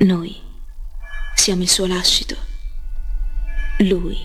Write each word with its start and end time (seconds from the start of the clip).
Noi 0.00 0.36
siamo 1.34 1.62
il 1.62 1.70
suo 1.70 1.86
lascito. 1.86 2.36
Lui 3.78 4.18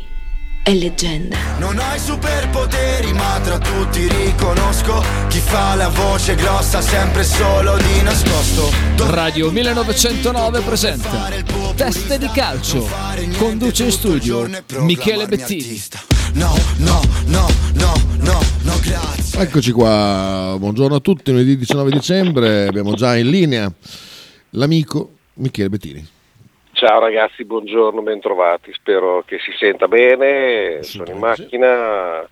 è 0.64 0.74
leggenda. 0.74 1.38
Non 1.60 1.78
ho 1.78 1.96
i 1.96 2.00
superpoteri, 2.00 3.14
ma 3.14 3.40
tra 3.42 3.58
tutti 3.58 4.06
riconosco 4.06 5.02
chi 5.30 5.40
fa 5.40 5.76
la 5.76 5.88
voce 5.88 6.36
grossa 6.36 6.82
sempre 6.82 7.24
solo 7.24 7.78
di 7.78 8.02
nascosto. 8.02 8.70
Radio 9.12 9.50
1909 9.50 10.60
presenta 10.60 11.30
Teste 11.74 12.18
di 12.18 12.28
calcio. 12.34 12.86
Conduce 13.38 13.86
in 13.86 13.92
studio 13.92 14.50
Michele 14.80 15.26
Bettini. 15.26 15.82
No, 16.34 16.54
no, 16.80 17.02
no, 17.28 17.48
no, 17.76 17.94
no, 18.18 18.44
no, 18.64 18.80
grazie. 18.82 19.40
Eccoci 19.40 19.72
qua, 19.72 20.54
buongiorno 20.60 20.98
a 20.98 21.00
tutti, 21.00 21.32
lunedì 21.32 21.56
19 21.56 21.92
dicembre, 21.92 22.68
abbiamo 22.68 22.94
già 22.94 23.16
in 23.16 23.30
linea 23.30 23.72
l'amico 24.50 25.20
Michele 25.36 25.70
Bettini. 25.70 26.08
Ciao 26.74 27.00
ragazzi, 27.00 27.46
buongiorno, 27.46 28.02
bentrovati, 28.02 28.74
spero 28.74 29.24
che 29.26 29.40
si 29.40 29.52
senta 29.58 29.88
bene, 29.88 30.82
sono 30.84 31.12
in 31.12 31.18
macchina. 31.18 32.28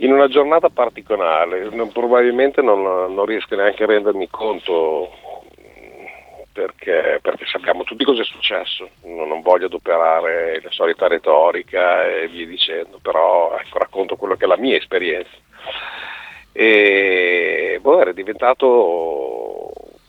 In 0.00 0.12
una 0.12 0.28
giornata 0.28 0.68
particolare, 0.68 1.70
non- 1.70 1.90
probabilmente 1.90 2.60
non, 2.60 2.82
non 2.82 3.24
riesco 3.24 3.56
neanche 3.56 3.84
a 3.84 3.86
rendermi 3.86 4.28
conto 4.28 5.10
perché, 6.56 7.18
perché 7.20 7.44
sappiamo 7.46 7.82
tutti 7.84 8.04
cosa 8.04 8.22
è 8.22 8.24
successo, 8.24 8.88
non, 9.04 9.28
non 9.28 9.42
voglio 9.42 9.66
adoperare 9.66 10.60
la 10.62 10.70
solita 10.70 11.06
retorica 11.06 12.06
e 12.06 12.28
via 12.28 12.46
dicendo, 12.46 12.98
però 13.02 13.56
ecco, 13.58 13.78
racconto 13.78 14.16
quello 14.16 14.36
che 14.36 14.44
è 14.44 14.48
la 14.48 14.56
mia 14.56 14.76
esperienza. 14.76 15.36
E 16.52 17.78
boh, 17.82 18.00
era 18.00 18.12
diventato, 18.12 18.66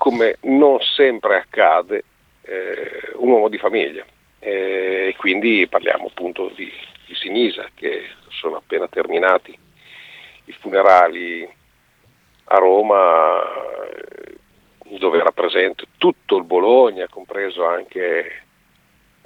come 0.07 0.37
non 0.43 0.79
sempre 0.79 1.35
accade, 1.35 2.03
eh, 2.43 3.11
un 3.15 3.29
uomo 3.29 3.49
di 3.49 3.57
famiglia 3.57 4.05
Eh, 4.39 5.07
e 5.09 5.15
quindi 5.17 5.67
parliamo 5.67 6.07
appunto 6.07 6.49
di, 6.55 6.71
di 7.05 7.13
Sinisa 7.13 7.67
che 7.75 8.07
sono 8.29 8.55
appena 8.55 8.87
terminati 8.87 9.57
i 10.45 10.51
funerali 10.53 11.45
a 12.45 12.57
Roma 12.57 13.41
dove 14.97 15.17
era 15.19 15.31
presente 15.31 15.87
tutto 15.97 16.37
il 16.37 16.45
Bologna, 16.45 17.09
compreso 17.09 17.65
anche 17.65 18.43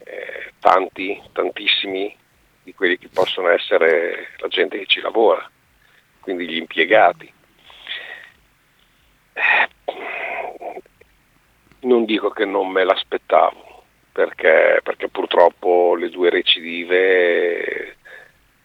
eh, 0.04 0.54
tanti, 0.60 1.22
tantissimi 1.32 2.18
di 2.64 2.74
quelli 2.74 2.98
che 2.98 3.10
possono 3.14 3.50
essere 3.50 4.30
la 4.38 4.48
gente 4.48 4.80
che 4.80 4.88
ci 4.88 5.00
lavora, 5.00 5.48
quindi 6.22 6.48
gli 6.48 6.56
impiegati. 6.56 7.32
Non 11.82 12.06
dico 12.06 12.30
che 12.30 12.46
non 12.46 12.70
me 12.70 12.84
l'aspettavo, 12.84 13.84
perché, 14.12 14.80
perché 14.84 15.10
purtroppo 15.10 15.96
le 15.96 16.10
due 16.10 16.30
recidive 16.30 17.98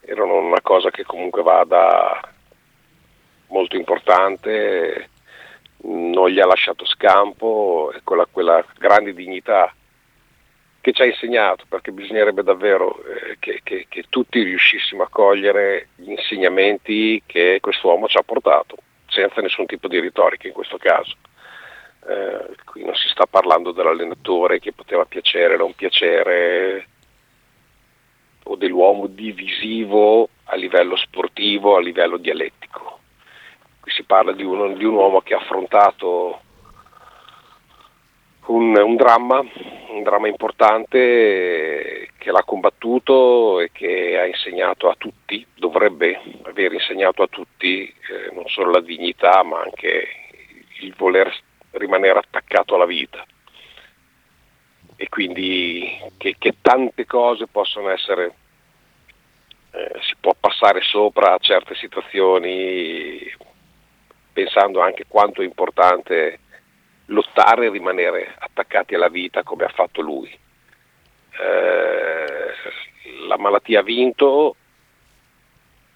erano 0.01 0.37
una 0.39 0.61
cosa 0.61 0.91
che 0.91 1.05
comunque 1.05 1.43
vada 1.43 2.21
molto 3.49 3.77
importante, 3.77 5.11
non 5.83 6.29
gli 6.29 6.41
ha 6.41 6.47
lasciato 6.47 6.85
scampo 6.85 7.93
e 7.95 8.01
quella, 8.03 8.27
quella 8.31 8.65
grande 8.79 9.15
dignità 9.15 9.73
che 10.81 10.93
ci 10.93 11.03
ha 11.03 11.07
insegnato, 11.07 11.65
perché 11.69 11.91
bisognerebbe 11.91 12.43
davvero 12.45 13.03
eh, 13.05 13.37
che, 13.41 13.61
che- 13.65 13.87
che 13.89 14.05
tutti 14.09 14.41
riuscissimo 14.43 15.03
a 15.03 15.09
cogliere 15.09 15.89
gli 15.97 16.11
insegnamenti 16.11 17.23
che 17.27 17.59
quest'uomo 17.61 18.07
ci 18.07 18.17
ha 18.19 18.23
portato, 18.23 18.77
senza 19.09 19.41
nessun 19.41 19.67
tipo 19.67 19.89
di 19.89 19.99
retorica 19.99 20.47
in 20.47 20.53
questo 20.55 20.77
caso. 20.79 21.17
Eh, 22.09 22.55
qui 22.65 22.85
non 22.85 22.95
si 22.95 23.09
sta 23.09 23.27
parlando 23.27 23.73
dell'allenatore 23.73 24.61
che 24.61 24.73
poteva 24.73 25.05
piacere 25.05 25.55
o 25.55 25.59
non 25.59 25.75
piacere, 25.75 26.87
o 28.45 28.57
dell'uomo 28.57 29.07
divisivo 29.07 30.29
a 30.45 30.55
livello 30.57 30.97
sportivo, 30.97 31.77
a 31.77 31.81
livello 31.81 32.17
dialettico. 32.17 33.01
Qui 33.81 33.91
si 33.91 34.05
parla 34.05 34.33
di, 34.33 34.45
uno- 34.45 34.73
di 34.75 34.85
un 34.85 34.95
uomo 34.95 35.21
che 35.21 35.35
ha 35.35 35.39
affrontato 35.39 36.41
un, 38.47 38.77
un 38.77 38.97
dramma, 38.97 39.41
un 39.41 40.03
dramma 40.03 40.29
importante 40.29 42.11
che 42.17 42.31
l'ha 42.31 42.45
combattuto 42.45 43.61
e 43.61 43.71
che 43.73 44.19
ha 44.19 44.27
insegnato 44.27 44.89
a 44.89 44.95
tutti, 44.97 45.45
dovrebbe 45.55 46.21
aver 46.43 46.73
insegnato 46.73 47.23
a 47.23 47.29
tutti 47.29 47.87
eh, 47.87 48.33
non 48.33 48.47
solo 48.47 48.71
la 48.71 48.81
dignità 48.81 49.43
ma 49.43 49.61
anche 49.61 50.09
il 50.81 50.95
voler 50.97 51.33
rimanere 51.79 52.19
attaccato 52.19 52.75
alla 52.75 52.87
vita 52.87 53.25
e 54.97 55.09
quindi 55.09 55.99
che, 56.17 56.37
che 56.39 56.57
tante 56.63 57.05
cose 57.05 57.47
possono 57.47 57.91
essere, 57.91 58.35
eh, 59.73 59.93
si 60.01 60.15
può 60.19 60.35
passare 60.39 60.81
sopra 60.81 61.35
a 61.35 61.39
certe 61.39 61.75
situazioni 61.75 63.21
pensando 64.33 64.81
anche 64.81 65.05
quanto 65.07 65.43
è 65.43 65.45
importante 65.45 66.41
lottare 67.07 67.67
e 67.67 67.71
rimanere 67.71 68.35
attaccati 68.39 68.95
alla 68.95 69.09
vita 69.09 69.43
come 69.43 69.65
ha 69.65 69.69
fatto 69.69 70.01
lui. 70.01 70.29
Eh, 70.29 72.55
la 73.27 73.39
malattia 73.39 73.81
ha 73.81 73.83
vinto, 73.83 74.57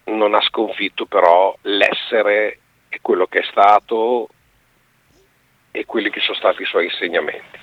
non 0.05 0.35
ha 0.35 0.41
sconfitto 0.41 1.05
però 1.05 1.55
l'essere 1.63 2.59
e 2.87 2.99
quello 3.01 3.25
che 3.25 3.39
è 3.39 3.43
stato 3.49 4.29
e 5.71 5.85
quelli 5.85 6.09
che 6.09 6.19
sono 6.19 6.37
stati 6.37 6.61
i 6.61 6.65
suoi 6.65 6.85
insegnamenti. 6.85 7.59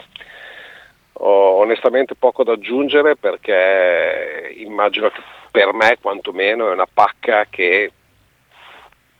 Ho 1.21 1.59
onestamente 1.59 2.15
poco 2.15 2.45
da 2.45 2.53
aggiungere 2.53 3.17
perché 3.17 4.55
immagino 4.57 5.11
che 5.11 5.21
per 5.51 5.73
me 5.73 5.99
quantomeno 6.01 6.71
è 6.71 6.73
una 6.73 6.87
pacca 6.93 7.47
che 7.51 7.93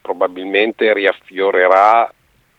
probabilmente 0.01 0.93
riaffiorerà 0.93 2.13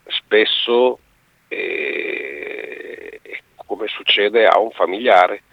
spesso 0.07 0.99
e, 1.47 3.19
e 3.21 3.41
come 3.55 3.87
succede 3.87 4.45
a 4.45 4.59
un 4.59 4.71
familiare. 4.71 5.43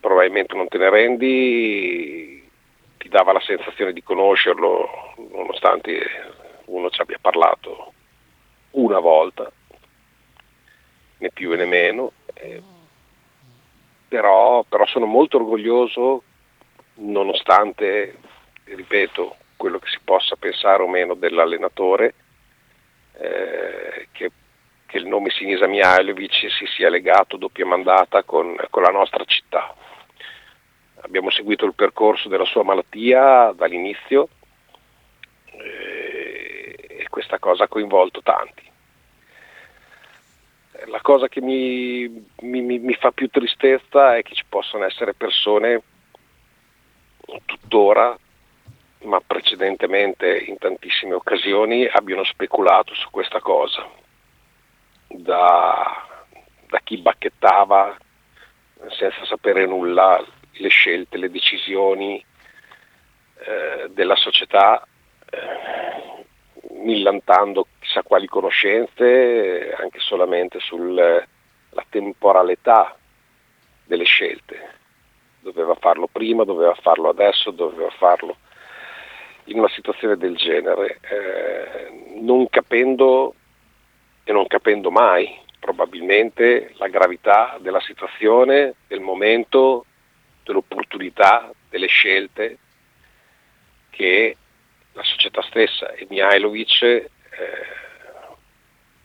Probabilmente 0.00 0.54
non 0.54 0.68
te 0.68 0.76
ne 0.76 0.90
rendi, 0.90 2.50
ti 2.98 3.08
dava 3.08 3.32
la 3.32 3.40
sensazione 3.40 3.92
di 3.92 4.02
conoscerlo 4.02 5.14
nonostante 5.32 6.32
uno 6.66 6.90
ci 6.90 7.00
abbia 7.00 7.18
parlato 7.20 7.92
una 8.74 8.98
volta, 8.98 9.50
né 11.18 11.30
più 11.30 11.54
né 11.54 11.64
meno, 11.64 12.12
eh, 12.34 12.62
però, 14.08 14.62
però 14.64 14.86
sono 14.86 15.06
molto 15.06 15.38
orgoglioso 15.38 16.22
nonostante, 16.94 18.16
ripeto, 18.64 19.36
quello 19.56 19.78
che 19.78 19.88
si 19.88 19.98
possa 20.02 20.36
pensare 20.36 20.82
o 20.82 20.88
meno 20.88 21.14
dell'allenatore, 21.14 22.14
eh, 23.18 24.08
che, 24.12 24.30
che 24.86 24.96
il 24.98 25.06
nome 25.06 25.30
Sinisa 25.30 25.66
Mihailovic 25.66 26.50
si 26.50 26.66
sia 26.66 26.88
legato 26.88 27.36
doppia 27.36 27.66
mandata 27.66 28.22
con, 28.22 28.56
con 28.70 28.82
la 28.82 28.90
nostra 28.90 29.24
città. 29.24 29.74
Abbiamo 31.00 31.30
seguito 31.30 31.64
il 31.64 31.74
percorso 31.74 32.28
della 32.28 32.44
sua 32.44 32.62
malattia 32.62 33.52
dall'inizio 33.54 34.28
eh, 35.46 36.13
cosa 37.44 37.64
ha 37.64 37.68
coinvolto 37.68 38.22
tanti. 38.22 38.72
La 40.86 41.00
cosa 41.02 41.28
che 41.28 41.42
mi, 41.42 42.08
mi- 42.40 42.62
mi- 42.62 42.78
mi 42.78 42.94
fa 42.94 43.12
più 43.12 43.28
tristezza 43.28 44.16
è 44.16 44.22
che 44.22 44.34
ci 44.34 44.44
possono 44.48 44.84
essere 44.84 45.12
persone 45.12 45.82
tuttora, 47.44 48.18
ma 49.02 49.20
precedentemente 49.20 50.38
in 50.38 50.56
tantissime 50.56 51.12
occasioni, 51.12 51.86
abbiano 51.86 52.24
speculato 52.24 52.94
su 52.94 53.10
questa 53.10 53.40
cosa. 53.40 53.86
Da, 55.06 56.06
da 56.66 56.80
chi 56.82 56.96
bacchettava 56.96 57.96
senza 58.88 59.24
sapere 59.26 59.66
nulla 59.66 60.24
le 60.52 60.68
scelte, 60.68 61.18
le 61.18 61.30
decisioni 61.30 62.24
eh, 63.46 63.90
della 63.90 64.16
società, 64.16 64.86
eh, 65.30 65.93
millantando 66.84 67.66
chissà 67.80 68.02
quali 68.02 68.26
conoscenze, 68.26 69.74
anche 69.78 69.98
solamente 69.98 70.60
sulla 70.60 71.24
temporalità 71.88 72.96
delle 73.84 74.04
scelte. 74.04 74.72
Doveva 75.40 75.74
farlo 75.74 76.08
prima, 76.10 76.44
doveva 76.44 76.74
farlo 76.74 77.08
adesso, 77.08 77.50
doveva 77.50 77.90
farlo 77.90 78.36
in 79.44 79.58
una 79.58 79.68
situazione 79.68 80.16
del 80.16 80.36
genere, 80.36 81.00
eh, 81.02 82.18
non 82.20 82.48
capendo 82.48 83.34
e 84.24 84.32
non 84.32 84.46
capendo 84.46 84.90
mai 84.90 85.42
probabilmente 85.60 86.72
la 86.76 86.88
gravità 86.88 87.58
della 87.60 87.80
situazione, 87.80 88.74
del 88.86 89.00
momento, 89.00 89.84
dell'opportunità, 90.42 91.50
delle 91.68 91.86
scelte 91.86 92.58
che 93.90 94.36
la 94.94 95.02
società 95.02 95.42
stessa 95.42 95.92
e 95.92 96.06
Mihailovic 96.08 96.82
eh, 96.82 97.08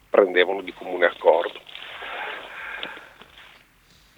prendevano 0.09 0.61
di 0.61 0.73
comune 0.73 1.05
accordo. 1.05 1.59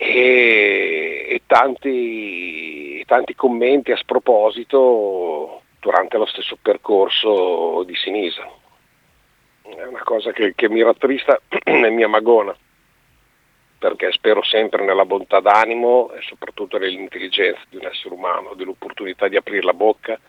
e, 0.02 1.28
e 1.30 1.42
tanti, 1.46 3.04
tanti 3.06 3.36
commenti 3.36 3.92
a 3.92 3.98
sproposito 3.98 5.62
durante 5.80 6.18
lo 6.18 6.26
stesso 6.26 6.58
percorso 6.60 7.84
di 7.86 7.96
Sinisa. 7.96 8.50
È 9.62 9.86
una 9.86 10.02
cosa 10.04 10.32
che, 10.32 10.54
che 10.56 10.70
mi 10.70 10.82
rattrista 10.82 11.40
e 11.48 11.90
mi 11.92 12.02
amagona, 12.02 12.56
perché 13.78 14.12
spero 14.12 14.44
sempre 14.44 14.84
nella 14.84 15.06
bontà 15.06 15.40
d'animo 15.40 16.12
e 16.14 16.22
soprattutto 16.24 16.80
nell'intelligenza 16.80 17.62
di 17.70 17.78
un 17.78 17.86
essere 17.86 18.16
umano, 18.16 18.56
dell'opportunità 18.56 19.28
di 19.28 19.36
aprire 19.36 19.62
la 19.64 19.74
bocca, 19.74 20.20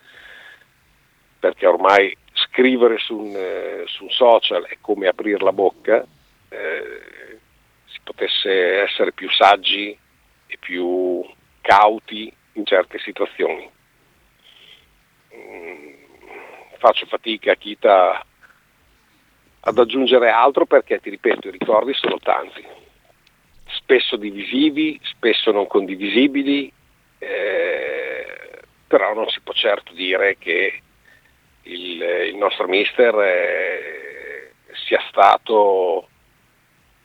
perché 1.43 1.65
ormai 1.67 2.15
scrivere 2.31 2.97
su 2.99 3.17
un, 3.17 3.35
eh, 3.35 3.83
su 3.87 4.03
un 4.03 4.09
social 4.11 4.63
è 4.63 4.77
come 4.79 5.09
aprire 5.09 5.43
la 5.43 5.51
bocca, 5.51 6.01
eh, 6.47 7.39
si 7.83 7.99
potesse 8.01 8.79
essere 8.79 9.11
più 9.11 9.29
saggi 9.29 9.89
e 10.47 10.57
più 10.57 11.21
cauti 11.59 12.33
in 12.53 12.65
certe 12.65 12.97
situazioni. 12.99 13.69
Mm, 15.35 15.93
faccio 16.77 17.07
fatica, 17.07 17.55
Kita, 17.55 18.25
ad 19.59 19.77
aggiungere 19.77 20.29
altro 20.29 20.65
perché, 20.65 21.01
ti 21.01 21.09
ripeto, 21.09 21.49
i 21.49 21.57
ricordi 21.59 21.93
sono 21.93 22.19
tanti, 22.19 22.65
spesso 23.65 24.15
divisivi, 24.15 24.97
spesso 25.03 25.51
non 25.51 25.67
condivisibili, 25.67 26.71
eh, 27.17 28.61
però 28.87 29.13
non 29.13 29.27
si 29.27 29.41
può 29.41 29.51
certo 29.51 29.91
dire 29.91 30.37
che 30.37 30.83
il, 31.63 32.01
il 32.01 32.35
nostro 32.35 32.67
mister 32.67 33.15
eh, 33.19 34.53
sia 34.85 35.01
stato 35.09 36.07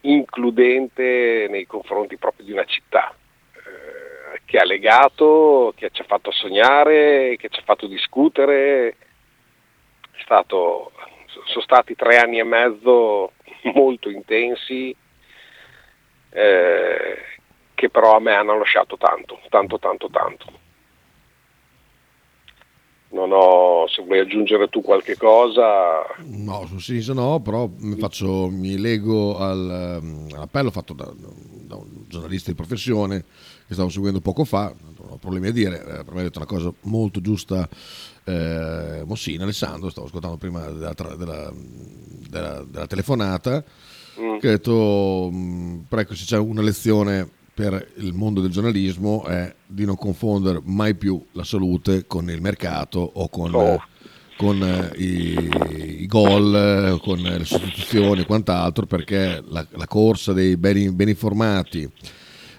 includente 0.03 1.47
nei 1.49 1.67
confronti 1.67 2.17
proprio 2.17 2.47
di 2.47 2.53
una 2.53 2.65
città 2.65 3.15
eh, 3.53 4.41
che 4.45 4.59
ha 4.59 4.65
legato, 4.65 5.73
che 5.77 5.91
ci 5.91 6.03
ha 6.03 6.07
fatto 6.07 6.31
sognare, 6.31 7.37
che 7.37 7.49
ci 7.49 7.61
ha 7.61 7.65
fatto 7.65 7.87
discutere. 7.87 8.97
Stato, 10.23 10.93
sono 11.47 11.63
stati 11.63 11.95
tre 11.95 12.19
anni 12.19 12.39
e 12.39 12.45
mezzo 12.45 13.33
molto 13.75 14.11
intensi 14.11 14.95
eh, 16.31 17.19
che 17.75 17.91
però 17.91 18.17
a 18.17 18.21
me 18.21 18.35
hanno 18.35 18.59
lasciato 18.59 18.97
tanto, 18.97 19.41
tanto, 19.49 19.79
tanto, 19.79 20.09
tanto. 20.11 20.58
Non 23.11 23.31
ho, 23.33 23.89
se 23.89 24.03
vuoi 24.03 24.19
aggiungere 24.19 24.69
tu 24.69 24.83
qualche 24.83 25.17
cosa. 25.17 26.05
No, 26.27 26.67
su 26.67 26.79
Sinisa 26.79 27.15
no, 27.15 27.41
però 27.41 27.69
mi, 27.79 27.97
faccio, 27.97 28.49
mi 28.51 28.79
lego 28.79 29.39
al, 29.39 29.99
ehm, 30.03 30.27
all'appello 30.35 30.71
fatto 30.71 30.93
da, 30.93 31.11
da, 31.17 31.77
un 31.77 32.05
giornalista 32.07 32.51
di 32.51 32.57
professione 32.57 33.25
che 33.67 33.75
stavo 33.75 33.89
seguendo 33.89 34.21
poco 34.21 34.45
fa, 34.45 34.75
non 34.99 35.13
ho 35.13 35.17
problemi 35.17 35.49
a 35.49 35.53
dire, 35.53 35.81
eh, 35.81 36.05
per 36.05 36.13
me 36.13 36.21
ha 36.21 36.25
detto 36.25 36.39
una 36.39 36.47
cosa 36.47 36.73
molto 36.83 37.21
giusta 37.21 37.67
eh, 38.25 39.03
Mossina, 39.07 39.45
Alessandro, 39.45 39.89
stavo 39.89 40.07
ascoltando 40.07 40.37
prima 40.37 40.67
della, 40.67 40.95
della, 41.17 41.53
della, 42.29 42.65
della 42.65 42.87
telefonata, 42.87 43.65
mm. 44.21 44.39
che 44.39 44.49
ha 44.49 44.51
detto, 44.51 45.31
mh, 45.33 45.87
ecco, 45.89 46.15
se 46.15 46.25
c'è 46.25 46.37
una 46.39 46.63
lezione 46.63 47.37
per 47.59 47.89
il 47.97 48.15
mondo 48.15 48.41
del 48.41 48.53
giornalismo 48.53 49.25
è 49.25 49.53
di 49.67 49.85
non 49.85 49.97
confondere 49.97 50.61
mai 50.63 50.95
più 50.95 51.21
la 51.33 51.43
salute 51.43 52.07
con 52.07 52.31
il 52.31 52.41
mercato 52.41 53.01
o 53.01 53.29
con, 53.29 53.53
oh. 53.53 53.85
con 54.37 54.63
eh, 54.63 54.97
i, 54.97 56.03
i, 56.03 56.07
gol, 56.07 57.01
con 57.03 57.19
le 57.19 57.45
sostituzioni 57.45 58.21
e 58.21 58.27
quant'altro, 58.27 58.87
perché 58.87 59.43
la, 59.49 59.67
la 59.71 59.89
corsa 59.89 60.33
dei 60.33 60.57
ben, 60.57 60.95
ben 60.95 61.09
informati 61.09 61.91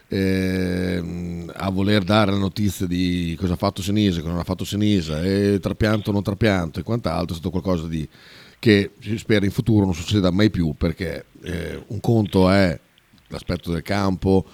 eh, 0.10 1.46
a 1.48 1.70
voler 1.70 2.04
dare 2.04 2.32
la 2.32 2.38
notizia 2.38 2.86
di 2.86 3.38
cosa 3.40 3.54
ha 3.54 3.56
fatto 3.56 3.82
Senisa, 3.82 4.20
cosa 4.20 4.32
non 4.32 4.42
ha 4.42 4.44
fatto 4.44 4.66
Senisa, 4.66 5.24
e 5.24 5.60
trapianto 5.62 6.10
o 6.10 6.14
non 6.14 6.24
trapianto 6.24 6.82
e 6.82 6.84
quant'altro, 6.84 7.34
è 7.34 7.40
stato 7.40 7.52
qualcosa 7.52 7.88
di, 7.88 8.06
che 8.60 8.92
si 9.00 9.18
spera 9.18 9.46
in 9.46 9.52
futuro 9.52 9.86
non 9.86 9.96
succeda 9.96 10.30
mai 10.30 10.50
più, 10.50 10.74
perché 10.78 11.24
eh, 11.42 11.82
un 11.88 12.02
conto 12.02 12.50
è 12.50 12.78
l'aspetto 13.30 13.72
del 13.72 13.82
campo, 13.82 14.46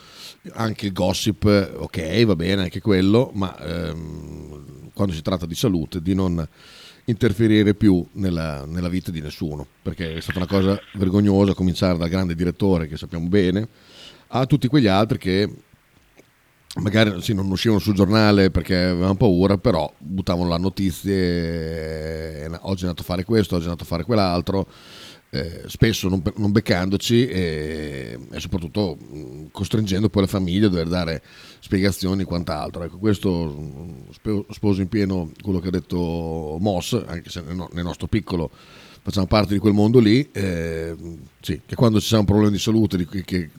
anche 0.54 0.88
il 0.88 0.94
gossip, 0.94 1.46
ok, 1.78 2.24
va 2.26 2.36
bene 2.36 2.64
anche 2.64 2.82
quello, 2.82 3.32
ma 3.34 3.58
ehm, 3.60 4.92
quando 4.94 5.14
si 5.14 5.22
tratta 5.22 5.46
di 5.46 5.56
salute, 5.56 6.02
di 6.02 6.14
non 6.14 6.48
interferire 7.06 7.74
più 7.76 8.06
nella, 8.14 8.66
nella, 8.66 8.90
vita 8.90 9.12
di 9.12 9.22
nessuno, 9.22 9.66
perché 9.82 10.16
è 10.16 10.22
stata 10.22 10.40
una 10.40 10.48
cosa 10.48 10.80
vergognosa 10.94 11.54
cominciare 11.54 11.98
dal 11.98 12.10
grande 12.10 12.36
direttore 12.36 12.88
che 12.88 12.98
sappiamo 12.98 13.28
bene, 13.28 13.68
a 14.30 14.46
tutti 14.46 14.68
quegli 14.68 14.88
altri 14.88 15.18
che 15.18 15.50
magari 16.82 17.22
sì, 17.22 17.34
non 17.34 17.50
uscivano 17.50 17.80
sul 17.80 17.94
giornale 17.94 18.50
perché 18.50 18.76
avevano 18.76 19.16
paura, 19.16 19.58
però 19.58 19.92
buttavano 19.98 20.50
la 20.50 20.58
notizia, 20.58 21.14
oggi 22.62 22.84
è 22.84 22.88
andato 22.88 23.02
a 23.02 23.06
fare 23.06 23.24
questo, 23.24 23.56
oggi 23.56 23.66
è 23.66 23.70
andato 23.70 23.84
a 23.84 23.88
fare 23.88 24.04
quell'altro 24.04 24.68
eh, 25.36 25.64
spesso 25.68 26.08
non, 26.08 26.22
non 26.38 26.54
beccandoci 26.54 27.28
e, 27.28 28.18
e, 28.32 28.40
soprattutto 28.40 28.98
costringendo 29.52 30.10
poi 30.10 30.22
la 30.22 30.28
famiglia 30.30 30.68
a 30.68 30.70
dover 30.70 30.88
dare 30.88 31.22
spiegazioni 31.60 32.22
e 32.22 32.26
quant'altro. 32.26 32.84
Ecco, 32.84 32.98
questo 32.98 34.10
sposo 34.50 34.82
in 34.82 34.88
pieno 34.88 35.32
quello 35.42 35.60
che 35.60 35.68
ha 35.68 35.72
detto 35.72 36.58
Moss, 36.62 37.04
anche 37.06 37.30
se 37.30 37.42
nel, 37.42 37.68
nel 37.74 37.84
nostro 37.84 38.08
piccolo 38.08 38.50
facciamo 39.02 39.28
parte 39.28 39.54
di 39.54 39.60
quel 39.60 39.74
mondo 39.74 40.00
lì, 40.00 40.28
eh, 40.32 40.96
sì, 41.42 41.62
che 41.66 41.76
quando 41.76 42.00
ci 42.00 42.08
sarà 42.08 42.22
un 42.22 42.26
problema 42.26 42.50
di 42.50 42.58
salute, 42.58 42.98
di, 42.98 43.06
che 43.06 43.50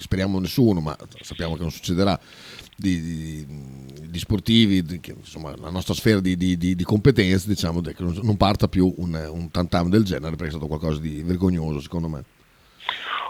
speriamo 0.00 0.40
nessuno, 0.40 0.80
ma 0.80 0.96
sappiamo 1.20 1.54
che 1.54 1.62
non 1.62 1.70
succederà, 1.70 2.18
di, 2.76 3.00
di, 3.00 3.46
di 4.08 4.18
sportivi, 4.18 4.82
di, 4.82 5.00
che, 5.00 5.12
insomma 5.12 5.54
la 5.56 5.70
nostra 5.70 5.94
sfera 5.94 6.20
di, 6.20 6.82
competenze, 6.82 7.46
diciamo 7.48 7.80
che 7.82 7.94
non 7.98 8.36
parta 8.36 8.68
più 8.68 8.92
un, 8.96 9.14
un 9.30 9.50
tantam 9.50 9.90
del 9.90 10.04
genere 10.04 10.30
perché 10.30 10.46
è 10.46 10.50
stato 10.50 10.66
qualcosa 10.66 10.98
di 11.00 11.22
vergognoso 11.22 11.80
secondo 11.80 12.08
me. 12.08 12.24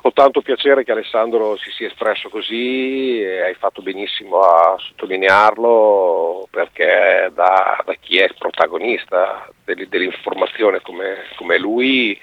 Ho 0.03 0.13
tanto 0.13 0.41
piacere 0.41 0.83
che 0.83 0.93
Alessandro 0.93 1.59
si 1.59 1.71
sia 1.73 1.89
espresso 1.89 2.31
così 2.31 3.23
hai 3.23 3.55
fatto 3.55 3.83
benissimo 3.83 4.41
a 4.41 4.77
sottolinearlo 4.79 6.49
perché 6.51 7.31
da, 7.35 7.83
da 7.85 7.95
chi 8.01 8.17
è 8.17 8.33
protagonista 8.39 9.47
dell'informazione 9.65 10.81
come, 10.81 11.25
come 11.37 11.59
lui 11.59 12.19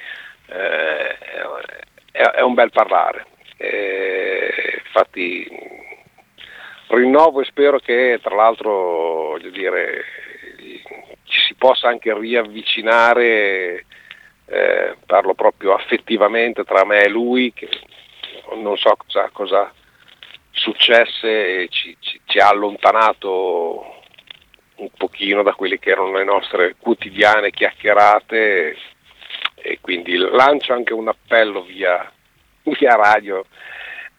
eh, 0.48 1.18
è, 2.12 2.22
è, 2.22 2.42
un 2.42 2.56
bel 2.56 2.72
parlare. 2.72 3.28
Eh, 3.58 4.82
infatti 4.86 5.48
rinnovo 6.88 7.42
e 7.42 7.46
spero 7.46 7.80
che 7.80 8.20
tra 8.22 8.36
l'altro 8.36 8.72
voglio 9.30 9.50
dire, 9.50 10.04
ci 11.24 11.40
si 11.42 11.56
possa 11.56 11.88
anche 11.88 12.18
riavvicinare, 12.18 13.86
eh, 14.46 14.96
parlo 15.06 15.34
proprio 15.34 15.74
affettivamente 15.74 16.64
tra 16.64 16.86
me 16.86 17.04
e 17.04 17.10
lui, 17.10 17.52
che 17.54 17.70
non 18.56 18.78
so 18.78 18.96
cosa, 18.96 19.30
cosa 19.32 19.74
successe 20.52 21.64
e 21.64 21.68
ci, 21.70 21.96
ci, 22.00 22.20
ci 22.26 22.40
ha 22.40 22.48
allontanato 22.48 23.96
un 24.78 24.90
pochino 24.96 25.44
da 25.44 25.54
quelle 25.54 25.80
che 25.80 25.92
erano 25.92 26.14
le 26.14 26.24
nostre 26.24 26.76
quotidiane 26.80 27.52
chiacchierate. 27.52 28.78
E 29.56 29.80
quindi 29.82 30.16
lancio 30.16 30.74
anche 30.74 30.94
un 30.94 31.08
appello 31.08 31.64
via, 31.64 32.10
via 32.74 32.96
radio 32.96 33.46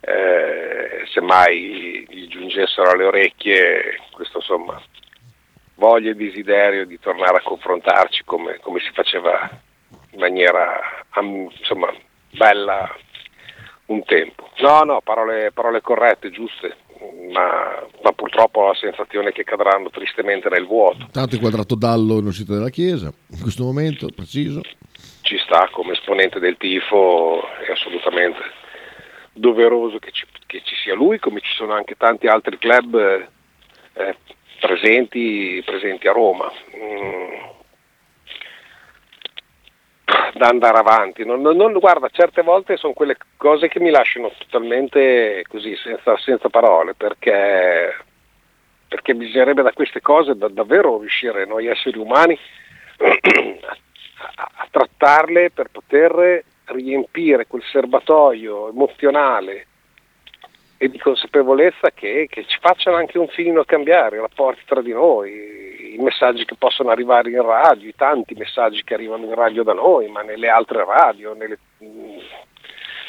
eh, 0.00 1.20
mai 1.20 2.06
gli 2.08 2.28
giungessero 2.28 2.90
alle 2.90 3.04
orecchie 3.04 3.98
questo 4.12 4.38
insomma 4.38 4.80
voglia 5.74 6.10
e 6.10 6.14
desiderio 6.14 6.86
di 6.86 6.98
tornare 6.98 7.38
a 7.38 7.42
confrontarci 7.42 8.24
come, 8.24 8.58
come 8.60 8.80
si 8.80 8.90
faceva 8.92 9.48
in 10.10 10.18
maniera 10.18 11.04
insomma 11.14 11.92
bella 12.30 12.94
un 13.86 14.04
tempo. 14.04 14.50
No, 14.58 14.82
no, 14.82 15.00
parole, 15.00 15.50
parole 15.52 15.80
corrette, 15.80 16.30
giuste, 16.30 16.76
ma, 17.30 17.86
ma, 18.02 18.12
purtroppo 18.12 18.60
ho 18.60 18.66
la 18.68 18.74
sensazione 18.74 19.32
che 19.32 19.44
cadranno 19.44 19.90
tristemente 19.90 20.48
nel 20.48 20.66
vuoto. 20.66 21.08
Tanto 21.10 21.34
inquadrato 21.34 21.74
Dallo 21.74 22.18
in 22.18 22.26
uscita 22.26 22.54
dalla 22.54 22.70
Chiesa, 22.70 23.12
in 23.30 23.40
questo 23.40 23.64
momento, 23.64 24.08
preciso. 24.14 24.60
Ci 25.22 25.38
sta 25.38 25.68
come 25.72 25.92
esponente 25.92 26.38
del 26.38 26.56
tifo, 26.56 27.42
è 27.66 27.70
assolutamente 27.70 28.40
doveroso 29.32 29.98
che 29.98 30.10
ci, 30.10 30.24
che 30.46 30.62
ci, 30.64 30.74
sia 30.74 30.94
lui, 30.94 31.18
come 31.18 31.40
ci 31.40 31.54
sono 31.54 31.72
anche 31.72 31.94
tanti 31.96 32.26
altri 32.26 32.58
club 32.58 32.96
eh, 33.94 34.16
presenti, 34.60 35.62
presenti, 35.64 36.08
a 36.08 36.12
Roma. 36.12 36.50
Mm. 36.76 37.56
Da 40.34 40.46
andare 40.46 40.78
avanti, 40.78 41.26
non, 41.26 41.42
non, 41.42 41.72
guarda, 41.72 42.08
certe 42.08 42.40
volte 42.42 42.78
sono 42.78 42.94
quelle 42.94 43.16
cose 43.36 43.68
che 43.68 43.78
mi 43.78 43.90
lasciano 43.90 44.32
totalmente 44.38 45.44
così, 45.48 45.76
senza, 45.76 46.16
senza 46.16 46.48
parole, 46.48 46.94
perché, 46.94 47.94
perché, 48.88 49.14
bisognerebbe 49.14 49.60
da 49.60 49.72
queste 49.72 50.00
cose 50.00 50.34
da, 50.34 50.48
davvero 50.48 50.98
riuscire 50.98 51.44
noi 51.44 51.66
esseri 51.66 51.98
umani 51.98 52.38
a, 54.36 54.50
a 54.54 54.68
trattarle 54.70 55.50
per 55.50 55.68
poter 55.70 56.42
riempire 56.66 57.46
quel 57.46 57.62
serbatoio 57.64 58.70
emozionale 58.70 59.66
e 60.78 60.88
di 60.88 60.98
consapevolezza 60.98 61.90
che, 61.90 62.28
che, 62.30 62.44
ci 62.46 62.58
facciano 62.60 62.96
anche 62.96 63.18
un 63.18 63.28
filino 63.28 63.64
cambiare 63.64 64.16
i 64.16 64.20
rapporti 64.20 64.62
tra 64.64 64.80
di 64.80 64.92
noi, 64.92 65.67
i 65.98 66.02
messaggi 66.02 66.44
che 66.44 66.54
possono 66.56 66.90
arrivare 66.90 67.30
in 67.30 67.42
radio, 67.42 67.88
i 67.88 67.94
tanti 67.96 68.34
messaggi 68.34 68.84
che 68.84 68.94
arrivano 68.94 69.24
in 69.24 69.34
radio 69.34 69.64
da 69.64 69.72
noi, 69.72 70.08
ma 70.08 70.22
nelle 70.22 70.48
altre 70.48 70.84
radio, 70.84 71.34
nelle, 71.34 71.58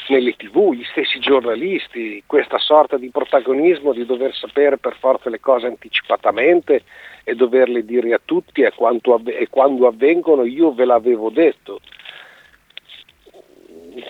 nelle 0.08 0.36
tv, 0.36 0.72
gli 0.72 0.84
stessi 0.90 1.20
giornalisti, 1.20 2.24
questa 2.26 2.58
sorta 2.58 2.96
di 2.96 3.10
protagonismo 3.10 3.92
di 3.92 4.04
dover 4.04 4.34
sapere 4.34 4.76
per 4.76 4.96
forza 4.98 5.30
le 5.30 5.38
cose 5.38 5.68
anticipatamente 5.68 6.82
e 7.22 7.34
doverle 7.36 7.84
dire 7.84 8.12
a 8.12 8.20
tutti 8.22 8.62
e, 8.62 8.72
avve- 8.76 9.38
e 9.38 9.48
quando 9.48 9.86
avvengono 9.86 10.44
io 10.44 10.72
ve 10.72 10.84
l'avevo 10.84 11.30
detto. 11.30 11.78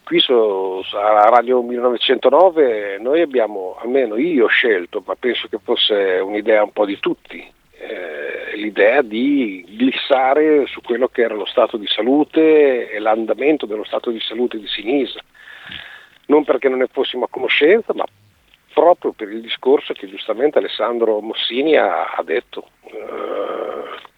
Qui 0.04 0.20
su, 0.20 0.32
a 0.32 1.28
Radio 1.28 1.62
1909 1.62 2.98
noi 2.98 3.20
abbiamo, 3.20 3.76
almeno 3.80 4.16
io 4.16 4.46
ho 4.46 4.48
scelto, 4.48 5.02
ma 5.04 5.14
penso 5.16 5.48
che 5.48 5.58
fosse 5.62 6.20
un'idea 6.22 6.62
un 6.62 6.72
po' 6.72 6.84
di 6.84 6.98
tutti, 6.98 7.46
eh, 7.80 8.56
l'idea 8.56 9.00
di 9.00 9.64
glissare 9.66 10.66
su 10.66 10.82
quello 10.82 11.08
che 11.08 11.22
era 11.22 11.34
lo 11.34 11.46
stato 11.46 11.78
di 11.78 11.86
salute 11.86 12.90
e 12.90 12.98
l'andamento 12.98 13.64
dello 13.64 13.84
stato 13.84 14.10
di 14.10 14.20
salute 14.20 14.58
di 14.58 14.66
Sinisa. 14.66 15.20
Non 16.26 16.44
perché 16.44 16.68
non 16.68 16.78
ne 16.78 16.88
fossimo 16.92 17.24
a 17.24 17.28
conoscenza, 17.28 17.94
ma 17.94 18.04
proprio 18.74 19.12
per 19.12 19.30
il 19.30 19.40
discorso 19.40 19.94
che 19.94 20.08
giustamente 20.08 20.58
Alessandro 20.58 21.20
Mossini 21.20 21.76
ha, 21.76 22.12
ha 22.12 22.22
detto. 22.22 22.68
Eh, 22.82 24.08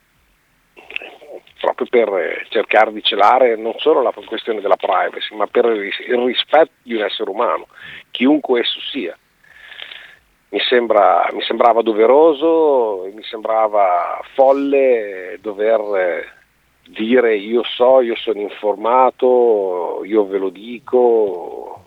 proprio 1.60 1.86
per 1.88 2.46
cercare 2.48 2.92
di 2.92 3.02
celare 3.04 3.54
non 3.56 3.74
solo 3.78 4.02
la 4.02 4.12
questione 4.26 4.60
della 4.60 4.76
privacy, 4.76 5.36
ma 5.36 5.46
per 5.46 5.66
il 5.66 5.92
rispetto 6.24 6.72
di 6.82 6.94
un 6.94 7.02
essere 7.02 7.30
umano, 7.30 7.68
chiunque 8.10 8.60
esso 8.60 8.80
sia. 8.90 9.16
Mi, 10.52 10.60
sembra, 10.68 11.28
mi 11.32 11.42
sembrava 11.42 11.80
doveroso, 11.80 13.08
mi 13.14 13.22
sembrava 13.22 14.20
folle 14.34 15.38
dover 15.40 15.80
eh, 15.96 16.90
dire 16.90 17.36
io 17.36 17.62
so, 17.64 18.02
io 18.02 18.14
sono 18.16 18.40
informato, 18.40 20.02
io 20.04 20.26
ve 20.26 20.36
lo 20.36 20.50
dico, 20.50 21.86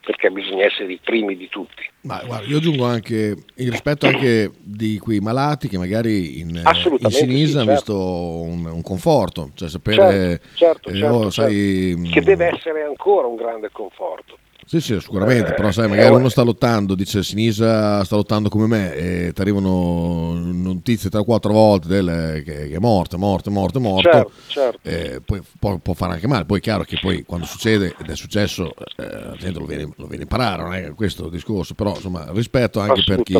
perché 0.00 0.30
bisogna 0.30 0.64
essere 0.64 0.92
i 0.92 1.00
primi 1.02 1.36
di 1.36 1.48
tutti. 1.48 1.88
Ma 2.02 2.22
guarda, 2.24 2.46
io 2.46 2.56
aggiungo 2.56 2.84
anche 2.84 3.36
il 3.54 3.70
rispetto 3.70 4.06
anche 4.06 4.50
di 4.58 4.98
quei 4.98 5.20
malati 5.20 5.68
che 5.68 5.76
magari 5.76 6.40
in, 6.40 6.48
in 6.48 7.10
Sinisa 7.10 7.52
sì, 7.52 7.68
hanno 7.68 7.76
certo. 7.76 7.92
visto 7.92 7.96
un, 7.96 8.64
un, 8.64 8.82
conforto, 8.82 9.50
cioè 9.54 9.68
sapere 9.68 10.40
certo, 10.54 10.56
certo, 10.56 10.88
eh, 10.88 10.94
certo, 10.94 11.14
oh, 11.14 11.30
sai, 11.30 11.94
certo. 11.96 12.10
che 12.12 12.20
deve 12.22 12.46
essere 12.46 12.82
ancora 12.82 13.26
un 13.26 13.36
grande 13.36 13.68
conforto. 13.70 14.38
Sì, 14.70 14.80
sì, 14.80 15.00
sicuramente, 15.00 15.50
eh, 15.50 15.54
però 15.54 15.72
sai, 15.72 15.88
magari 15.88 16.14
eh, 16.14 16.16
uno 16.16 16.28
sta 16.28 16.42
lottando, 16.42 16.94
dice 16.94 17.24
Sinisa 17.24 18.04
sta 18.04 18.14
lottando 18.14 18.48
come 18.48 18.68
me 18.68 18.94
e 18.94 19.32
ti 19.32 19.40
arrivano 19.40 20.34
notizie 20.40 21.10
tre 21.10 21.18
o 21.18 21.24
quattro 21.24 21.52
volte 21.52 21.88
del, 21.88 22.40
che, 22.44 22.68
che, 22.68 22.76
è 22.76 22.78
morto, 22.78 23.16
è 23.16 23.18
morto, 23.18 23.48
è 23.48 23.52
morto, 23.52 23.78
è 23.78 23.80
morto, 23.80 24.08
certo, 24.12 24.32
certo. 24.46 24.88
Eh, 24.88 25.20
poi 25.24 25.42
può, 25.58 25.76
può, 25.78 25.92
fare 25.94 26.12
anche 26.12 26.28
male, 26.28 26.44
poi 26.44 26.58
è 26.58 26.60
chiaro 26.60 26.84
che 26.84 27.00
poi 27.00 27.24
quando 27.24 27.46
succede, 27.46 27.96
ed 27.98 28.10
è 28.10 28.14
successo, 28.14 28.72
eh, 28.96 29.08
la 29.08 29.36
gente 29.36 29.58
lo 29.58 29.66
viene, 29.66 29.92
lo 29.96 30.06
viene 30.06 30.22
a 30.22 30.28
imparare, 30.30 30.62
non 30.62 30.74
è 30.74 30.94
questo 30.94 31.24
il 31.24 31.32
discorso, 31.32 31.74
però 31.74 31.92
insomma 31.96 32.30
rispetto 32.30 32.78
anche 32.78 33.02
per 33.04 33.24
chi, 33.24 33.38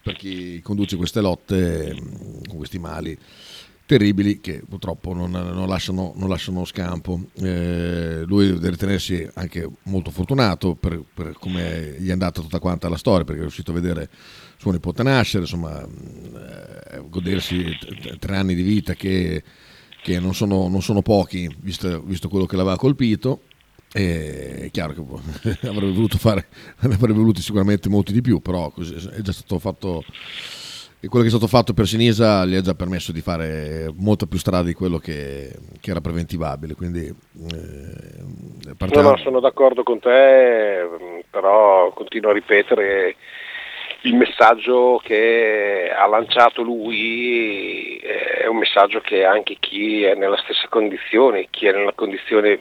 per 0.00 0.14
chi 0.14 0.60
conduce 0.62 0.94
queste 0.94 1.20
lotte 1.20 1.92
con 2.46 2.56
questi 2.56 2.78
mali 2.78 3.18
terribili 3.86 4.40
che 4.40 4.62
purtroppo 4.68 5.12
non, 5.12 5.30
non, 5.30 5.68
lasciano, 5.68 6.12
non 6.16 6.28
lasciano, 6.28 6.64
scampo. 6.64 7.20
Eh, 7.34 8.22
lui 8.26 8.48
deve 8.48 8.70
ritenersi 8.70 9.28
anche 9.34 9.68
molto 9.84 10.10
fortunato 10.10 10.74
per, 10.74 11.02
per, 11.12 11.36
come 11.38 11.96
gli 11.98 12.08
è 12.08 12.12
andata 12.12 12.40
tutta 12.40 12.58
quanta 12.58 12.88
la 12.88 12.96
storia, 12.96 13.24
perché 13.24 13.40
è 13.40 13.44
riuscito 13.44 13.70
a 13.70 13.74
vedere 13.74 14.08
suo 14.56 14.70
nipote 14.70 15.02
nascere, 15.02 15.42
insomma, 15.42 15.82
eh, 15.82 17.02
godersi 17.08 17.76
t- 17.78 18.18
tre 18.18 18.36
anni 18.36 18.54
di 18.54 18.62
vita 18.62 18.94
che, 18.94 19.42
che 20.02 20.20
non, 20.20 20.34
sono, 20.34 20.68
non, 20.68 20.82
sono, 20.82 21.02
pochi, 21.02 21.52
visto, 21.60 22.00
visto 22.02 22.28
quello 22.28 22.46
che 22.46 22.56
l'aveva 22.56 22.76
colpito. 22.76 23.42
E 23.94 24.54
è 24.56 24.70
chiaro 24.70 24.94
che 24.94 25.00
avrebbe 25.68 25.92
voluto 25.92 26.16
fare, 26.16 26.46
ne 26.80 26.94
avrebbe 26.94 27.18
voluti 27.18 27.42
sicuramente 27.42 27.90
molti 27.90 28.12
di 28.12 28.22
più, 28.22 28.40
però 28.40 28.72
è 28.74 29.20
già 29.20 29.32
stato 29.32 29.58
fatto 29.58 30.02
e 31.04 31.08
quello 31.08 31.24
che 31.24 31.30
è 31.30 31.36
stato 31.36 31.48
fatto 31.48 31.74
per 31.74 31.86
Sinisa 31.86 32.44
gli 32.44 32.54
ha 32.54 32.60
già 32.60 32.74
permesso 32.74 33.10
di 33.10 33.20
fare 33.20 33.92
molta 33.96 34.26
più 34.26 34.38
strada 34.38 34.62
di 34.62 34.72
quello 34.72 34.98
che, 34.98 35.50
che 35.80 35.90
era 35.90 36.00
preventivabile. 36.00 36.74
Quindi, 36.76 37.06
eh, 37.08 38.74
partiamo... 38.78 39.08
no, 39.08 39.16
no, 39.16 39.20
sono 39.20 39.40
d'accordo 39.40 39.82
con 39.82 39.98
te, 39.98 40.88
però 41.28 41.90
continuo 41.90 42.30
a 42.30 42.34
ripetere 42.34 43.16
il 44.02 44.14
messaggio 44.14 45.00
che 45.02 45.92
ha 45.92 46.06
lanciato 46.06 46.62
lui 46.62 47.96
è 47.96 48.46
un 48.46 48.58
messaggio 48.58 49.00
che 49.00 49.24
anche 49.24 49.56
chi 49.58 50.04
è 50.04 50.14
nella 50.14 50.36
stessa 50.36 50.68
condizione, 50.68 51.48
chi 51.50 51.66
è 51.66 51.72
nella 51.72 51.94
condizione 51.94 52.60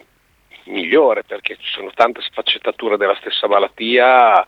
migliore, 0.63 1.24
perché 1.24 1.57
ci 1.60 1.69
sono 1.69 1.91
tante 1.93 2.21
sfaccettature 2.21 2.98
della 2.98 3.15
stessa 3.19 3.48
malattia 3.48 4.43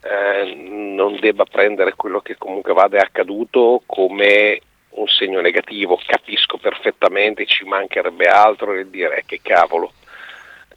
eh, 0.00 0.54
non 0.54 1.18
debba 1.18 1.44
prendere 1.44 1.94
quello 1.94 2.20
che 2.20 2.36
comunque 2.36 2.72
vada 2.72 2.98
è 2.98 3.00
accaduto 3.00 3.82
come 3.86 4.60
un 4.90 5.08
segno 5.08 5.40
negativo. 5.40 6.00
Capisco 6.04 6.58
perfettamente, 6.58 7.46
ci 7.46 7.64
mancherebbe 7.64 8.26
altro 8.26 8.72
nel 8.72 8.88
dire 8.88 9.24
che 9.26 9.40
cavolo. 9.42 9.92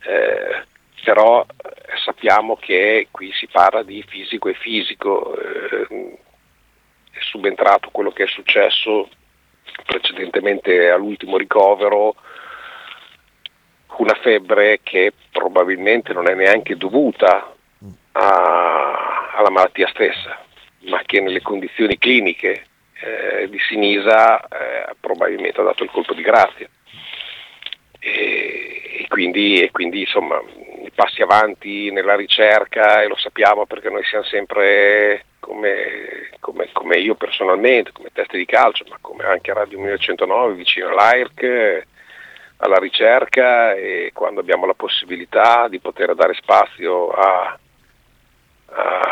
Eh, 0.03 0.69
però 1.03 1.41
eh, 1.41 1.97
sappiamo 2.03 2.55
che 2.55 3.07
qui 3.11 3.31
si 3.33 3.47
parla 3.47 3.83
di 3.83 4.03
fisico 4.07 4.49
e 4.49 4.53
fisico, 4.53 5.35
eh, 5.37 6.17
è 7.11 7.19
subentrato 7.19 7.89
quello 7.91 8.11
che 8.11 8.23
è 8.23 8.27
successo 8.27 9.09
precedentemente 9.85 10.89
all'ultimo 10.89 11.37
ricovero, 11.37 12.15
una 13.97 14.15
febbre 14.15 14.79
che 14.81 15.13
probabilmente 15.31 16.13
non 16.13 16.27
è 16.27 16.33
neanche 16.33 16.75
dovuta 16.75 17.53
a, 18.13 19.31
alla 19.35 19.49
malattia 19.49 19.87
stessa, 19.87 20.43
ma 20.81 21.01
che 21.05 21.21
nelle 21.21 21.41
condizioni 21.41 21.97
cliniche 21.97 22.65
eh, 23.01 23.49
di 23.49 23.59
Sinisa 23.59 24.41
eh, 24.41 24.95
probabilmente 24.99 25.59
ha 25.61 25.63
dato 25.63 25.83
il 25.83 25.91
colpo 25.91 26.13
di 26.13 26.21
grazia. 26.21 26.67
E, 27.99 28.99
e, 28.99 29.07
quindi, 29.07 29.61
e 29.61 29.71
quindi 29.71 30.01
insomma 30.01 30.41
i 30.83 30.91
passi 30.93 31.21
avanti 31.21 31.91
nella 31.91 32.15
ricerca 32.15 33.01
e 33.01 33.07
lo 33.07 33.15
sappiamo 33.15 33.65
perché 33.65 33.89
noi 33.89 34.03
siamo 34.05 34.23
sempre 34.25 35.25
come, 35.39 36.29
come, 36.39 36.69
come 36.71 36.97
io 36.97 37.15
personalmente, 37.15 37.91
come 37.91 38.09
teste 38.11 38.37
di 38.37 38.45
calcio, 38.45 38.85
ma 38.89 38.97
come 39.01 39.23
anche 39.25 39.53
Radio 39.53 39.79
1109 39.79 40.53
vicino 40.53 40.89
all'AIRC 40.89 41.85
alla 42.63 42.77
ricerca 42.77 43.73
e 43.73 44.11
quando 44.13 44.39
abbiamo 44.39 44.65
la 44.65 44.75
possibilità 44.75 45.67
di 45.67 45.79
poter 45.79 46.13
dare 46.13 46.35
spazio 46.35 47.09
a, 47.09 47.57
a 48.73 49.11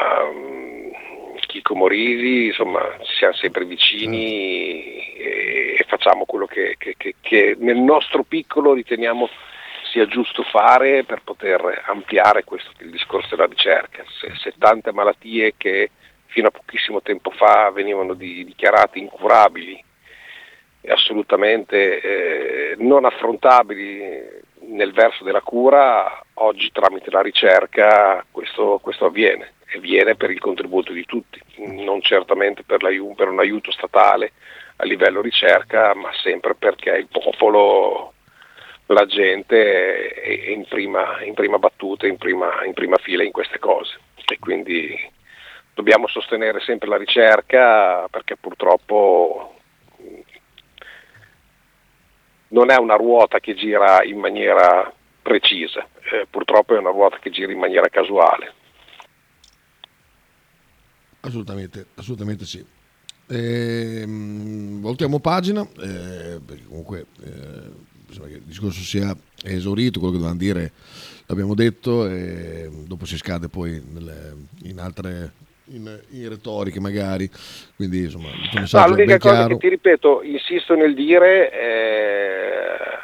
Chico 1.50 1.74
Morisi, 1.76 2.46
insomma 2.46 2.96
siamo 3.18 3.34
sempre 3.34 3.66
vicini 3.66 5.14
e, 5.16 5.76
e 5.80 5.86
facciamo 5.88 6.26
quello 6.26 6.46
che, 6.46 6.76
che, 6.78 6.94
che, 6.96 7.16
che, 7.20 7.56
nel 7.60 7.78
nostro 7.78 8.24
piccolo 8.24 8.74
riteniamo 8.74 9.28
sia 9.92 10.06
giusto 10.06 10.44
fare 10.44 11.04
per 11.04 11.22
poter 11.24 11.84
ampliare 11.88 12.44
questo 12.44 12.70
il 12.80 12.92
discorso 12.92 13.36
della 13.36 13.48
ricerca. 13.48 14.04
Se, 14.20 14.32
se 14.36 14.54
tante 14.60 14.92
malattie 14.94 15.56
che 15.58 15.90
fino 16.28 16.50
a 16.50 16.52
pochissimo 16.52 17.02
tempo 17.02 17.32
fa 17.32 17.72
venivano 17.72 18.14
di, 18.14 18.46
dichiarate 18.46 19.00
incurabili 19.00 19.84
e 20.82 20.92
assolutamente 20.92 22.00
eh, 22.00 22.76
non 22.78 23.06
affrontabili 23.06 24.38
nel 24.68 24.94
verso 24.94 25.24
della 25.24 25.42
cura, 25.42 26.24
oggi 26.42 26.72
tramite 26.72 27.12
la 27.12 27.22
ricerca 27.22 28.26
questo, 28.32 28.80
questo 28.82 29.06
avviene 29.06 29.54
e 29.68 29.78
avviene 29.78 30.16
per 30.16 30.32
il 30.32 30.40
contributo 30.40 30.92
di 30.92 31.06
tutti, 31.06 31.40
non 31.58 32.02
certamente 32.02 32.64
per, 32.64 32.80
per, 32.80 33.28
un 33.28 33.40
aiuto 33.40 33.72
statale 33.72 34.34
a 34.78 34.86
livello 34.86 35.22
ricerca, 35.22 35.94
ma 35.94 36.10
sempre 36.24 36.56
perché 36.56 36.92
il 36.92 37.08
popolo, 37.08 38.14
la 38.88 39.06
gente 39.06 40.10
è 40.12 40.50
in 40.50 40.66
prima, 40.66 41.22
in 41.24 41.34
prima 41.34 41.60
battuta, 41.60 42.08
in 42.08 42.18
prima, 42.18 42.64
in 42.66 42.74
prima 42.74 42.98
fila 42.98 43.24
in 43.24 43.32
queste 43.32 43.60
cose. 43.60 44.00
E 44.26 44.40
quindi 44.40 44.98
dobbiamo 45.74 46.08
sostenere 46.08 46.60
sempre 46.62 46.88
la 46.88 46.98
ricerca 46.98 48.08
perché 48.10 48.38
purtroppo 48.38 49.56
non 52.50 52.72
è 52.72 52.78
una 52.78 52.96
ruota 52.96 53.40
che 53.40 53.54
gira 53.54 54.04
in 54.04 54.18
maniera 54.18 54.92
precisa, 55.22 55.88
eh, 56.12 56.28
purtroppo 56.30 56.76
è 56.76 56.80
una 56.80 56.92
ruota 56.92 57.18
che 57.20 57.30
gira 57.30 57.52
in 57.52 57.60
maniera 57.60 57.88
casuale. 57.90 58.54
Assolutamente, 61.22 61.88
assolutamente 61.96 62.46
sì. 62.46 62.66
Eh, 63.28 64.06
voltiamo 64.08 65.20
pagina, 65.20 65.62
eh, 65.62 66.40
perché 66.44 66.64
comunque 66.68 67.06
eh, 67.24 67.88
sembra 68.10 68.30
che 68.30 68.38
il 68.38 68.44
discorso 68.44 68.82
sia 68.82 69.16
esaurito, 69.44 70.00
quello 70.00 70.14
che 70.14 70.20
dovevamo 70.20 70.40
dire 70.40 70.72
l'abbiamo 71.30 71.54
detto 71.54 72.08
e 72.08 72.70
dopo 72.88 73.06
si 73.06 73.18
scade 73.18 73.50
poi 73.50 73.82
nelle, 73.94 74.36
in 74.64 74.80
altre 74.80 75.32
in, 75.66 76.00
in, 76.10 76.30
retoriche 76.30 76.80
magari 76.80 77.30
quindi 77.76 78.06
insomma 78.06 78.30
il 78.30 78.50
tuo 78.50 78.80
no, 78.80 78.88
l'unica 78.88 79.20
cosa 79.20 79.36
chiaro. 79.36 79.58
che 79.58 79.58
ti 79.58 79.70
ripeto 79.70 80.24
insisto 80.24 80.74
nel 80.74 80.96
dire 80.96 81.52
eh, 81.52 82.99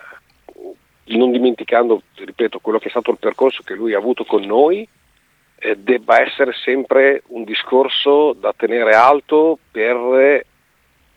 non 1.07 1.31
dimenticando 1.31 2.01
ripeto 2.15 2.59
quello 2.59 2.79
che 2.79 2.87
è 2.87 2.91
stato 2.91 3.11
il 3.11 3.17
percorso 3.19 3.61
che 3.63 3.75
lui 3.75 3.93
ha 3.93 3.97
avuto 3.97 4.25
con 4.25 4.41
noi 4.41 4.87
eh, 5.57 5.77
debba 5.77 6.21
essere 6.21 6.51
sempre 6.63 7.23
un 7.27 7.43
discorso 7.43 8.33
da 8.33 8.53
tenere 8.55 8.93
alto 8.93 9.59
per 9.71 10.43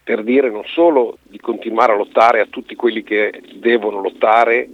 per 0.09 0.23
dire 0.23 0.49
non 0.49 0.65
solo 0.65 1.19
di 1.23 1.39
continuare 1.39 1.93
a 1.93 1.97
lottare 1.97 2.41
a 2.41 2.47
tutti 2.47 2.75
quelli 2.75 3.03
che 3.03 3.43
devono 3.57 4.01
lottare 4.01 4.67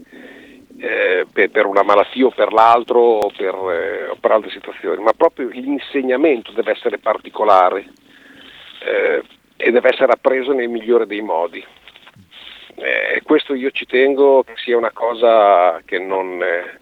eh, 0.79 1.27
per, 1.33 1.51
per, 1.51 1.67
una 1.67 1.83
malattia 1.83 2.27
o 2.27 2.31
per 2.31 2.53
l'altro 2.53 3.01
o 3.01 3.33
per, 3.37 3.53
eh, 3.53 4.09
o 4.11 4.17
per, 4.21 4.31
altre 4.31 4.51
situazioni, 4.51 5.03
ma 5.03 5.13
proprio 5.13 5.49
l'insegnamento 5.49 6.53
deve 6.53 6.71
essere 6.71 6.99
particolare 6.99 7.87
eh, 8.85 9.23
e 9.57 9.71
deve 9.73 9.89
essere 9.89 10.13
appreso 10.13 10.53
nel 10.53 10.69
migliore 10.69 11.07
dei 11.07 11.21
modi. 11.21 11.65
E 12.77 13.23
questo 13.23 13.55
io 13.55 13.71
ci 13.71 13.87
tengo 13.87 14.43
che 14.43 14.55
sia 14.57 14.77
una 14.77 14.91
cosa 14.91 15.81
che 15.85 15.99
non, 15.99 16.43
eh, 16.43 16.81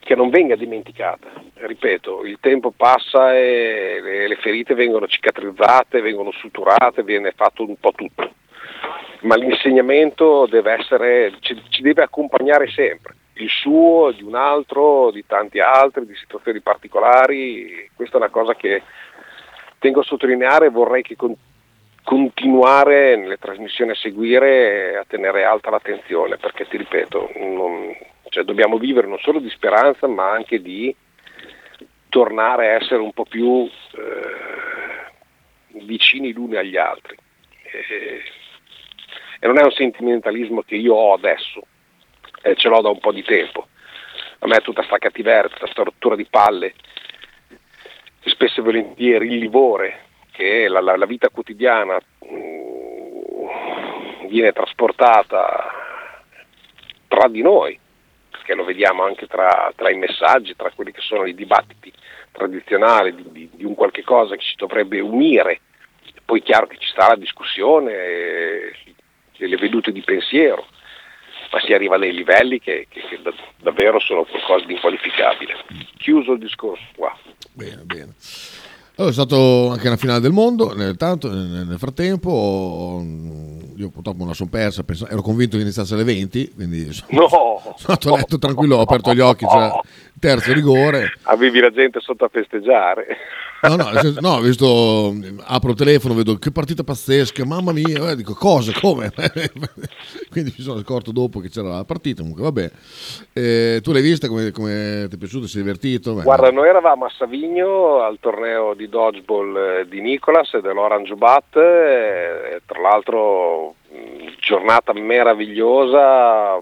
che 0.00 0.14
non 0.14 0.30
venga 0.30 0.56
dimenticata. 0.56 1.28
Ripeto, 1.54 2.24
il 2.24 2.38
tempo 2.40 2.72
passa 2.72 3.34
e 3.36 4.00
le, 4.02 4.28
le 4.28 4.36
ferite 4.36 4.74
vengono 4.74 5.06
cicatrizzate, 5.06 6.00
vengono 6.00 6.32
suturate, 6.32 7.04
viene 7.04 7.32
fatto 7.32 7.62
un 7.62 7.76
po' 7.76 7.92
tutto. 7.92 8.34
Ma 9.20 9.36
l'insegnamento 9.36 10.46
deve 10.46 10.72
essere, 10.72 11.34
ci, 11.40 11.60
ci, 11.68 11.82
deve 11.82 12.02
accompagnare 12.02 12.68
sempre, 12.68 13.14
il 13.34 13.48
suo, 13.48 14.10
di 14.10 14.24
un 14.24 14.34
altro, 14.34 15.12
di 15.12 15.24
tanti 15.24 15.60
altri, 15.60 16.04
di 16.06 16.16
situazioni 16.16 16.60
particolari, 16.60 17.88
questa 17.94 18.16
è 18.16 18.20
una 18.20 18.30
cosa 18.30 18.54
che 18.54 18.82
tengo 19.78 20.00
a 20.00 20.04
sottolineare 20.04 20.66
e 20.66 20.70
vorrei 20.70 21.02
che 21.02 21.14
con, 21.14 21.32
continuare 22.04 23.16
nelle 23.16 23.36
trasmissioni 23.38 23.92
a 23.92 23.96
seguire 23.96 24.96
a 24.96 25.04
tenere 25.06 25.44
alta 25.44 25.70
l'attenzione, 25.70 26.36
perché 26.36 26.66
ti 26.66 26.76
ripeto, 26.76 27.30
non, 27.36 27.94
cioè, 28.28 28.44
dobbiamo 28.44 28.78
vivere 28.78 29.06
non 29.06 29.18
solo 29.18 29.38
di 29.38 29.50
speranza 29.50 30.06
ma 30.06 30.30
anche 30.30 30.60
di 30.60 30.94
tornare 32.08 32.68
a 32.68 32.74
essere 32.74 33.00
un 33.00 33.12
po' 33.12 33.24
più 33.24 33.68
eh, 33.92 35.80
vicini 35.84 36.32
l'uni 36.32 36.56
agli 36.56 36.76
altri. 36.76 37.16
E, 37.62 38.22
e 39.38 39.46
non 39.46 39.58
è 39.58 39.64
un 39.64 39.72
sentimentalismo 39.72 40.62
che 40.62 40.76
io 40.76 40.94
ho 40.94 41.14
adesso, 41.14 41.62
eh, 42.42 42.54
ce 42.56 42.68
l'ho 42.68 42.80
da 42.80 42.90
un 42.90 43.00
po' 43.00 43.12
di 43.12 43.22
tempo. 43.22 43.68
A 44.40 44.46
me 44.46 44.58
tutta 44.58 44.80
questa 44.80 44.98
cattiveria, 44.98 45.48
tutta 45.48 45.60
questa 45.60 45.82
rottura 45.84 46.16
di 46.16 46.26
palle, 46.26 46.74
spesso 48.24 48.60
e 48.60 48.62
volentieri 48.62 49.32
il 49.32 49.38
livore, 49.38 50.10
che 50.32 50.66
la, 50.66 50.80
la, 50.80 50.96
la 50.96 51.06
vita 51.06 51.28
quotidiana 51.28 52.00
mm, 52.26 54.28
viene 54.28 54.52
trasportata 54.52 55.70
tra 57.06 57.28
di 57.28 57.42
noi, 57.42 57.78
perché 58.30 58.54
lo 58.54 58.64
vediamo 58.64 59.04
anche 59.04 59.26
tra, 59.26 59.70
tra, 59.76 59.90
i 59.90 59.96
messaggi, 59.96 60.56
tra 60.56 60.72
quelli 60.74 60.90
che 60.90 61.02
sono 61.02 61.26
i 61.26 61.34
dibattiti 61.34 61.92
tradizionali 62.32 63.14
di, 63.14 63.24
di, 63.30 63.50
di 63.52 63.64
un 63.64 63.74
qualche 63.74 64.02
cosa 64.02 64.34
che 64.34 64.42
ci 64.42 64.56
dovrebbe 64.56 64.98
unire. 65.00 65.60
Poi 66.24 66.40
è 66.40 66.42
chiaro 66.42 66.66
che 66.66 66.78
ci 66.78 66.88
sta 66.88 67.08
la 67.08 67.16
discussione, 67.16 68.72
delle 69.36 69.56
vedute 69.56 69.92
di 69.92 70.02
pensiero, 70.02 70.66
ma 71.50 71.60
si 71.60 71.74
arriva 71.74 71.96
a 71.96 71.98
dei 71.98 72.14
livelli 72.14 72.58
che, 72.58 72.86
che, 72.88 73.02
che 73.02 73.20
davvero 73.58 73.98
sono 73.98 74.24
qualcosa 74.24 74.64
di 74.64 74.74
inqualificabile. 74.74 75.56
Chiuso 75.98 76.32
il 76.32 76.38
discorso 76.38 76.84
qua. 76.96 77.14
Bene, 77.52 77.82
bene. 77.84 78.14
Allora, 78.96 79.10
è 79.10 79.14
stato 79.14 79.70
anche 79.70 79.86
una 79.86 79.96
finale 79.96 80.20
del 80.20 80.32
mondo, 80.32 80.74
nel, 80.74 80.96
tanto, 80.96 81.32
nel 81.32 81.76
frattempo 81.78 83.02
io 83.82 83.90
purtroppo 83.90 84.18
non 84.18 84.28
la 84.28 84.34
sono 84.34 84.50
persa, 84.50 84.84
penso, 84.84 85.06
ero 85.08 85.22
convinto 85.22 85.56
che 85.56 85.62
iniziasse 85.62 85.94
alle 85.94 86.04
20, 86.04 86.52
quindi 86.54 86.90
sono, 86.92 87.20
no, 87.20 87.28
sono 87.28 87.74
andato 87.86 88.14
a 88.14 88.16
letto 88.16 88.38
tranquillo, 88.38 88.76
ho 88.76 88.80
aperto 88.80 89.14
gli 89.14 89.20
occhi, 89.20 89.46
c'era 89.46 89.66
il 89.66 90.20
terzo 90.20 90.52
rigore. 90.52 91.12
Avevi 91.22 91.60
la 91.60 91.70
gente 91.70 92.00
sotto 92.00 92.24
a 92.24 92.28
festeggiare. 92.28 93.06
No, 93.62 93.76
no, 93.76 93.90
no, 94.20 94.28
ho 94.30 94.40
visto, 94.40 95.14
apro 95.44 95.70
il 95.70 95.76
telefono, 95.76 96.14
vedo 96.14 96.34
che 96.34 96.50
partita 96.50 96.82
pazzesca, 96.82 97.44
mamma 97.44 97.70
mia, 97.70 98.10
eh, 98.10 98.16
dico 98.16 98.34
cosa, 98.34 98.72
come? 98.72 99.12
Quindi 100.30 100.52
mi 100.58 100.64
sono 100.64 100.80
accorto 100.80 101.12
dopo 101.12 101.38
che 101.38 101.48
c'era 101.48 101.68
la 101.68 101.84
partita, 101.84 102.22
comunque 102.22 102.42
vabbè. 102.42 102.70
Eh, 103.32 103.78
tu 103.80 103.92
l'hai 103.92 104.02
vista, 104.02 104.26
come, 104.26 104.50
come 104.50 105.06
ti 105.08 105.14
è 105.14 105.18
piaciuto, 105.18 105.46
sei 105.46 105.62
divertito? 105.62 106.14
Beh, 106.14 106.24
Guarda, 106.24 106.50
noi 106.50 106.66
eravamo 106.66 107.04
a 107.04 107.12
Savigno 107.16 108.00
al 108.00 108.18
torneo 108.18 108.74
di 108.74 108.88
dodgeball 108.88 109.56
eh, 109.56 109.86
di 109.88 110.00
Nicolas 110.00 110.54
e 110.54 110.60
dell'Orange 110.60 111.14
Bat, 111.14 111.56
eh, 111.56 112.62
tra 112.66 112.80
l'altro 112.80 113.71
giornata 114.38 114.92
meravigliosa, 114.92 116.60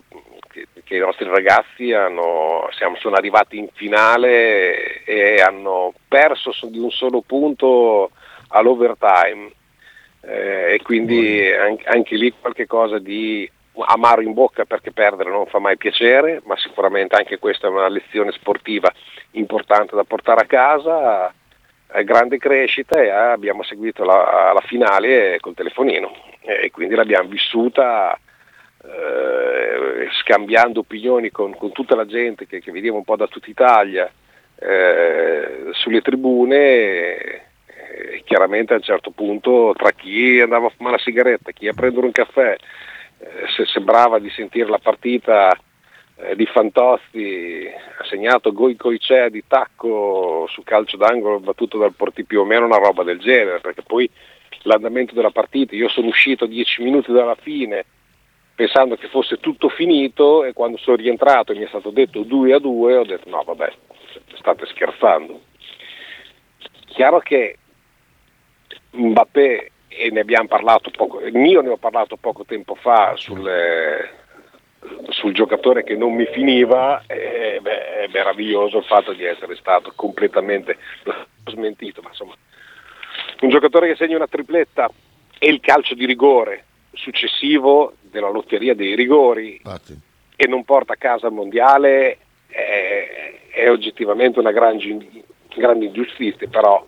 che, 0.49 0.67
che, 0.85 0.97
i 0.97 1.01
nostri 1.01 1.29
ragazzi 1.29 1.93
hanno, 1.93 2.69
siamo, 2.73 2.97
sono 2.97 3.17
arrivati 3.17 3.59
in 3.59 3.69
finale 3.73 5.05
e 5.05 5.41
hanno 5.41 5.93
perso 6.09 6.53
di 6.67 6.79
un 6.79 6.91
solo 6.91 7.23
punto 7.23 8.11
all'overtime. 8.49 9.53
Eh, 10.23 10.75
e 10.75 10.83
quindi 10.83 11.51
anche, 11.51 11.87
anche 11.87 12.17
lì 12.17 12.33
qualche 12.39 12.67
cosa 12.67 12.99
di 12.99 13.51
amaro 13.79 14.21
in 14.21 14.35
bocca 14.35 14.65
perché 14.65 14.93
perdere 14.93 15.31
non 15.31 15.47
fa 15.47 15.59
mai 15.59 15.77
piacere, 15.77 16.43
ma 16.45 16.57
sicuramente 16.59 17.17
anche 17.17 17.39
questa 17.39 17.67
è 17.67 17.71
una 17.71 17.89
lezione 17.89 18.33
sportiva 18.33 18.93
importante 19.33 19.95
da 19.95 20.05
portare 20.05 20.43
a 20.43 20.47
casa, 20.47 21.33
grande 22.05 22.39
crescita 22.39 23.01
e 23.01 23.07
eh, 23.07 23.11
abbiamo 23.11 23.63
seguito 23.63 24.05
la, 24.05 24.53
la 24.55 24.63
finale 24.67 25.39
col 25.41 25.55
telefonino. 25.55 26.13
E 26.41 26.71
quindi 26.71 26.95
l'abbiamo 26.95 27.29
vissuta 27.29 28.19
eh, 28.83 30.09
scambiando 30.23 30.81
opinioni 30.81 31.31
con, 31.31 31.55
con, 31.57 31.73
tutta 31.73 31.95
la 31.95 32.07
gente 32.07 32.47
che, 32.47 32.61
che 32.61 32.73
vediamo 32.73 32.99
un 32.99 33.05
po' 33.05 33.17
da 33.17 33.27
tutta 33.27 33.51
Italia 33.51 34.11
eh, 34.59 35.69
sulle 35.73 36.01
tribune. 36.01 36.57
E, 36.57 38.23
chiaramente 38.25 38.73
a 38.73 38.77
un 38.77 38.83
certo 38.83 39.11
punto 39.11 39.75
tra 39.77 39.91
chi 39.91 40.41
andava 40.41 40.67
a 40.67 40.71
fumare 40.71 40.95
una 40.95 41.05
sigaretta, 41.05 41.51
chi 41.51 41.67
a 41.69 41.73
prendere 41.73 42.07
un 42.07 42.13
caffè, 42.13 42.57
eh, 43.19 43.49
se 43.55 43.67
sembrava 43.67 44.19
di 44.19 44.31
sentire 44.31 44.69
la 44.69 44.79
partita 44.79 45.51
eh, 46.23 46.37
di 46.37 46.47
Fantozzi 46.47 47.67
ha 47.99 48.05
segnato 48.05 48.53
Goi 48.53 48.77
Coicea 48.77 49.29
di 49.29 49.45
tacco 49.47 50.47
su 50.49 50.63
calcio 50.63 50.97
d'angolo 50.97 51.41
battuto 51.41 51.79
dal 51.79 51.95
Porti 51.95 52.25
più 52.25 52.41
o 52.41 52.45
meno 52.45 52.67
una 52.67 52.79
roba 52.79 53.03
del 53.03 53.19
genere 53.19 53.61
perché 53.61 53.83
poi 53.83 54.09
l'andamento 54.63 55.15
della 55.15 55.31
partita 55.31 55.75
io 55.75 55.89
sono 55.89 56.09
uscito 56.09 56.47
dieci 56.47 56.83
minuti 56.83 57.13
dalla 57.13 57.37
fine 57.37 57.85
pensando 58.55 58.97
che 58.97 59.09
fosse 59.09 59.39
tutto 59.39 59.69
finito 59.69 60.45
e 60.45 60.53
quando 60.53 60.77
sono 60.77 60.97
rientrato 60.97 61.53
e 61.53 61.57
mi 61.57 61.65
è 61.65 61.69
stato 61.69 61.91
detto 61.91 62.23
2 62.23 62.53
a 62.53 62.59
2 62.59 62.97
ho 62.97 63.05
detto 63.05 63.29
no 63.31 63.43
vabbè 63.43 63.73
state 64.41 64.67
scherzando. 64.67 65.41
Chiaro 66.87 67.21
che 67.21 67.57
Mbappé 68.93 69.71
e 69.89 70.11
ne 70.11 70.21
abbiamo 70.21 70.49
parlato 70.49 70.91
poco 70.91 71.21
io 71.21 71.61
ne 71.61 71.69
ho 71.69 71.77
parlato 71.77 72.17
poco 72.17 72.45
tempo 72.45 72.75
fa 72.75 73.17
sulle, 73.17 74.20
sul 75.11 75.35
giocatore 75.35 75.85
che 75.85 75.95
non 75.95 76.15
mi 76.15 76.27
finiva 76.27 77.03
e 77.07 77.59
beh, 77.61 78.05
è 78.05 78.09
meraviglioso 78.13 78.79
il 78.79 78.85
fatto 78.85 79.13
di 79.13 79.25
essere 79.25 79.57
stato 79.57 79.93
completamente 79.95 80.79
smentito 81.47 82.01
ma 82.01 82.09
insomma 82.09 82.35
un 83.41 83.49
giocatore 83.51 83.89
che 83.89 83.97
segna 83.97 84.17
una 84.17 84.27
tripletta 84.27 84.91
e 85.39 85.49
il 85.49 85.61
calcio 85.61 85.95
di 85.95 86.07
rigore 86.07 86.65
successivo 86.93 87.95
della 88.01 88.31
lotteria 88.31 88.75
dei 88.75 88.95
rigori 88.95 89.61
Infatti. 89.63 89.99
e 90.37 90.47
non 90.47 90.65
porta 90.65 90.95
a 90.95 90.97
casa 90.97 91.27
il 91.27 91.35
mondiale 91.35 92.19
è, 92.51 93.39
è 93.51 93.71
oggettivamente 93.71 94.39
una 94.39 94.53
grande, 94.53 95.09
grande 95.57 95.87
ingiustizia, 95.87 96.49
però 96.49 96.87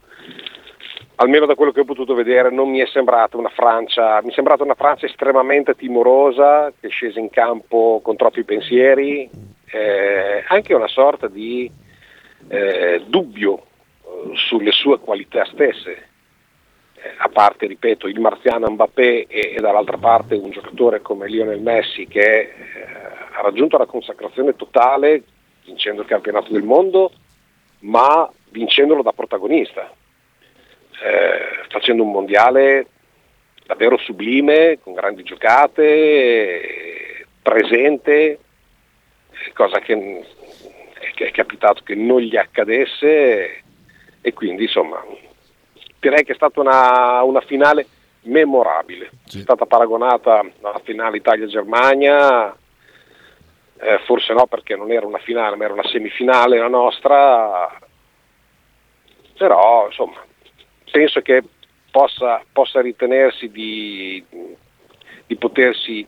almeno 1.17 1.47
da 1.47 1.55
quello 1.55 1.73
che 1.73 1.81
ho 1.81 1.85
potuto 1.85 2.15
vedere 2.15 2.51
non 2.51 2.71
mi 2.71 2.79
è 2.79 2.87
sembrata 2.87 3.37
una 3.37 3.51
Francia, 3.51 4.21
mi 4.23 4.31
è 4.31 4.35
sembrata 4.35 4.63
una 4.65 4.75
Francia 4.75 5.07
estremamente 5.07 5.75
timorosa, 5.75 6.73
che 6.79 6.89
è 6.89 6.91
scesa 6.91 7.21
in 7.21 7.31
campo 7.31 8.01
con 8.03 8.17
troppi 8.17 8.45
pensieri, 8.45 9.29
eh, 9.71 10.45
anche 10.49 10.75
una 10.75 10.89
sorta 10.89 11.29
di 11.29 11.71
eh, 12.49 13.03
dubbio 13.07 13.59
eh, 13.59 14.31
sulle 14.35 14.73
sue 14.73 14.99
qualità 14.99 15.45
stesse. 15.47 16.09
A 17.19 17.29
parte, 17.29 17.67
ripeto, 17.67 18.07
il 18.07 18.21
marziano 18.21 18.71
Mbappé 18.71 19.27
e, 19.27 19.55
e, 19.57 19.61
dall'altra 19.61 19.97
parte 19.97 20.37
un 20.37 20.51
giocatore 20.51 21.03
come 21.03 21.27
Lionel 21.27 21.61
Messi 21.61 22.07
che 22.07 22.39
eh, 22.39 22.53
ha 23.33 23.41
raggiunto 23.41 23.77
la 23.77 23.87
consacrazione 23.87 24.55
totale 24.55 25.25
vincendo 25.65 26.03
il 26.03 26.09
campionato 26.09 26.53
del 26.53 26.63
mondo, 26.63 27.11
ma 27.81 28.31
vincendolo 28.51 29.03
da 29.03 29.13
protagonista, 29.13 29.91
eh, 31.03 31.67
facendo 31.69 32.05
un 32.05 32.13
mondiale 32.13 32.87
davvero 33.67 33.99
sublime, 33.99 34.79
con 34.81 34.95
grandi 34.95 35.25
giocate, 35.25 37.27
presente, 37.43 38.39
cosa 39.53 39.81
che 39.81 40.25
è 41.15 41.31
capitato 41.31 41.83
che 41.85 41.95
non 41.95 42.21
gli 42.21 42.37
accadesse 42.37 43.63
e 44.21 44.33
quindi 44.33 44.65
insomma 44.65 45.05
direi 45.99 46.25
che 46.25 46.33
è 46.33 46.37
stata 46.37 46.61
una, 46.61 47.23
una 47.23 47.41
finale 47.41 47.87
memorabile, 48.23 49.11
sì. 49.25 49.39
è 49.39 49.43
stata 49.43 49.67
paragonata 49.67 50.45
alla 50.61 50.81
finale 50.85 51.17
Italia-Germania, 51.17 52.57
eh, 53.81 53.99
forse 54.05 54.33
no 54.33 54.47
perché 54.47 54.77
non 54.77 54.93
era 54.93 55.07
una 55.07 55.19
finale 55.19 55.57
ma 55.57 55.65
era 55.65 55.73
una 55.73 55.89
semifinale 55.89 56.59
la 56.59 56.69
nostra, 56.69 57.77
però 59.37 59.87
insomma 59.87 60.23
penso 60.93 61.21
che 61.23 61.43
possa, 61.91 62.45
possa 62.53 62.81
ritenersi 62.81 63.49
di, 63.49 64.23
di, 65.27 65.37
potersi 65.37 66.07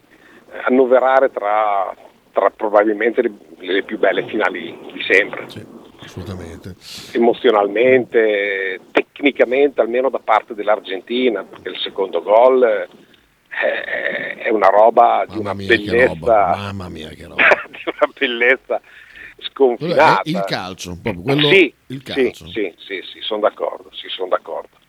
annoverare 0.66 1.32
tra, 1.32 1.92
tra 2.32 2.50
probabilmente 2.50 3.22
le, 3.22 3.32
le, 3.58 3.82
più 3.82 3.98
belle 3.98 4.26
finali 4.26 4.78
di 4.92 5.02
sempre. 5.02 5.48
Sì, 5.48 5.64
assolutamente. 6.00 6.76
Emozionalmente, 7.12 8.80
tecnicamente, 8.92 9.80
almeno 9.80 10.10
da 10.10 10.20
parte 10.22 10.54
dell'Argentina, 10.54 11.42
perché 11.42 11.70
il 11.70 11.78
secondo 11.78 12.22
gol 12.22 12.62
è, 13.48 14.34
è 14.44 14.50
una 14.50 14.68
roba 14.68 15.24
di 15.28 15.38
una 15.38 15.54
mia, 15.54 15.66
bellezza. 15.66 16.54
Mamma 16.56 16.88
mia, 16.88 17.08
che 17.08 17.24
roba. 17.26 17.42
di 17.68 17.82
una 17.86 18.12
bellezza 18.16 18.80
sconfinata. 19.54 20.20
Il 20.24 20.42
calcio, 20.46 20.98
proprio 21.00 21.22
quello, 21.22 21.48
sì, 21.48 21.72
il 21.86 22.02
calcio. 22.02 22.46
Sì, 22.48 22.74
sì, 22.76 23.00
sì, 23.12 23.20
sono 23.20 23.40
d'accordo, 23.40 23.88
sì, 23.92 24.08
sono 24.08 24.28
d'accordo. 24.28 24.82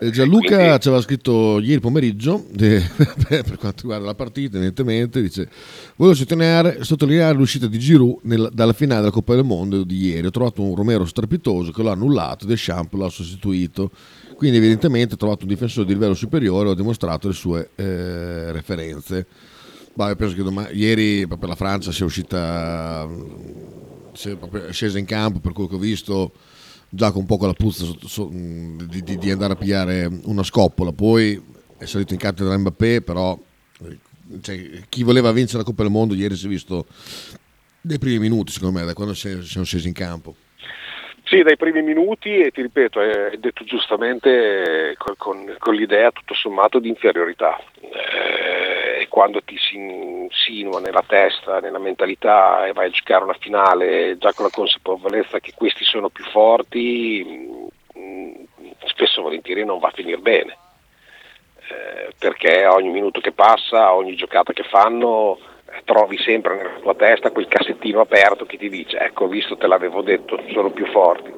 Eh, 0.00 0.10
Gianluca 0.10 0.56
Quindi... 0.56 0.80
ci 0.80 0.88
aveva 0.88 1.02
scritto 1.02 1.60
ieri 1.60 1.78
pomeriggio 1.78 2.44
de, 2.50 2.82
per 3.28 3.56
quanto 3.58 3.82
riguarda 3.82 4.06
la 4.06 4.14
partita, 4.14 4.56
evidentemente, 4.56 5.20
dice 5.22 5.48
voglio 5.96 6.14
sottolineare, 6.14 6.82
sottolineare 6.82 7.36
l'uscita 7.36 7.68
di 7.68 7.78
Giroud 7.78 8.20
nel, 8.22 8.48
dalla 8.52 8.72
finale 8.72 9.00
della 9.00 9.12
Coppa 9.12 9.34
del 9.34 9.44
Mondo 9.44 9.84
di 9.84 10.06
ieri. 10.06 10.26
Ho 10.26 10.30
trovato 10.30 10.62
un 10.62 10.74
Romero 10.74 11.04
strepitoso 11.04 11.70
che 11.70 11.82
l'ha 11.82 11.92
annullato, 11.92 12.46
Deschamps 12.46 12.94
l'ha 12.94 13.08
sostituito. 13.08 13.90
Quindi 14.34 14.56
evidentemente 14.56 15.14
ho 15.14 15.16
trovato 15.16 15.42
un 15.42 15.48
difensore 15.48 15.86
di 15.86 15.92
livello 15.92 16.14
superiore, 16.14 16.70
ho 16.70 16.74
dimostrato 16.74 17.28
le 17.28 17.34
sue 17.34 17.70
eh, 17.76 18.50
referenze. 18.50 19.26
Bah, 19.94 20.14
penso 20.16 20.34
che 20.34 20.42
domani, 20.42 20.74
ieri 20.76 21.26
per 21.26 21.48
la 21.48 21.54
Francia 21.54 21.92
sia 21.92 22.04
uscita, 22.04 23.08
è 24.12 24.72
scesa 24.72 24.98
in 24.98 25.06
campo 25.06 25.38
per 25.38 25.52
quello 25.52 25.68
che 25.68 25.76
ho 25.76 25.78
visto 25.78 26.32
già 26.88 27.10
con 27.10 27.22
un 27.22 27.26
po' 27.26 27.44
la 27.44 27.52
puzza 27.52 27.84
so, 27.84 27.96
so, 28.06 28.28
di, 28.30 29.02
di, 29.02 29.18
di, 29.18 29.30
andare 29.30 29.52
a 29.52 29.56
pigliare 29.56 30.08
una 30.24 30.42
scoppola. 30.42 30.92
Poi 30.92 31.40
è 31.78 31.84
salito 31.84 32.12
in 32.12 32.18
cattedra 32.18 32.56
Mbappé, 32.56 33.02
però 33.02 33.38
cioè, 34.40 34.82
chi 34.88 35.02
voleva 35.02 35.32
vincere 35.32 35.58
la 35.58 35.64
Coppa 35.64 35.82
del 35.82 35.92
Mondo 35.92 36.14
ieri 36.14 36.34
si 36.34 36.46
è 36.46 36.48
visto 36.48 36.86
dai 37.80 37.98
primi 37.98 38.18
minuti, 38.18 38.52
secondo 38.52 38.78
me, 38.78 38.84
da 38.84 38.94
quando 38.94 39.14
si 39.14 39.42
sono 39.42 39.64
scesi 39.64 39.88
in 39.88 39.94
campo. 39.94 40.34
Sì, 41.24 41.42
dai 41.42 41.56
primi 41.56 41.82
minuti 41.82 42.36
e 42.36 42.50
ti 42.50 42.62
ripeto, 42.62 43.00
hai 43.00 43.38
detto 43.38 43.64
giustamente 43.64 44.94
con, 44.98 45.14
con, 45.16 45.56
con 45.58 45.74
l'idea 45.74 46.10
tutto 46.10 46.34
sommato 46.34 46.78
di 46.78 46.88
inferiorità. 46.88 47.58
Eh, 47.80 48.83
e 49.04 49.08
quando 49.08 49.40
ti 49.42 49.56
si 49.58 49.76
insinua 49.76 50.80
nella 50.80 51.04
testa, 51.06 51.60
nella 51.60 51.78
mentalità 51.78 52.66
e 52.66 52.72
vai 52.72 52.86
a 52.86 52.90
giocare 52.90 53.24
una 53.24 53.36
finale 53.38 54.16
già 54.18 54.32
con 54.32 54.46
la 54.46 54.50
consapevolezza 54.50 55.40
che 55.40 55.52
questi 55.54 55.84
sono 55.84 56.08
più 56.08 56.24
forti, 56.24 57.22
mm, 57.96 58.44
spesso 58.86 59.22
volentieri 59.22 59.64
non 59.64 59.78
va 59.78 59.88
a 59.88 59.94
finire 59.94 60.18
bene. 60.18 60.56
Eh, 61.68 62.12
perché 62.18 62.66
ogni 62.66 62.90
minuto 62.90 63.20
che 63.20 63.32
passa, 63.32 63.94
ogni 63.94 64.16
giocata 64.16 64.52
che 64.52 64.64
fanno 64.64 65.38
trovi 65.84 66.16
sempre 66.18 66.56
nella 66.56 66.78
tua 66.80 66.94
testa 66.94 67.32
quel 67.32 67.48
cassettino 67.48 68.00
aperto 68.00 68.46
che 68.46 68.56
ti 68.56 68.68
dice 68.68 68.96
ecco 68.98 69.26
visto 69.26 69.56
te 69.56 69.66
l'avevo 69.66 70.02
detto 70.02 70.40
sono 70.52 70.70
più 70.70 70.86
forti 70.86 71.32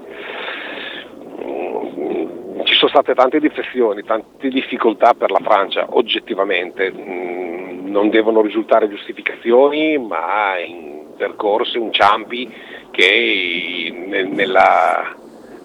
ci 2.77 2.83
sono 2.83 2.91
state 2.91 3.15
tante 3.15 3.41
difezioni 3.41 4.03
tante 4.03 4.49
difficoltà 4.49 5.15
per 5.15 5.31
la 5.31 5.41
Francia 5.43 5.87
oggettivamente. 5.89 6.93
Mm, 6.93 7.89
non 7.91 8.11
devono 8.11 8.43
risultare 8.43 8.91
giustificazioni 8.91 9.97
ma 9.97 10.59
in 10.59 11.15
percorsi 11.17 11.79
inciampi 11.79 12.53
che 12.91 13.91
nella, 14.29 15.17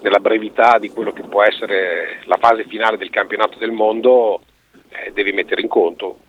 nella 0.01 0.19
brevità 0.19 0.77
di 0.79 0.89
quello 0.89 1.11
che 1.11 1.23
può 1.23 1.43
essere 1.43 2.21
la 2.23 2.37
fase 2.39 2.63
finale 2.63 2.95
del 2.95 3.09
campionato 3.09 3.57
del 3.57 3.71
mondo 3.71 4.43
eh, 4.89 5.11
devi 5.11 5.33
mettere 5.33 5.59
in 5.59 5.67
conto. 5.67 6.19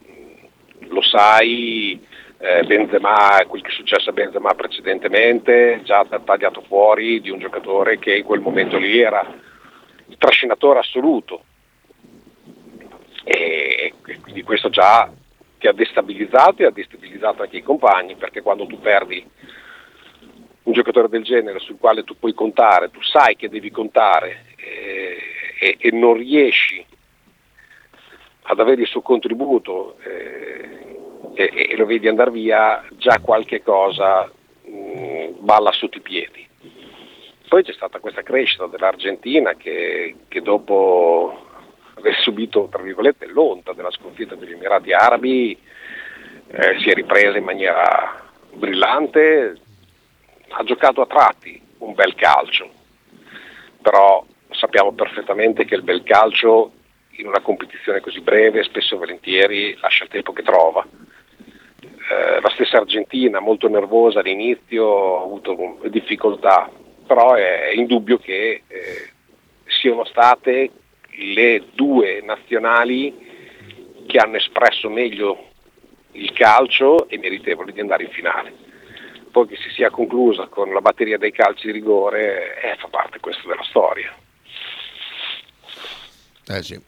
Lo 0.89 1.03
sai 1.03 2.05
eh, 2.39 2.65
Benzema, 2.65 3.41
quel 3.47 3.63
che 3.63 3.69
è 3.69 3.73
successo 3.73 4.11
a 4.11 4.13
Benzema 4.13 4.53
precedentemente, 4.55 5.81
già 5.85 6.05
tagliato 6.25 6.65
fuori 6.67 7.21
di 7.21 7.31
un 7.31 7.39
giocatore 7.39 8.01
che 8.01 8.17
in 8.17 8.25
quel 8.25 8.41
momento 8.41 8.79
lì 8.79 8.99
era 8.99 9.51
il 10.13 10.19
trascinatore 10.19 10.81
assoluto. 10.81 11.45
E, 13.25 13.95
e 14.05 14.21
quindi 14.21 14.43
questo 14.43 14.69
già 14.69 15.11
ti 15.59 15.67
ha 15.67 15.73
destabilizzato 15.73 16.63
e 16.63 16.67
ha 16.67 16.71
destabilizzato 16.71 17.43
anche 17.43 17.57
i 17.57 17.63
compagni, 17.63 18.17
perché 18.17 18.43
quando 18.43 18.67
tu 18.67 18.79
perdi 18.79 19.25
un 20.65 20.73
giocatore 20.73 21.09
del 21.09 21.25
genere 21.25 21.59
sul 21.59 21.79
quale 21.79 22.05
tu 22.05 22.19
puoi 22.19 22.35
contare, 22.35 22.91
tu 22.91 23.01
sai 23.03 23.37
che 23.37 23.49
devi 23.49 23.71
contare 23.71 24.45
eh, 24.57 25.19
e, 25.59 25.77
e, 25.79 25.91
non 25.91 26.15
riesci 26.15 26.85
ad 28.43 28.61
avere 28.61 28.83
il 28.83 28.89
suo 28.89 29.01
contributo, 29.01 29.97
eh, 30.05 30.99
e, 31.35 31.69
e 31.71 31.77
lo 31.77 31.87
vedi 31.87 32.09
andare 32.09 32.31
via, 32.31 32.85
già 32.93 33.19
qualche 33.21 33.63
cosa 33.63 34.31
mh, 34.65 34.71
mm, 34.71 35.31
balla 35.39 35.73
sotto 35.73 35.99
i 35.99 36.03
piedi. 36.03 36.51
Poi 37.53 37.63
c'è 37.63 37.75
stata 37.75 37.99
questa 37.99 38.23
crescita 38.23 38.67
dell'Argentina 38.67 39.53
che, 39.57 40.15
che 40.27 40.41
dopo 40.41 41.49
aver 41.97 42.15
subito 42.15 42.71
l'onta 43.27 43.75
della 43.75 43.91
sconfitta 43.91 44.35
degli 44.37 44.53
Emirati 44.53 44.95
Arabi 44.95 45.55
eh, 46.47 46.79
si 46.79 46.89
è 46.89 46.95
ripresa 46.95 47.37
in 47.37 47.45
maniera 47.45 48.25
brillante, 48.55 49.61
ha 50.49 50.65
giocato 50.65 51.03
a 51.03 51.07
tratti 51.07 51.61
un 51.81 51.93
bel 51.93 52.15
calcio, 52.15 52.71
però 53.83 54.25
sappiamo 54.49 54.93
perfettamente 54.93 55.67
che 55.67 55.75
il 55.75 55.83
bel 55.83 56.05
calcio 56.05 56.73
in 57.19 57.27
una 57.27 57.41
competizione 57.41 58.01
così 58.01 58.23
breve 58.23 58.63
spesso 58.63 58.95
e 58.95 58.99
volentieri 58.99 59.77
lascia 59.79 60.05
il 60.05 60.11
tempo 60.11 60.33
che 60.33 60.43
trova. 60.43 60.87
Eh, 61.83 62.41
la 62.41 62.51
stessa 62.55 62.79
Argentina 62.79 63.41
molto 63.41 63.69
nervosa 63.69 64.21
all'inizio, 64.21 65.19
ha 65.19 65.23
avuto 65.25 65.81
difficoltà, 65.91 66.81
però 67.13 67.35
è 67.35 67.73
indubbio 67.75 68.17
che 68.17 68.63
eh, 68.67 69.11
siano 69.67 70.07
state 70.07 70.71
le 71.11 71.65
due 71.75 72.23
nazionali 72.25 73.15
che 74.07 74.17
hanno 74.17 74.37
espresso 74.37 74.89
meglio 74.89 75.51
il 76.13 76.33
calcio 76.33 77.07
e 77.11 77.19
meritevoli 77.19 77.73
di 77.73 77.81
andare 77.81 78.05
in 78.05 78.11
finale. 78.11 78.55
Poi 79.31 79.47
che 79.47 79.57
si 79.57 79.69
sia 79.75 79.91
conclusa 79.91 80.47
con 80.47 80.73
la 80.73 80.81
batteria 80.81 81.19
dei 81.19 81.33
calci 81.33 81.67
di 81.67 81.73
rigore 81.73 82.59
eh, 82.63 82.77
fa 82.79 82.89
parte 82.89 83.21
questo 83.21 83.47
della 83.47 83.65
storia. 83.65 84.11
Eh 86.47 86.63
sì. 86.63 86.81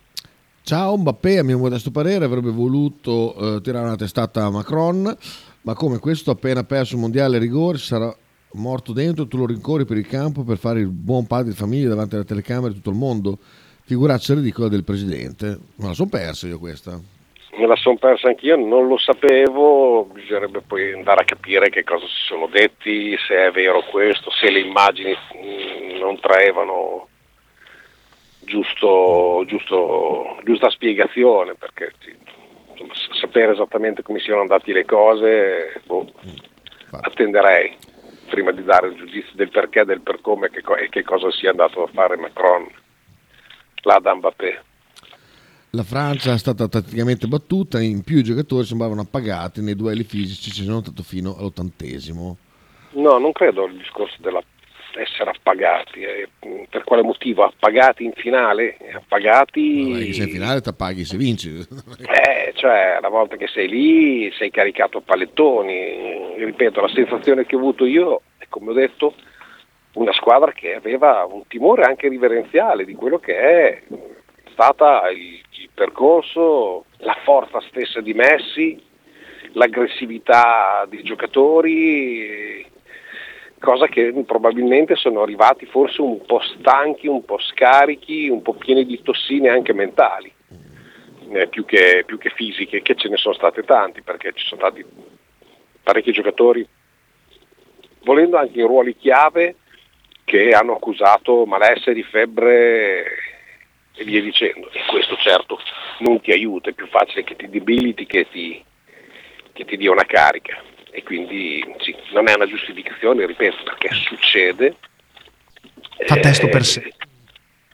Ciao 0.62 0.96
Mbappé, 0.96 1.38
a 1.38 1.44
mio 1.44 1.58
modesto 1.58 1.90
parere, 1.90 2.24
avrebbe 2.24 2.50
voluto 2.50 3.34
eh, 3.56 3.60
tirare 3.60 3.84
una 3.84 3.96
testata 3.96 4.44
a 4.44 4.50
Macron, 4.50 5.14
ma 5.60 5.74
come 5.74 5.98
questo 5.98 6.30
appena 6.30 6.64
perso 6.64 6.94
il 6.94 7.02
mondiale 7.02 7.36
rigore 7.36 7.76
sarà 7.76 8.14
morto 8.54 8.92
dentro, 8.92 9.26
tu 9.26 9.36
lo 9.36 9.46
rincorri 9.46 9.84
per 9.84 9.96
il 9.96 10.06
campo 10.06 10.42
per 10.42 10.58
fare 10.58 10.80
il 10.80 10.88
buon 10.88 11.26
padre 11.26 11.50
di 11.50 11.56
famiglia 11.56 11.88
davanti 11.88 12.14
alle 12.14 12.24
telecamere 12.24 12.68
di 12.68 12.76
tutto 12.76 12.90
il 12.90 12.96
mondo. 12.96 13.38
Figuraccia 13.82 14.34
ridicola 14.34 14.68
del 14.68 14.84
presidente. 14.84 15.58
Ma 15.76 15.88
la 15.88 15.94
sono 15.94 16.08
persa 16.08 16.46
io 16.46 16.58
questa. 16.58 16.98
Me 17.56 17.66
la 17.66 17.76
sono 17.76 17.96
persa 17.96 18.28
anch'io, 18.28 18.56
non 18.56 18.88
lo 18.88 18.98
sapevo, 18.98 20.08
bisognerebbe 20.12 20.60
poi 20.60 20.92
andare 20.92 21.20
a 21.22 21.24
capire 21.24 21.70
che 21.70 21.84
cosa 21.84 22.04
si 22.06 22.26
sono 22.26 22.48
detti, 22.48 23.16
se 23.28 23.46
è 23.46 23.50
vero 23.52 23.80
questo, 23.90 24.30
se 24.30 24.50
le 24.50 24.58
immagini 24.58 25.12
mm, 25.12 25.98
non 25.98 26.18
traevano 26.18 27.06
giusto, 28.40 29.44
giusto, 29.46 30.40
giusta 30.42 30.68
spiegazione, 30.70 31.54
perché 31.54 31.92
insomma, 32.72 32.92
sapere 33.20 33.52
esattamente 33.52 34.02
come 34.02 34.18
siano 34.18 34.40
andate 34.40 34.72
le 34.72 34.84
cose, 34.84 35.80
boh, 35.86 36.10
attenderei 37.02 37.76
prima 38.24 38.52
di 38.52 38.64
dare 38.64 38.88
il 38.88 38.96
giudizio 38.96 39.32
del 39.34 39.50
perché, 39.50 39.84
del 39.84 40.00
per 40.00 40.20
come 40.20 40.50
che, 40.50 40.62
e 40.82 40.88
che 40.88 41.02
cosa 41.02 41.30
sia 41.30 41.50
andato 41.50 41.82
a 41.82 41.88
fare 41.92 42.16
Macron 42.16 42.66
là 43.82 43.98
da 43.98 44.14
Mbappé. 44.14 44.62
La 45.70 45.82
Francia 45.82 46.32
è 46.32 46.38
stata 46.38 46.68
tatticamente 46.68 47.26
battuta, 47.26 47.80
in 47.80 48.02
più 48.02 48.18
i 48.18 48.22
giocatori 48.22 48.64
sembravano 48.64 49.00
appagati 49.00 49.60
nei 49.60 49.74
duelli 49.74 50.04
fisici, 50.04 50.52
ci 50.52 50.62
sono 50.62 50.80
stato 50.80 51.02
fino 51.02 51.36
all'ottantesimo. 51.36 52.36
No, 52.92 53.18
non 53.18 53.32
credo 53.32 53.64
al 53.64 53.76
discorso 53.76 54.16
della 54.20 54.42
essere 55.00 55.30
appagati. 55.30 56.00
Eh, 56.00 56.28
per 56.68 56.84
quale 56.84 57.02
motivo? 57.02 57.44
Appagati 57.44 58.04
in 58.04 58.12
finale? 58.12 58.76
Appagati... 58.92 59.90
No, 59.90 60.12
se 60.12 60.22
in 60.22 60.30
finale 60.30 60.60
ti 60.60 60.68
appaghi 60.68 61.04
se 61.04 61.16
vinci. 61.16 61.50
eh, 61.58 62.52
cioè, 62.54 62.96
una 62.98 63.08
volta 63.08 63.36
che 63.36 63.46
sei 63.48 63.68
lì 63.68 64.32
sei 64.32 64.50
caricato 64.50 64.98
a 64.98 65.02
pallettoni. 65.02 66.36
Ripeto, 66.36 66.80
la 66.80 66.88
sensazione 66.88 67.46
che 67.46 67.56
ho 67.56 67.58
avuto 67.58 67.84
io 67.84 68.22
è, 68.38 68.46
come 68.48 68.70
ho 68.70 68.74
detto, 68.74 69.14
una 69.94 70.12
squadra 70.12 70.52
che 70.52 70.74
aveva 70.74 71.26
un 71.30 71.46
timore 71.46 71.84
anche 71.84 72.08
riverenziale 72.08 72.84
di 72.84 72.94
quello 72.94 73.18
che 73.18 73.36
è 73.38 73.82
stata 74.52 75.08
il, 75.10 75.40
il 75.50 75.68
percorso, 75.72 76.86
la 76.98 77.16
forza 77.24 77.60
stessa 77.68 78.00
di 78.00 78.14
Messi, 78.14 78.80
l'aggressività 79.52 80.86
dei 80.88 81.02
giocatori, 81.02 82.64
cosa 83.64 83.88
che 83.88 84.12
probabilmente 84.26 84.94
sono 84.94 85.22
arrivati 85.22 85.66
forse 85.66 86.00
un 86.02 86.24
po' 86.24 86.40
stanchi, 86.40 87.08
un 87.08 87.24
po' 87.24 87.38
scarichi, 87.38 88.28
un 88.28 88.42
po' 88.42 88.52
pieni 88.52 88.84
di 88.84 89.00
tossine 89.02 89.48
anche 89.48 89.72
mentali, 89.72 90.32
eh, 91.32 91.48
più, 91.48 91.64
che, 91.64 92.04
più, 92.06 92.18
che, 92.18 92.30
fisiche, 92.30 92.82
che 92.82 92.94
ce 92.94 93.08
ne 93.08 93.16
sono 93.16 93.34
state 93.34 93.62
tanti, 93.62 94.02
perché 94.02 94.32
ci 94.34 94.46
sono 94.46 94.60
stati 94.60 94.84
parecchi 95.82 96.12
giocatori, 96.12 96.66
volendo 98.02 98.36
anche 98.36 98.60
in 98.60 98.66
ruoli 98.66 98.96
chiave, 98.96 99.56
che 100.24 100.50
hanno 100.50 100.74
accusato 100.74 101.44
malessere, 101.46 102.02
febbre 102.02 103.04
e 103.94 104.04
via 104.04 104.20
dicendo. 104.20 104.70
E 104.72 104.80
questo 104.86 105.16
certo 105.16 105.58
non 106.00 106.20
ti 106.20 106.30
aiuta, 106.32 106.70
è 106.70 106.74
più 106.74 106.86
facile 106.86 107.24
che 107.24 107.34
ti 107.34 107.48
debiliti 107.48 108.04
che 108.04 108.28
ti, 108.30 108.62
che 109.52 109.64
ti 109.64 109.76
dia 109.76 109.90
una 109.90 110.04
carica 110.04 110.72
e 110.94 111.02
quindi 111.02 111.60
sì, 111.80 111.92
non 112.12 112.28
è 112.28 112.34
una 112.34 112.46
giustificazione, 112.46 113.26
ripeto, 113.26 113.64
perché 113.64 113.88
succede. 113.94 114.76
Fa 116.06 116.14
testo 116.20 116.46
per 116.48 116.64
sé. 116.64 116.82
Eh, 116.82 116.94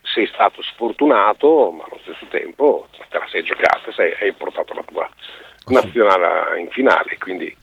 sei 0.02 0.26
stato 0.28 0.62
sfortunato, 0.62 1.70
ma 1.70 1.84
allo 1.84 2.00
stesso 2.00 2.24
tempo 2.30 2.88
te 3.10 3.18
la 3.18 3.26
sei 3.30 3.42
giocata, 3.42 3.92
sei, 3.92 4.14
hai 4.20 4.32
portato 4.32 4.72
la 4.72 4.82
tua 4.84 5.10
nazionale 5.66 6.60
in 6.60 6.70
finale, 6.70 7.18
quindi 7.18 7.54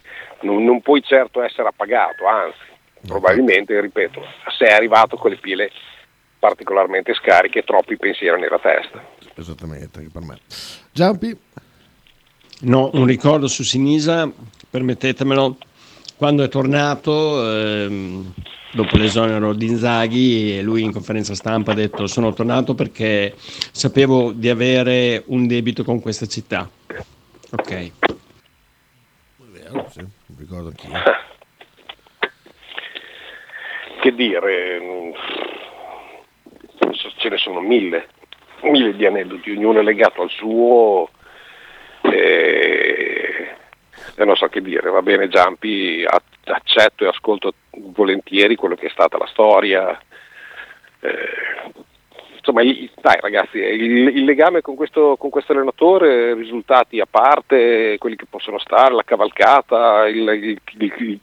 non, 0.42 0.64
non 0.64 0.80
puoi 0.82 1.02
certo 1.02 1.42
essere 1.42 1.70
appagato, 1.70 2.28
anzi, 2.28 2.60
probabilmente, 3.08 3.82
ripeto, 3.82 4.24
sei 4.56 4.72
arrivato 4.72 5.18
con 5.18 5.32
le 5.32 5.38
pile 5.38 5.72
particolarmente 6.38 7.16
scariche 7.16 7.60
e 7.60 7.64
troppi 7.64 7.98
pensieri 7.98 8.40
nella 8.40 8.60
testa. 8.60 9.04
Esattamente, 9.34 9.98
anche 9.98 10.12
per 10.14 10.22
me. 10.22 10.38
Giampi? 10.92 11.36
No, 12.60 12.92
un 12.94 13.06
ricordo 13.06 13.48
su 13.48 13.64
Sinisa 13.64 14.32
permettetemelo, 14.78 15.58
quando 16.18 16.44
è 16.44 16.50
tornato 16.50 17.52
ehm, 17.52 18.34
dopo 18.74 18.98
l'esonero 18.98 19.54
di 19.54 19.66
Inzaghi, 19.66 20.62
lui 20.62 20.84
in 20.84 20.92
conferenza 20.92 21.34
stampa 21.34 21.72
ha 21.72 21.76
detto 21.76 22.06
sono 22.06 22.32
tornato 22.34 22.76
perché 22.76 23.34
sapevo 23.36 24.32
di 24.32 24.50
avere 24.50 25.24
un 25.28 25.48
debito 25.48 25.84
con 25.84 26.00
questa 26.00 26.28
città. 26.28 26.70
Ok. 27.52 27.72
È 27.72 27.92
vero, 29.52 29.88
sì, 29.92 30.06
ricordo 30.38 30.68
anch'io. 30.68 30.92
Che 34.00 34.14
dire, 34.14 34.82
ce 37.18 37.30
ne 37.30 37.38
sono 37.38 37.62
mille, 37.62 38.10
mille 38.62 38.96
di 38.96 39.06
aneddoti, 39.08 39.52
ognuno 39.52 39.80
è 39.80 39.84
legato 39.84 40.22
al 40.22 40.30
suo. 40.30 41.10
Eh, 42.04 43.27
e 44.20 44.26
non 44.26 44.36
so 44.36 44.48
che 44.48 44.62
dire, 44.62 44.90
va 44.90 45.04
bene 45.04 45.28
Giampi, 45.28 46.04
accetto 46.44 47.04
e 47.04 47.08
ascolto 47.08 47.54
volentieri 47.70 48.56
quello 48.56 48.74
che 48.74 48.88
è 48.88 48.90
stata 48.90 49.16
la 49.20 49.28
storia. 49.28 49.96
Eh, 51.02 51.72
insomma, 52.36 52.64
dai 52.64 53.20
ragazzi, 53.22 53.60
il, 53.60 54.18
il 54.18 54.24
legame 54.24 54.62
con 54.62 54.76
questo, 54.76 55.18
con 55.18 55.30
questo, 55.30 55.52
allenatore, 55.52 56.34
risultati 56.34 57.00
a 57.00 57.06
parte, 57.06 57.98
quelli 58.00 58.16
che 58.16 58.26
possono 58.28 58.58
stare, 58.58 58.96
la 58.96 59.04
cavalcata, 59.04 60.08
il, 60.08 60.28
il, 60.80 61.20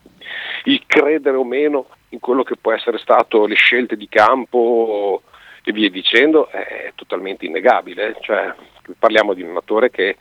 il 0.65 0.83
credere 0.87 1.37
o 1.37 1.45
meno 1.45 1.89
in 2.11 2.21
quello 2.21 2.45
che 2.45 2.55
può 2.55 2.71
essere 2.71 2.99
stato 2.99 3.45
le 3.47 3.57
scelte 3.57 3.97
di 3.97 4.09
campo 4.09 5.23
e 5.65 5.73
via 5.73 5.91
dicendo, 5.91 6.49
è 6.49 6.93
totalmente 6.95 7.45
innegabile. 7.45 8.15
Cioè, 8.21 8.55
parliamo 8.97 9.35
di 9.35 9.41
un 9.41 9.49
allenatore 9.49 9.91
che 9.91 10.17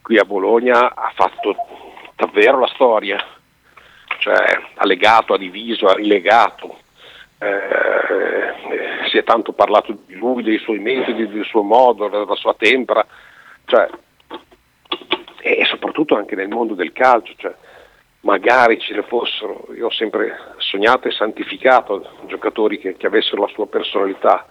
qui 0.00 0.16
a 0.16 0.24
Bologna 0.24 0.94
ha 0.94 1.12
fatto 1.14 1.54
davvero 2.18 2.58
la 2.58 2.70
storia, 2.74 3.24
cioè 4.18 4.60
ha 4.74 4.84
legato, 4.84 5.34
ha 5.34 5.38
diviso, 5.38 5.86
ha 5.86 5.94
rilegato. 5.94 6.80
Eh, 7.38 9.06
si 9.08 9.16
è 9.16 9.22
tanto 9.22 9.52
parlato 9.52 9.96
di 10.04 10.14
lui, 10.14 10.42
dei 10.42 10.58
suoi 10.58 10.80
metodi, 10.80 11.28
del 11.28 11.44
suo 11.44 11.62
modo, 11.62 12.08
della 12.08 12.34
sua 12.34 12.54
tempera, 12.54 13.06
cioè, 13.66 13.88
e 15.40 15.64
soprattutto 15.66 16.16
anche 16.16 16.34
nel 16.34 16.48
mondo 16.48 16.74
del 16.74 16.92
calcio. 16.92 17.34
Cioè, 17.36 17.54
magari 18.22 18.80
ce 18.80 18.94
ne 18.94 19.02
fossero, 19.02 19.68
io 19.76 19.86
ho 19.86 19.92
sempre 19.92 20.54
sognato 20.56 21.06
e 21.06 21.12
santificato 21.12 22.16
giocatori 22.26 22.80
che, 22.80 22.96
che 22.96 23.06
avessero 23.06 23.42
la 23.42 23.52
sua 23.52 23.68
personalità, 23.68 24.48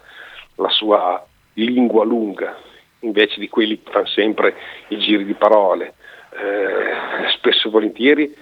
la 0.56 0.70
sua 0.70 1.24
lingua 1.56 2.06
lunga, 2.06 2.56
invece 3.02 3.42
di 3.42 3.50
quelli 3.50 3.84
che 3.84 3.92
fanno 3.92 4.08
sempre 4.08 4.56
i 4.88 4.98
giri 4.98 5.26
di 5.26 5.34
parole 5.34 5.96
eh, 6.38 7.30
spesso 7.48 7.68
e 7.68 7.72
volentieri 7.72 8.36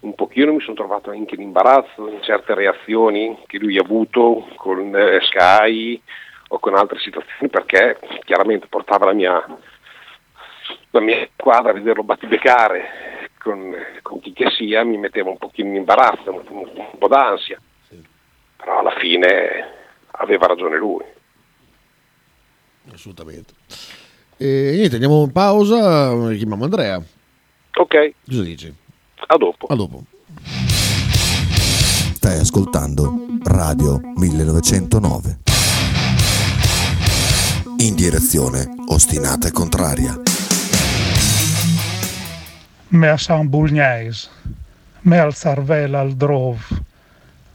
un 0.00 0.14
pochino 0.14 0.52
mi 0.52 0.60
sono 0.60 0.74
trovato 0.74 1.10
anche 1.10 1.36
in 1.36 1.42
imbarazzo 1.42 2.08
in 2.08 2.22
certe 2.22 2.54
reazioni 2.54 3.38
che 3.46 3.58
lui 3.58 3.78
ha 3.78 3.82
avuto 3.82 4.48
con 4.56 4.94
eh, 4.94 5.20
Sky 5.22 6.00
o 6.48 6.58
con 6.58 6.74
altre 6.74 6.98
situazioni 6.98 7.48
perché 7.48 7.98
chiaramente 8.24 8.66
portava 8.66 9.06
la 9.06 9.12
mia, 9.12 9.58
la 10.90 11.00
mia 11.00 11.28
squadra 11.32 11.70
a 11.70 11.74
vederlo 11.74 12.02
battibecare 12.02 13.28
con, 13.38 13.74
con, 14.02 14.20
chi 14.20 14.32
che 14.32 14.50
sia 14.50 14.84
mi 14.84 14.98
metteva 14.98 15.30
un 15.30 15.38
pochino 15.38 15.68
in 15.68 15.76
imbarazzo, 15.76 16.30
un, 16.30 16.42
un, 16.48 16.70
un 16.74 16.98
po' 16.98 17.08
d'ansia, 17.08 17.58
sì. 17.88 18.04
però 18.56 18.80
alla 18.80 18.94
fine 18.98 19.68
aveva 20.10 20.46
ragione 20.46 20.76
lui. 20.76 21.04
Assolutamente. 22.92 23.54
E 24.36 24.72
niente, 24.74 24.94
andiamo 24.94 25.22
in 25.22 25.32
pausa, 25.32 26.10
chiamiamo 26.34 26.64
Andrea. 26.64 27.02
Ok. 27.74 28.14
Cosa 28.26 28.42
dici? 28.42 28.74
A 29.28 29.36
dopo. 29.36 29.66
A 29.66 29.74
dopo. 29.74 30.04
Stai 32.14 32.38
ascoltando 32.38 33.26
Radio 33.44 34.00
1909. 34.14 35.38
In 37.78 37.94
direzione 37.94 38.74
ostinata 38.88 39.48
e 39.48 39.52
contraria. 39.52 40.20
Me 42.88 43.16
San 43.16 43.48
Bulgnais, 43.48 44.28
me 45.00 45.18
al 45.18 45.34
Sarvel 45.34 45.94
al 45.94 46.12
Drove. 46.12 46.60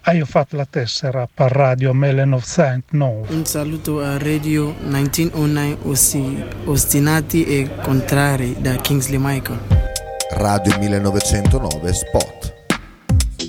Hai 0.02 0.22
fatto 0.26 0.56
la 0.56 0.66
tessera 0.66 1.28
per 1.32 1.52
Radio 1.52 1.94
1909. 1.94 3.34
Un 3.34 3.46
saluto 3.46 4.00
a 4.00 4.18
Radio 4.18 4.74
1909 4.80 6.66
Ostinati 6.66 7.46
e 7.46 7.70
Contrari 7.82 8.56
da 8.60 8.76
Kingsley 8.78 9.20
Michael. 9.22 9.97
Radio 10.32 10.78
1909 10.78 11.94
Spot. 11.94 12.54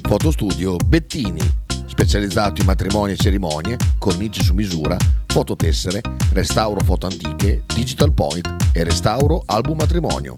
Fotostudio 0.02 0.76
Bettini, 0.76 1.40
specializzato 1.86 2.60
in 2.60 2.66
matrimoni 2.66 3.12
e 3.12 3.16
cerimonie, 3.16 3.76
cornici 3.98 4.42
su 4.42 4.54
misura, 4.54 4.96
fototessere, 5.26 6.00
restauro 6.32 6.80
foto 6.80 7.06
antiche, 7.06 7.64
digital 7.66 8.12
point 8.12 8.70
e 8.72 8.84
restauro 8.84 9.42
album 9.46 9.78
matrimonio. 9.78 10.36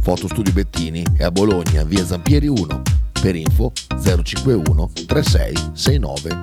Fotostudio 0.00 0.52
Bettini 0.52 1.04
è 1.16 1.24
a 1.24 1.30
Bologna, 1.30 1.84
via 1.84 2.04
Zampieri 2.04 2.48
1. 2.48 2.82
Per 3.20 3.36
info 3.36 3.72
051 4.02 4.90
36 5.06 5.70
69 5.74 6.42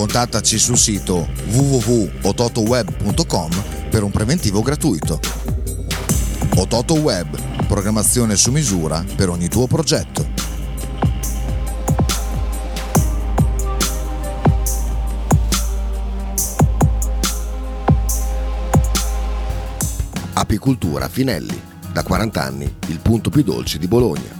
Contattaci 0.00 0.58
sul 0.58 0.78
sito 0.78 1.28
www.ototoweb.com 1.50 3.50
per 3.90 4.02
un 4.02 4.10
preventivo 4.10 4.62
gratuito. 4.62 5.20
Ototo 6.56 6.94
Web, 6.94 7.66
programmazione 7.66 8.34
su 8.34 8.50
misura 8.50 9.04
per 9.14 9.28
ogni 9.28 9.48
tuo 9.48 9.66
progetto. 9.66 10.26
Apicultura 20.32 21.10
Finelli, 21.10 21.60
da 21.92 22.02
40 22.02 22.42
anni 22.42 22.74
il 22.86 23.00
punto 23.00 23.28
più 23.28 23.42
dolce 23.42 23.76
di 23.76 23.86
Bologna. 23.86 24.39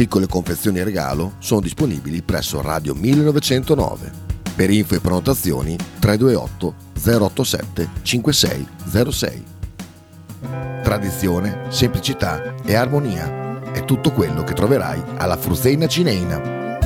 Piccole 0.00 0.26
confezioni 0.26 0.82
regalo 0.82 1.34
sono 1.40 1.60
disponibili 1.60 2.22
presso 2.22 2.62
Radio 2.62 2.94
1909. 2.94 4.10
Per 4.56 4.70
info 4.70 4.94
e 4.94 5.00
prenotazioni 5.00 5.76
328 5.98 6.74
087 6.94 7.88
5606. 8.00 9.44
Tradizione, 10.82 11.66
semplicità 11.68 12.54
e 12.64 12.74
armonia 12.76 13.72
è 13.72 13.84
tutto 13.84 14.10
quello 14.12 14.42
che 14.42 14.54
troverai 14.54 15.02
alla 15.18 15.36
Fruzeina 15.36 15.86
Cineina. 15.86 16.78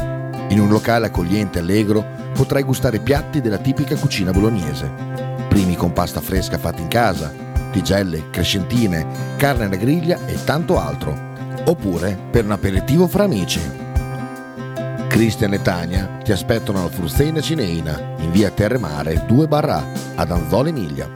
In 0.49 0.59
un 0.59 0.69
locale 0.69 1.07
accogliente 1.07 1.61
e 1.61 1.63
allegro 1.63 2.05
potrai 2.33 2.65
gustare 2.65 2.99
piatti 2.99 3.41
della 3.41 3.59
tipica 3.59 3.95
cucina 3.95 4.33
bolognese. 4.33 4.91
Primi 5.49 5.77
con 5.77 5.93
pasta 5.93 6.21
fresca 6.21 6.59
fatta 6.59 6.83
in 6.83 6.89
casa, 6.89 7.33
tigelle, 7.71 8.31
crescentine, 8.31 9.07
carne 9.37 9.67
alla 9.67 9.77
griglia 9.77 10.19
e 10.27 10.43
tanto 10.43 10.81
altro. 10.81 11.34
Oppure 11.67 12.19
per 12.31 12.45
un 12.45 12.53
aperitivo 12.53 13.07
fra 13.07 13.25
amici. 13.25 13.61
Cristian 15.09 15.55
e 15.55 15.63
Tania 15.63 16.19
ti 16.23 16.33
aspettano 16.33 16.81
alla 16.81 16.91
Frusteina 16.91 17.41
Cineina 17.41 18.17
in 18.19 18.31
via 18.33 18.51
Terremare 18.51 19.25
2 19.27 19.47
barra 19.47 19.83
ad 20.15 20.31
Anzola 20.31 20.69
Emilia. 20.69 21.09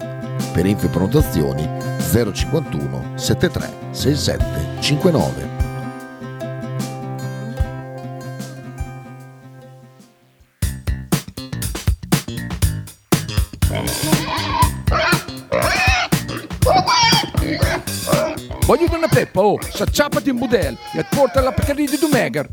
Per 0.53 0.65
info 0.65 0.87
e 0.87 0.89
prenotazioni 0.89 1.69
051 1.99 3.13
73 3.17 3.71
67 3.91 4.81
59. 4.81 5.48
Oh, 19.41 19.59
s'acciappati 19.61 20.31
in 20.31 20.39
budel 20.39 20.77
e 20.95 21.05
porta 21.09 21.41
la 21.41 21.53
Pcaridi 21.53 21.93
di 21.93 21.99
Dumegar. 21.99 22.49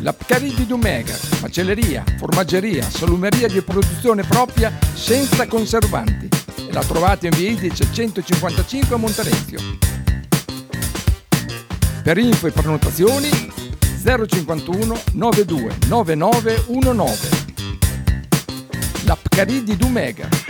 La 0.00 0.12
Pcaridi 0.12 0.54
di 0.54 0.66
Dumegar, 0.66 1.18
macelleria, 1.40 2.04
formaggeria, 2.16 2.82
salumeria 2.88 3.48
di 3.48 3.60
produzione 3.62 4.22
propria 4.22 4.72
senza 4.94 5.46
conservanti. 5.46 6.28
E 6.56 6.72
la 6.72 6.82
trovate 6.82 7.26
in 7.26 7.36
via 7.36 7.50
Idice 7.50 7.86
155 7.92 8.94
a 8.94 8.98
Monterezio. 8.98 9.58
Per 12.02 12.18
info 12.18 12.46
e 12.46 12.52
prenotazioni 12.52 13.28
051 14.02 15.00
92 15.12 15.76
9919. 15.88 17.46
La 19.04 19.16
Pcaridi 19.16 19.64
di 19.64 19.76
Dumegar. 19.76 20.47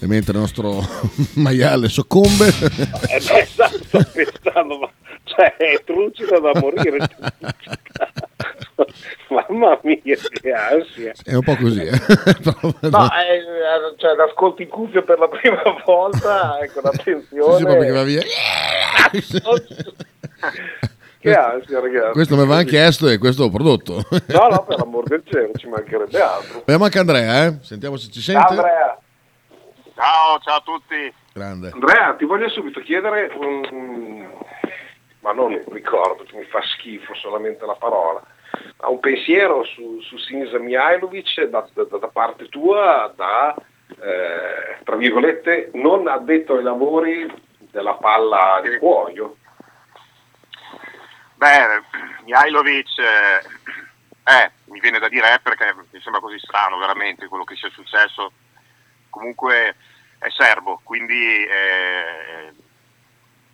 E 0.00 0.06
mentre 0.06 0.32
il 0.32 0.38
nostro 0.38 0.80
maiale 1.34 1.88
soccombe, 1.88 2.46
Eh 2.46 3.20
beh, 3.20 3.44
sto 3.46 3.68
sto 3.82 3.98
pensando, 4.12 4.78
ma 4.78 4.90
cioè, 5.24 5.56
è 5.56 5.82
trucido 5.84 6.38
da 6.40 6.52
morire. 6.60 6.98
Mamma 9.28 9.78
mia, 9.82 10.00
che 10.04 10.52
ansia. 10.52 11.12
è 11.24 11.34
un 11.34 11.42
po' 11.42 11.56
così. 11.56 11.80
eh. 11.82 11.90
No, 12.88 13.04
eh, 13.10 13.94
cioè, 13.96 14.14
l'ascolto 14.16 14.62
in 14.62 14.68
cuffia 14.68 15.02
per 15.02 15.18
la 15.18 15.28
prima 15.28 15.60
volta, 15.84 16.58
ecco, 16.60 16.80
l'attenzione. 16.80 17.56
Sì, 17.58 17.64
proprio 17.64 17.84
che 17.84 17.90
va 17.90 18.02
via. 18.04 18.22
che 21.18 21.34
ansia, 21.34 21.80
ragazzi. 21.80 22.12
Questo 22.12 22.36
mi 22.36 22.42
aveva 22.42 22.62
chiesto 22.62 23.08
e 23.08 23.18
questo 23.18 23.44
ho 23.44 23.50
prodotto. 23.50 24.02
No, 24.28 24.48
no, 24.48 24.64
per 24.64 24.78
l'amor 24.78 25.04
del 25.08 25.22
cielo, 25.28 25.50
ci 25.56 25.66
mancherebbe 25.66 26.20
altro. 26.20 26.60
Abbiamo 26.60 26.84
anche 26.84 26.98
Andrea, 26.98 27.46
eh? 27.46 27.58
Sentiamo 27.62 27.96
se 27.96 28.10
ci 28.10 28.20
sente. 28.20 28.46
Andrea. 28.48 28.98
Ciao, 29.98 30.38
ciao 30.38 30.58
a 30.58 30.60
tutti. 30.60 31.12
Grande. 31.32 31.70
Andrea, 31.72 32.14
ti 32.14 32.24
voglio 32.24 32.48
subito 32.50 32.78
chiedere 32.82 33.32
un... 33.34 34.30
ma 35.18 35.32
non 35.32 35.52
un 35.52 35.72
ricordo, 35.72 36.22
che 36.22 36.36
mi 36.36 36.44
fa 36.44 36.62
schifo 36.62 37.14
solamente 37.14 37.66
la 37.66 37.74
parola, 37.74 38.22
ma 38.80 38.88
un 38.90 39.00
pensiero 39.00 39.64
su, 39.64 40.00
su 40.02 40.16
Sinisa 40.18 40.60
Mihailovic 40.60 41.42
da, 41.46 41.68
da- 41.74 41.98
da 41.98 42.06
parte 42.06 42.48
tua, 42.48 43.12
da, 43.16 43.56
eh, 44.00 44.78
tra 44.84 44.94
virgolette, 44.94 45.70
non 45.74 46.06
addetto 46.06 46.54
ai 46.54 46.62
lavori 46.62 47.28
della 47.58 47.94
palla 47.94 48.60
di 48.62 48.78
cuoio. 48.78 49.36
Beh, 51.34 51.82
Mihailovic, 52.24 52.98
eh, 52.98 54.32
eh, 54.32 54.50
mi 54.66 54.78
viene 54.78 55.00
da 55.00 55.08
dire 55.08 55.34
eh, 55.34 55.40
perché 55.40 55.74
mi 55.90 56.00
sembra 56.00 56.20
così 56.20 56.38
strano 56.38 56.78
veramente 56.78 57.26
quello 57.26 57.42
che 57.42 57.56
sia 57.56 57.70
successo. 57.70 58.30
Comunque 59.18 59.74
è 60.18 60.28
serbo, 60.30 60.80
quindi 60.84 61.44
eh, 61.44 62.52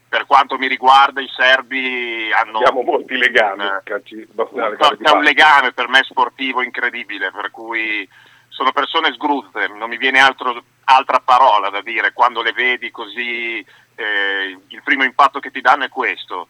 per 0.08 0.26
quanto 0.26 0.58
mi 0.58 0.66
riguarda 0.68 1.20
i 1.22 1.28
serbi 1.34 2.30
hanno... 2.32 2.58
Abbiamo 2.58 2.82
molti 2.82 3.16
legami, 3.16 3.64
Eh, 3.64 3.80
calci- 3.82 4.28
legami 4.34 4.76
di 4.76 5.04
c'è 5.04 5.10
un 5.10 5.22
legame 5.22 5.72
per 5.72 5.88
me 5.88 6.02
sportivo 6.04 6.62
incredibile, 6.62 7.30
per 7.30 7.50
cui 7.50 8.08
sono 8.48 8.72
persone 8.72 9.12
sgruzze, 9.14 9.68
non 9.68 9.88
mi 9.88 9.96
viene 9.96 10.20
altro- 10.20 10.62
altra 10.84 11.20
parola 11.20 11.70
da 11.70 11.80
dire, 11.80 12.12
quando 12.12 12.42
le 12.42 12.52
vedi 12.52 12.90
così 12.90 13.64
eh, 13.96 14.58
il 14.68 14.82
primo 14.84 15.02
impatto 15.02 15.40
che 15.40 15.50
ti 15.50 15.60
danno 15.60 15.84
è 15.84 15.88
questo, 15.88 16.48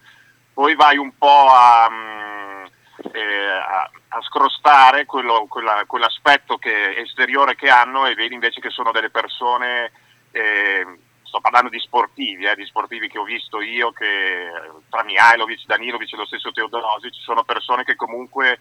poi 0.53 0.75
vai 0.75 0.99
un 0.99 1.17
po' 1.17 1.49
a, 1.51 1.89
mm, 1.91 2.65
eh, 3.13 3.51
a- 3.51 3.91
a 4.17 4.23
scrostare 4.23 5.07
quello- 5.07 5.47
quella- 5.49 5.85
quell'aspetto 5.87 6.57
che- 6.57 6.97
esteriore 6.99 7.57
che 7.57 7.69
hanno 7.69 8.07
e 8.07 8.15
vedi 8.15 8.35
invece 8.35 8.61
che 8.61 8.71
sono 8.71 8.93
delle 8.93 9.11
persone, 9.11 9.91
eh, 10.31 10.87
sto 11.25 11.41
parlando 11.41 11.69
di 11.69 11.81
sportivi, 11.81 12.45
eh, 12.45 12.55
di 12.55 12.65
sportivi 12.65 13.09
che 13.09 13.19
ho 13.19 13.25
visto 13.25 13.61
io, 13.61 13.91
che 13.91 14.51
tra 14.89 15.03
Mihailovic, 15.03 15.65
Danilovic 15.67 16.13
e 16.13 16.17
lo 16.17 16.27
stesso 16.27 16.53
Teodosic, 16.53 17.15
sono 17.23 17.43
persone 17.43 17.83
che 17.83 17.97
comunque 17.97 18.61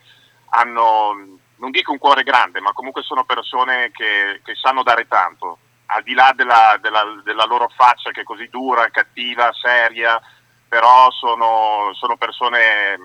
hanno, 0.50 1.14
non 1.58 1.70
dico 1.72 1.92
un 1.92 2.00
cuore 2.00 2.24
grande, 2.24 2.60
ma 2.60 2.74
comunque 2.74 3.04
sono 3.04 3.24
persone 3.24 3.92
che, 3.92 4.42
che 4.44 4.56
sanno 4.56 4.82
dare 4.82 5.08
tanto, 5.08 5.60
al 5.88 6.02
di 6.02 6.14
là 6.16 6.34
della, 6.36 6.78
della- 6.82 7.22
della 7.24 7.46
loro 7.46 7.70
faccia 7.76 8.10
che 8.10 8.22
è 8.22 8.24
così 8.24 8.48
dura, 8.50 8.90
cattiva, 8.90 9.52
seria, 9.54 10.20
però 10.68 11.12
sono, 11.12 11.92
sono 11.94 12.18
persone 12.18 12.98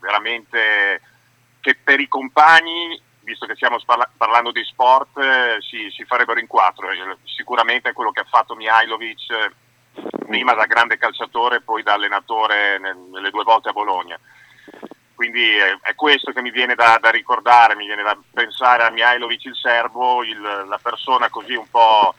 veramente 0.00 1.00
che 1.64 1.78
per 1.82 1.98
i 1.98 2.08
compagni, 2.08 3.00
visto 3.20 3.46
che 3.46 3.54
stiamo 3.54 3.78
sparla- 3.78 4.10
parlando 4.18 4.52
di 4.52 4.62
sport, 4.64 5.16
eh, 5.16 5.56
si, 5.60 5.88
si 5.90 6.04
farebbero 6.04 6.38
in 6.38 6.46
quattro. 6.46 6.90
Eh, 6.90 7.16
Sicuramente 7.24 7.92
quello 7.94 8.10
che 8.10 8.20
ha 8.20 8.26
fatto 8.28 8.54
Mihailovic 8.54 9.30
eh, 9.30 9.50
prima 10.26 10.52
da 10.52 10.66
grande 10.66 10.98
calciatore 10.98 11.62
poi 11.62 11.82
da 11.82 11.94
allenatore 11.94 12.78
nel- 12.78 12.98
nelle 13.10 13.30
due 13.30 13.44
volte 13.44 13.70
a 13.70 13.72
Bologna. 13.72 14.18
Quindi 15.14 15.56
eh, 15.56 15.78
è 15.80 15.94
questo 15.94 16.32
che 16.32 16.42
mi 16.42 16.50
viene 16.50 16.74
da, 16.74 16.98
da 17.00 17.08
ricordare, 17.10 17.76
mi 17.76 17.86
viene 17.86 18.02
da 18.02 18.14
pensare 18.32 18.82
a 18.82 18.90
Mihailovic 18.90 19.44
il 19.46 19.56
serbo, 19.56 20.22
il- 20.22 20.40
la 20.68 20.78
persona 20.82 21.30
così 21.30 21.54
un 21.54 21.68
po', 21.70 22.14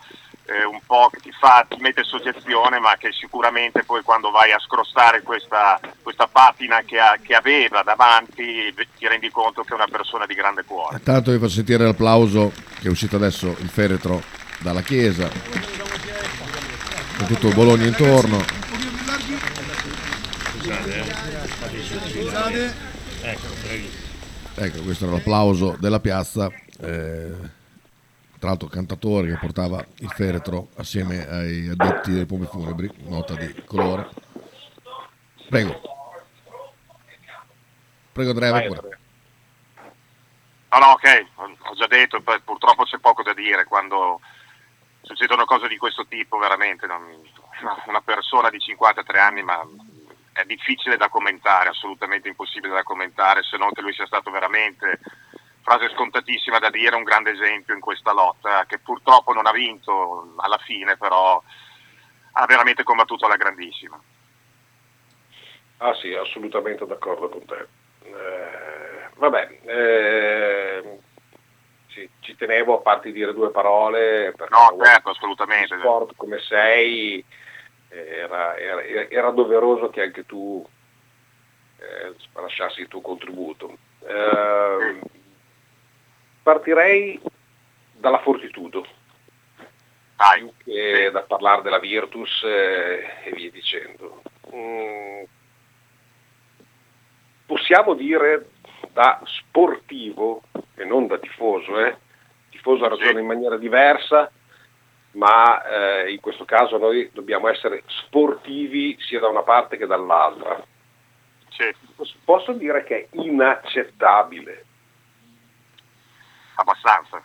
eh, 0.47 0.63
un 0.63 0.79
po' 0.85 1.09
che 1.11 1.19
ti, 1.21 1.31
fa, 1.31 1.65
ti 1.67 1.77
mette 1.79 2.03
soggezione, 2.03 2.79
ma 2.79 2.95
che 2.97 3.11
sicuramente 3.11 3.83
poi 3.83 4.01
quando 4.03 4.31
vai 4.31 4.51
a 4.51 4.59
scrostare 4.59 5.21
questa, 5.21 5.79
questa 6.03 6.27
patina 6.27 6.81
che, 6.85 6.99
ha- 6.99 7.17
che 7.21 7.33
aveva 7.35 7.81
davanti 7.83 8.73
ti 8.97 9.07
rendi 9.07 9.29
conto 9.31 9.63
che 9.63 9.71
è 9.71 9.75
una 9.75 9.87
persona 9.87 10.25
di 10.25 10.33
grande 10.35 10.63
cuore. 10.65 11.01
Tanto 11.03 11.31
vi 11.31 11.37
faccio 11.39 11.53
sentire 11.55 11.83
l'applauso 11.85 12.51
che 12.79 12.87
è 12.87 12.91
uscito 12.91 13.15
adesso 13.15 13.47
il 13.59 13.69
feretro 13.69 14.21
dalla 14.59 14.81
chiesa. 14.81 15.29
Con 17.17 17.27
tutto 17.27 17.49
Bologna 17.49 17.85
intorno. 17.85 18.43
Ecco, 24.57 24.81
questo 24.83 25.05
era 25.05 25.13
l'applauso 25.15 25.75
della 25.79 25.99
piazza. 25.99 26.49
eh, 26.81 27.33
tra 28.45 28.53
l'altro 28.53 28.67
cantatore 28.69 29.29
che 29.29 29.37
portava 29.39 29.83
il 30.01 30.09
feretro 30.11 30.67
assieme 30.75 31.27
ai 31.27 31.67
addetti 31.67 32.11
delle 32.11 32.27
pompe 32.27 32.45
funebri, 32.45 32.91
nota 33.07 33.33
di 33.33 33.63
colore. 33.65 34.07
Prego. 35.49 35.81
Prego 38.11 38.29
Andrea, 38.29 38.61
pure. 38.67 38.99
No, 40.69 40.77
no, 40.77 40.85
ok, 40.91 41.25
ho 41.37 41.73
già 41.73 41.87
detto, 41.87 42.21
purtroppo 42.21 42.83
c'è 42.83 42.99
poco 42.99 43.23
da 43.23 43.33
dire 43.33 43.63
quando 43.65 44.21
succedono 45.01 45.45
cose 45.45 45.67
di 45.67 45.77
questo 45.77 46.05
tipo, 46.05 46.37
veramente. 46.37 46.85
non- 46.85 47.23
una 47.87 48.01
persona 48.01 48.49
di 48.49 48.59
53 48.59 49.19
anni, 49.19 49.41
ma 49.41 49.59
è 50.33 50.43
difficile 50.43 50.97
da 50.97 51.09
commentare, 51.09 51.69
assolutamente 51.69 52.27
impossibile 52.27 52.73
da 52.73 52.83
commentare, 52.83 53.41
se 53.41 53.57
non 53.57 53.71
che 53.71 53.81
lui 53.81 53.93
sia 53.93 54.05
stato 54.05 54.29
veramente, 54.29 54.99
frase 55.65 55.89
scontatissima 55.89 56.59
da 56.59 56.69
dire, 56.69 56.95
un 56.95 57.03
grande 57.03 57.31
esempio 57.31 57.73
in 57.73 57.79
questa 57.79 58.13
lotta, 58.13 58.65
che 58.67 58.77
purtroppo 58.77 59.33
non 59.33 59.47
ha 59.47 59.51
vinto 59.51 60.35
alla 60.37 60.59
fine, 60.59 60.95
però 60.95 61.41
ha 62.33 62.45
veramente 62.45 62.83
combattuto 62.83 63.25
alla 63.25 63.35
grandissima. 63.35 63.99
Ah 65.77 65.93
sì, 65.95 66.13
assolutamente 66.13 66.85
d'accordo 66.85 67.29
con 67.29 67.45
te. 67.45 67.67
Eh, 68.03 69.09
vabbè, 69.15 69.59
eh, 69.63 70.99
sì, 71.87 72.07
ci 72.19 72.35
tenevo 72.35 72.77
a 72.77 72.81
farti 72.81 73.11
dire 73.11 73.33
due 73.33 73.49
parole. 73.49 74.35
No, 74.49 74.77
certo, 74.83 75.09
assolutamente. 75.09 75.77
sport 75.79 76.13
come 76.15 76.39
sei 76.41 77.25
eh, 77.89 78.07
era, 78.17 78.55
era- 78.55 79.09
era 79.09 79.31
doveroso 79.31 79.89
che 79.89 80.03
anche 80.03 80.27
tu 80.27 80.63
eh, 81.79 82.15
lasciassi 82.33 82.81
il 82.81 82.87
tuo 82.87 83.01
contributo. 83.01 83.77
Eh, 84.07 84.99
partirei 86.45 87.19
dalla 87.91 88.19
Fortitudo, 88.19 88.85
più 90.35 90.51
che 90.63 91.09
da 91.11 91.21
parlare 91.23 91.63
della 91.63 91.79
Virtus 91.79 92.43
eh, 92.43 93.03
e 93.23 93.31
via 93.31 93.49
dicendo. 93.49 94.21
Mm, 94.53 95.23
possiamo 97.47 97.95
dire 97.95 98.49
da 98.93 99.19
sportivo 99.25 100.43
e 100.75 100.83
non 100.85 101.07
da 101.07 101.17
tifoso, 101.17 101.83
eh? 101.83 101.97
tifoso 102.51 102.85
ha 102.85 102.89
ragione 102.89 103.21
in 103.21 103.25
maniera 103.25 103.57
diversa, 103.57 104.31
ma 105.13 105.63
eh, 105.63 106.11
in 106.11 106.19
questo 106.19 106.45
caso 106.45 106.77
noi 106.77 107.09
dobbiamo 107.11 107.47
essere 107.47 107.81
sportivi 107.87 108.95
sia 108.99 109.19
da 109.19 109.29
una 109.29 109.41
parte 109.41 109.77
che 109.77 109.87
dall'altra. 109.87 110.63
Posso- 111.95 112.17
Posso 112.23 112.51
dire 112.51 112.83
che 112.83 113.07
è 113.09 113.17
inaccettabile. 113.17 114.64
Abbastanza. 116.55 117.21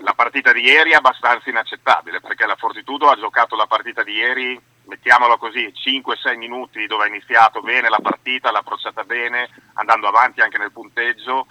La 0.00 0.14
partita 0.14 0.52
di 0.52 0.62
ieri 0.62 0.90
è 0.90 0.94
abbastanza 0.94 1.50
inaccettabile 1.50 2.20
perché 2.20 2.46
la 2.46 2.56
Fortitudo 2.56 3.08
ha 3.08 3.16
giocato 3.16 3.56
la 3.56 3.66
partita 3.66 4.04
di 4.04 4.12
ieri, 4.12 4.60
mettiamolo 4.84 5.36
così, 5.36 5.72
5-6 5.72 6.36
minuti 6.36 6.86
dove 6.86 7.04
ha 7.04 7.08
iniziato 7.08 7.60
bene 7.60 7.88
la 7.88 7.98
partita, 8.00 8.52
l'ha 8.52 8.58
approcciata 8.58 9.02
bene, 9.04 9.48
andando 9.74 10.06
avanti 10.06 10.40
anche 10.40 10.58
nel 10.58 10.72
punteggio. 10.72 11.46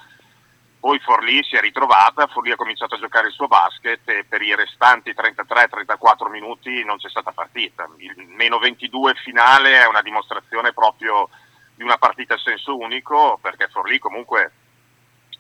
Poi 0.80 1.00
Forlì 1.00 1.44
si 1.44 1.56
è 1.56 1.60
ritrovata, 1.60 2.28
Forlì 2.28 2.52
ha 2.52 2.56
cominciato 2.56 2.96
a 2.96 3.00
giocare 3.00 3.28
il 3.28 3.34
suo 3.34 3.48
basket 3.48 4.08
e 4.08 4.24
per 4.24 4.42
i 4.42 4.56
restanti 4.56 5.12
33-34 5.12 6.30
minuti 6.30 6.84
non 6.86 6.98
c'è 6.98 7.10
stata 7.10 7.32
partita. 7.32 7.90
Il 7.98 8.28
meno 8.28 8.60
22 8.60 9.16
finale 9.16 9.82
è 9.82 9.88
una 9.88 10.02
dimostrazione 10.02 10.72
proprio 10.72 11.30
di 11.76 11.84
una 11.84 11.98
partita 11.98 12.36
a 12.36 12.40
senso 12.40 12.78
unico 12.78 13.38
perché 13.42 13.68
Forlì 13.68 14.00
comunque 14.00 14.52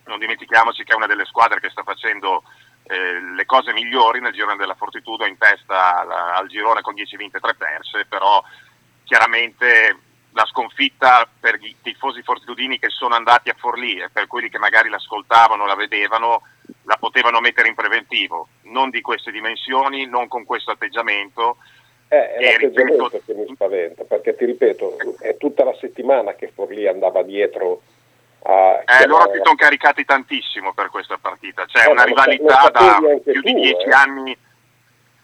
non 0.07 0.19
dimentichiamoci 0.19 0.83
che 0.83 0.93
è 0.93 0.95
una 0.95 1.07
delle 1.07 1.25
squadre 1.25 1.59
che 1.59 1.69
sta 1.69 1.83
facendo 1.83 2.43
eh, 2.87 3.19
le 3.35 3.45
cose 3.45 3.73
migliori 3.73 4.19
nel 4.19 4.33
girone 4.33 4.55
della 4.55 4.75
Fortitudo 4.75 5.25
in 5.25 5.37
testa 5.37 5.99
al, 5.99 6.09
al 6.09 6.47
girone 6.47 6.81
con 6.81 6.93
10 6.93 7.17
vinte 7.17 7.37
e 7.37 7.41
3 7.41 7.55
perse, 7.55 8.05
però 8.07 8.43
chiaramente 9.03 9.99
la 10.31 10.45
sconfitta 10.45 11.27
per 11.39 11.57
i 11.61 11.75
tifosi 11.81 12.21
fortitudini 12.21 12.77
che 12.77 12.89
sono 12.89 13.15
andati 13.15 13.49
a 13.49 13.55
Forlì 13.57 13.99
e 13.99 14.09
per 14.11 14.27
quelli 14.27 14.49
che 14.49 14.59
magari 14.59 14.87
l'ascoltavano, 14.87 15.65
la 15.65 15.75
vedevano, 15.75 16.43
la 16.83 16.95
potevano 16.97 17.39
mettere 17.39 17.67
in 17.67 17.75
preventivo, 17.75 18.47
non 18.63 18.91
di 18.91 19.01
queste 19.01 19.31
dimensioni, 19.31 20.05
non 20.05 20.27
con 20.27 20.45
questo 20.45 20.71
atteggiamento. 20.71 21.57
Eh, 22.07 22.33
è 22.35 22.51
l'atteggiamento 22.51 23.05
ripeto- 23.05 23.23
che 23.25 23.33
mi 23.33 23.53
spaventa, 23.53 24.03
perché 24.03 24.35
ti 24.35 24.45
ripeto, 24.45 25.17
è 25.19 25.35
tutta 25.37 25.63
la 25.63 25.75
settimana 25.79 26.35
che 26.35 26.51
Forlì 26.53 26.87
andava 26.87 27.23
dietro 27.23 27.81
a... 28.43 28.83
Eh, 28.85 29.07
loro 29.07 29.31
si 29.31 29.39
sono 29.43 29.55
caricati 29.55 30.05
tantissimo 30.05 30.73
per 30.73 30.89
questa 30.89 31.17
partita, 31.17 31.65
c'è 31.65 31.87
Eh, 31.87 31.91
una 31.91 32.03
rivalità 32.03 32.69
da 32.69 32.99
più 33.23 33.41
di 33.41 33.53
tu, 33.53 33.59
dieci 33.59 33.87
eh. 33.87 33.93
anni 33.93 34.37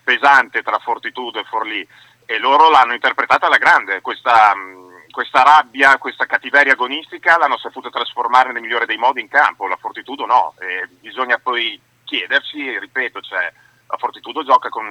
pesante 0.04 0.62
tra 0.62 0.80
Fortitudo 0.80 1.40
e 1.40 1.44
Forlì. 1.46 1.88
E 2.26 2.38
loro 2.40 2.70
l'hanno 2.70 2.94
interpretata 2.94 3.48
alla 3.48 3.58
grande, 3.58 4.00
questa, 4.00 4.56
mh, 4.56 5.12
questa 5.12 5.44
rabbia, 5.44 5.98
questa 5.98 6.26
cattiveria 6.26 6.72
agonistica 6.72 7.38
l'hanno 7.38 7.58
saputa 7.58 7.90
trasformare 7.90 8.54
nel 8.54 8.62
migliore 8.62 8.86
dei 8.86 8.98
modi 8.98 9.20
in 9.20 9.28
campo, 9.28 9.68
la 9.68 9.76
Fortitudo 9.76 10.26
no, 10.26 10.54
e 10.60 10.88
bisogna 11.02 11.38
poi 11.38 11.80
chiedersi, 12.06 12.80
ripeto, 12.80 13.20
cioè, 13.22 13.52
la 13.88 13.98
Fortitudo 13.98 14.44
gioca 14.44 14.70
con 14.70 14.86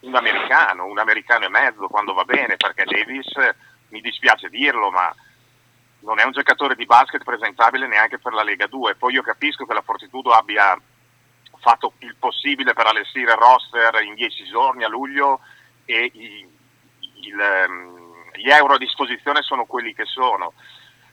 un 0.00 0.14
americano, 0.14 0.86
un 0.86 0.98
americano 0.98 1.44
e 1.44 1.48
mezzo 1.48 1.86
quando 1.86 2.14
va 2.14 2.24
bene, 2.24 2.56
perché 2.56 2.84
Davis, 2.84 3.32
mi 3.90 4.00
dispiace 4.00 4.48
dirlo, 4.48 4.90
ma 4.90 5.14
non 6.02 6.18
è 6.18 6.24
un 6.24 6.32
giocatore 6.32 6.74
di 6.74 6.86
basket 6.86 7.24
presentabile 7.24 7.86
neanche 7.86 8.18
per 8.18 8.32
la 8.32 8.42
Lega 8.42 8.66
2. 8.66 8.94
Poi 8.96 9.12
io 9.12 9.22
capisco 9.22 9.64
che 9.64 9.74
la 9.74 9.82
Fortitudo 9.82 10.30
abbia 10.30 10.78
fatto 11.58 11.94
il 11.98 12.16
possibile 12.18 12.72
per 12.72 12.86
allestire 12.86 13.32
il 13.32 13.38
roster 13.38 14.02
in 14.02 14.14
dieci 14.14 14.44
giorni 14.44 14.82
a 14.84 14.88
luglio 14.88 15.40
e 15.84 16.10
i- 16.12 16.48
il, 17.26 17.40
ehm, 17.40 18.30
gli 18.34 18.50
euro 18.50 18.74
a 18.74 18.78
disposizione 18.78 19.42
sono 19.42 19.64
quelli 19.64 19.94
che 19.94 20.04
sono. 20.04 20.54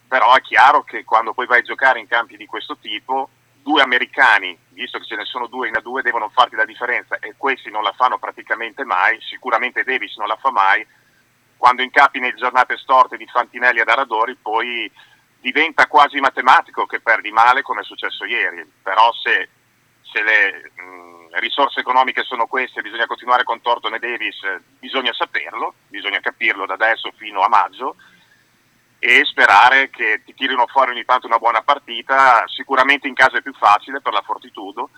Però 0.07 0.33
è 0.33 0.41
chiaro 0.41 0.83
che 0.83 1.03
quando 1.03 1.33
poi 1.33 1.45
vai 1.45 1.59
a 1.59 1.63
giocare 1.63 1.99
in 1.99 2.07
campi 2.07 2.35
di 2.35 2.47
questo 2.47 2.77
tipo, 2.77 3.29
due 3.61 3.83
americani, 3.83 4.57
visto 4.69 4.97
che 4.97 5.05
ce 5.05 5.15
ne 5.15 5.25
sono 5.25 5.45
due 5.45 5.67
in 5.67 5.75
A2, 5.75 6.01
devono 6.01 6.29
farti 6.29 6.55
la 6.55 6.65
differenza 6.65 7.19
e 7.19 7.35
questi 7.37 7.69
non 7.69 7.83
la 7.83 7.93
fanno 7.93 8.17
praticamente 8.17 8.83
mai, 8.83 9.19
sicuramente 9.21 9.83
Davis 9.83 10.15
non 10.17 10.27
la 10.27 10.37
fa 10.37 10.49
mai, 10.49 10.85
quando 11.59 11.81
incappi 11.81 12.19
nelle 12.19 12.37
giornate 12.37 12.77
storte 12.77 13.17
di 13.17 13.27
Fantinelli 13.27 13.81
ad 13.81 13.89
Aradori 13.89 14.33
poi 14.41 14.89
diventa 15.41 15.87
quasi 15.87 16.17
matematico 16.21 16.85
che 16.85 17.01
perdi 17.01 17.31
male 17.31 17.61
come 17.61 17.81
è 17.81 17.83
successo 17.83 18.23
ieri, 18.23 18.65
però 18.81 19.11
se, 19.13 19.49
se 20.01 20.23
le 20.23 20.71
mh, 20.73 21.37
risorse 21.39 21.81
economiche 21.81 22.23
sono 22.23 22.47
queste 22.47 22.81
bisogna 22.81 23.05
continuare 23.07 23.43
con 23.43 23.59
Thornton 23.61 23.93
e 23.93 23.99
Davis, 23.99 24.41
eh, 24.43 24.61
bisogna 24.79 25.11
saperlo, 25.11 25.73
bisogna 25.87 26.21
capirlo 26.21 26.65
da 26.65 26.75
adesso 26.75 27.11
fino 27.17 27.41
a 27.41 27.49
maggio 27.49 27.97
e 28.97 29.25
sperare 29.25 29.89
che 29.89 30.21
ti 30.23 30.33
tirino 30.33 30.65
fuori 30.67 30.91
ogni 30.91 31.03
tanto 31.03 31.27
una 31.27 31.39
buona 31.39 31.61
partita, 31.61 32.45
sicuramente 32.47 33.07
in 33.07 33.15
casa 33.15 33.37
è 33.37 33.41
più 33.41 33.53
facile 33.53 33.99
per 33.99 34.13
la 34.13 34.21
Fortitudo, 34.21 34.91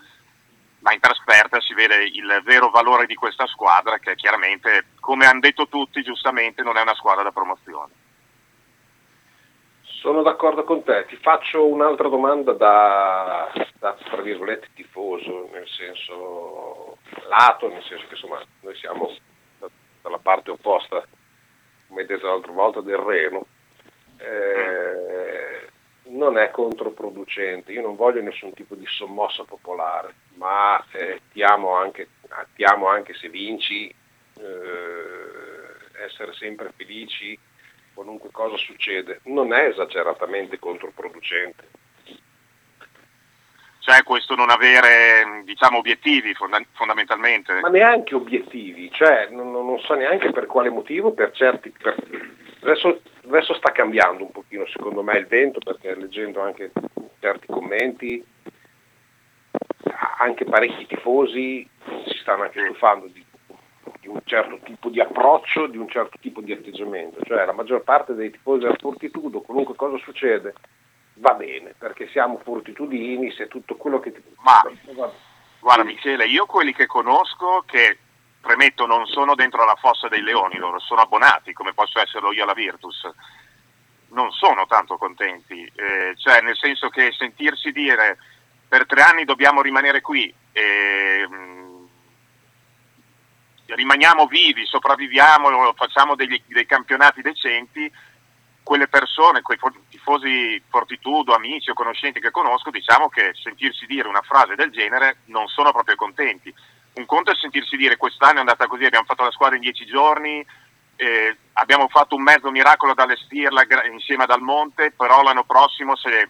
ma 0.82 0.92
in 0.92 1.00
trasferta 1.00 1.60
si 1.60 1.74
vede 1.74 2.04
il 2.04 2.42
vero 2.44 2.70
valore 2.70 3.06
di 3.06 3.14
questa 3.14 3.46
squadra 3.46 3.98
che 3.98 4.14
chiaramente, 4.16 4.86
come 5.00 5.26
hanno 5.26 5.40
detto 5.40 5.68
tutti 5.68 6.02
giustamente, 6.02 6.62
non 6.62 6.76
è 6.76 6.82
una 6.82 6.94
squadra 6.94 7.22
da 7.22 7.30
promozione. 7.30 7.92
Sono 9.82 10.22
d'accordo 10.22 10.64
con 10.64 10.82
te, 10.82 11.06
ti 11.06 11.16
faccio 11.16 11.64
un'altra 11.64 12.08
domanda 12.08 12.52
da, 12.52 13.52
da, 13.78 13.96
tra 14.10 14.20
virgolette 14.20 14.70
tifoso, 14.74 15.48
nel 15.52 15.68
senso 15.68 16.98
lato, 17.28 17.68
nel 17.68 17.84
senso 17.84 18.06
che 18.08 18.14
insomma 18.14 18.42
noi 18.62 18.74
siamo 18.74 19.16
da- 19.60 19.70
dalla 20.02 20.18
parte 20.18 20.50
opposta, 20.50 21.06
come 21.86 22.04
detto 22.04 22.26
l'altra 22.26 22.50
volta, 22.50 22.80
del 22.80 22.96
Reno. 22.96 23.46
Eh, 24.18 25.70
non 26.04 26.38
è 26.38 26.50
controproducente, 26.50 27.72
io 27.72 27.82
non 27.82 27.96
voglio 27.96 28.22
nessun 28.22 28.52
tipo 28.54 28.74
di 28.74 28.86
sommossa 28.86 29.44
popolare, 29.44 30.14
ma 30.34 30.82
eh, 30.92 31.20
ti, 31.32 31.42
amo 31.42 31.74
anche, 31.74 32.08
ti 32.54 32.64
amo 32.64 32.88
anche 32.88 33.14
se 33.14 33.28
vinci, 33.28 33.88
eh, 33.88 36.04
essere 36.04 36.32
sempre 36.34 36.72
felici 36.76 37.38
qualunque 37.94 38.30
cosa 38.32 38.56
succede, 38.56 39.20
non 39.24 39.52
è 39.52 39.66
esageratamente 39.66 40.58
controproducente. 40.58 41.68
Cioè 43.80 44.02
questo 44.04 44.36
non 44.36 44.48
avere 44.48 45.42
diciamo, 45.44 45.78
obiettivi 45.78 46.34
fonda- 46.34 46.62
fondamentalmente. 46.72 47.60
Ma 47.60 47.68
neanche 47.68 48.14
obiettivi, 48.14 48.90
cioè 48.92 49.28
non, 49.30 49.50
non- 49.50 49.66
non 49.66 49.80
so 49.80 49.94
neanche 49.94 50.30
per 50.30 50.46
quale 50.46 50.70
motivo, 50.70 51.12
per 51.12 51.32
certi... 51.32 51.70
per- 51.70 52.30
Adesso, 52.62 53.02
adesso 53.26 53.54
sta 53.54 53.72
cambiando 53.72 54.24
un 54.24 54.30
pochino 54.30 54.66
secondo 54.66 55.02
me 55.02 55.18
il 55.18 55.26
vento 55.26 55.58
perché 55.60 55.94
leggendo 55.94 56.40
anche 56.40 56.72
certi 57.20 57.46
commenti, 57.46 58.24
anche 60.18 60.44
parecchi 60.44 60.86
tifosi 60.86 61.68
si 62.06 62.18
stanno 62.18 62.42
anche 62.42 62.64
stufando 62.64 63.06
di, 63.06 63.24
di 64.00 64.08
un 64.08 64.20
certo 64.24 64.58
tipo 64.64 64.88
di 64.88 65.00
approccio, 65.00 65.66
di 65.66 65.78
un 65.78 65.88
certo 65.88 66.18
tipo 66.20 66.40
di 66.40 66.52
atteggiamento, 66.52 67.20
cioè 67.24 67.44
la 67.44 67.52
maggior 67.52 67.82
parte 67.82 68.14
dei 68.14 68.30
tifosi 68.30 68.62
della 68.62 68.76
Fortitudo, 68.78 69.40
qualunque 69.40 69.76
cosa 69.76 69.96
succede, 69.98 70.54
va 71.14 71.34
bene, 71.34 71.74
perché 71.78 72.08
siamo 72.08 72.40
fortitudini, 72.42 73.30
se 73.32 73.48
tutto 73.48 73.76
quello 73.76 74.00
che 74.00 74.12
ti... 74.12 74.22
Ma 74.42 74.62
guarda 75.60 75.84
Michele, 75.84 76.26
io 76.26 76.46
quelli 76.46 76.72
che 76.72 76.86
conosco 76.86 77.62
che 77.66 77.98
premetto 78.42 78.84
non 78.86 79.06
sono 79.06 79.34
dentro 79.34 79.64
la 79.64 79.76
fossa 79.76 80.08
dei 80.08 80.20
leoni, 80.20 80.58
loro 80.58 80.80
sono 80.80 81.00
abbonati, 81.00 81.54
come 81.54 81.72
posso 81.72 82.00
esserlo 82.00 82.32
io 82.32 82.42
alla 82.42 82.52
Virtus. 82.52 83.08
non 84.08 84.30
sono 84.32 84.66
tanto 84.66 84.98
contenti, 84.98 85.64
eh, 85.64 86.14
cioè 86.18 86.42
nel 86.42 86.56
senso 86.56 86.90
che 86.90 87.14
sentirsi 87.16 87.72
dire 87.72 88.18
per 88.68 88.84
tre 88.84 89.00
anni 89.00 89.24
dobbiamo 89.24 89.62
rimanere 89.62 90.02
qui, 90.02 90.32
eh, 90.52 91.26
rimaniamo 93.66 94.26
vivi, 94.26 94.66
sopravviviamo, 94.66 95.72
facciamo 95.74 96.14
degli, 96.14 96.42
dei 96.46 96.66
campionati 96.66 97.22
decenti, 97.22 97.90
quelle 98.62 98.88
persone, 98.88 99.42
quei 99.42 99.58
tifosi 99.88 100.62
Fortitudo, 100.68 101.34
amici 101.34 101.70
o 101.70 101.74
conoscenti 101.74 102.20
che 102.20 102.30
conosco, 102.30 102.70
diciamo 102.70 103.08
che 103.08 103.32
sentirsi 103.34 103.86
dire 103.86 104.08
una 104.08 104.22
frase 104.22 104.54
del 104.54 104.70
genere 104.70 105.18
non 105.26 105.48
sono 105.48 105.72
proprio 105.72 105.96
contenti. 105.96 106.52
Un 106.94 107.06
conto 107.06 107.30
è 107.30 107.34
sentirsi 107.34 107.76
dire 107.76 107.96
quest'anno 107.96 108.36
è 108.36 108.40
andata 108.40 108.66
così, 108.66 108.84
abbiamo 108.84 109.06
fatto 109.06 109.24
la 109.24 109.30
squadra 109.30 109.56
in 109.56 109.62
dieci 109.62 109.86
giorni, 109.86 110.44
eh, 110.96 111.36
abbiamo 111.54 111.88
fatto 111.88 112.14
un 112.14 112.22
mezzo 112.22 112.50
miracolo 112.50 112.94
da 112.94 113.04
allestirla 113.04 113.66
insieme 113.90 114.24
ad 114.24 114.30
Almonte, 114.30 114.92
però 114.92 115.22
l'anno 115.22 115.44
prossimo 115.44 115.96
se 115.96 116.28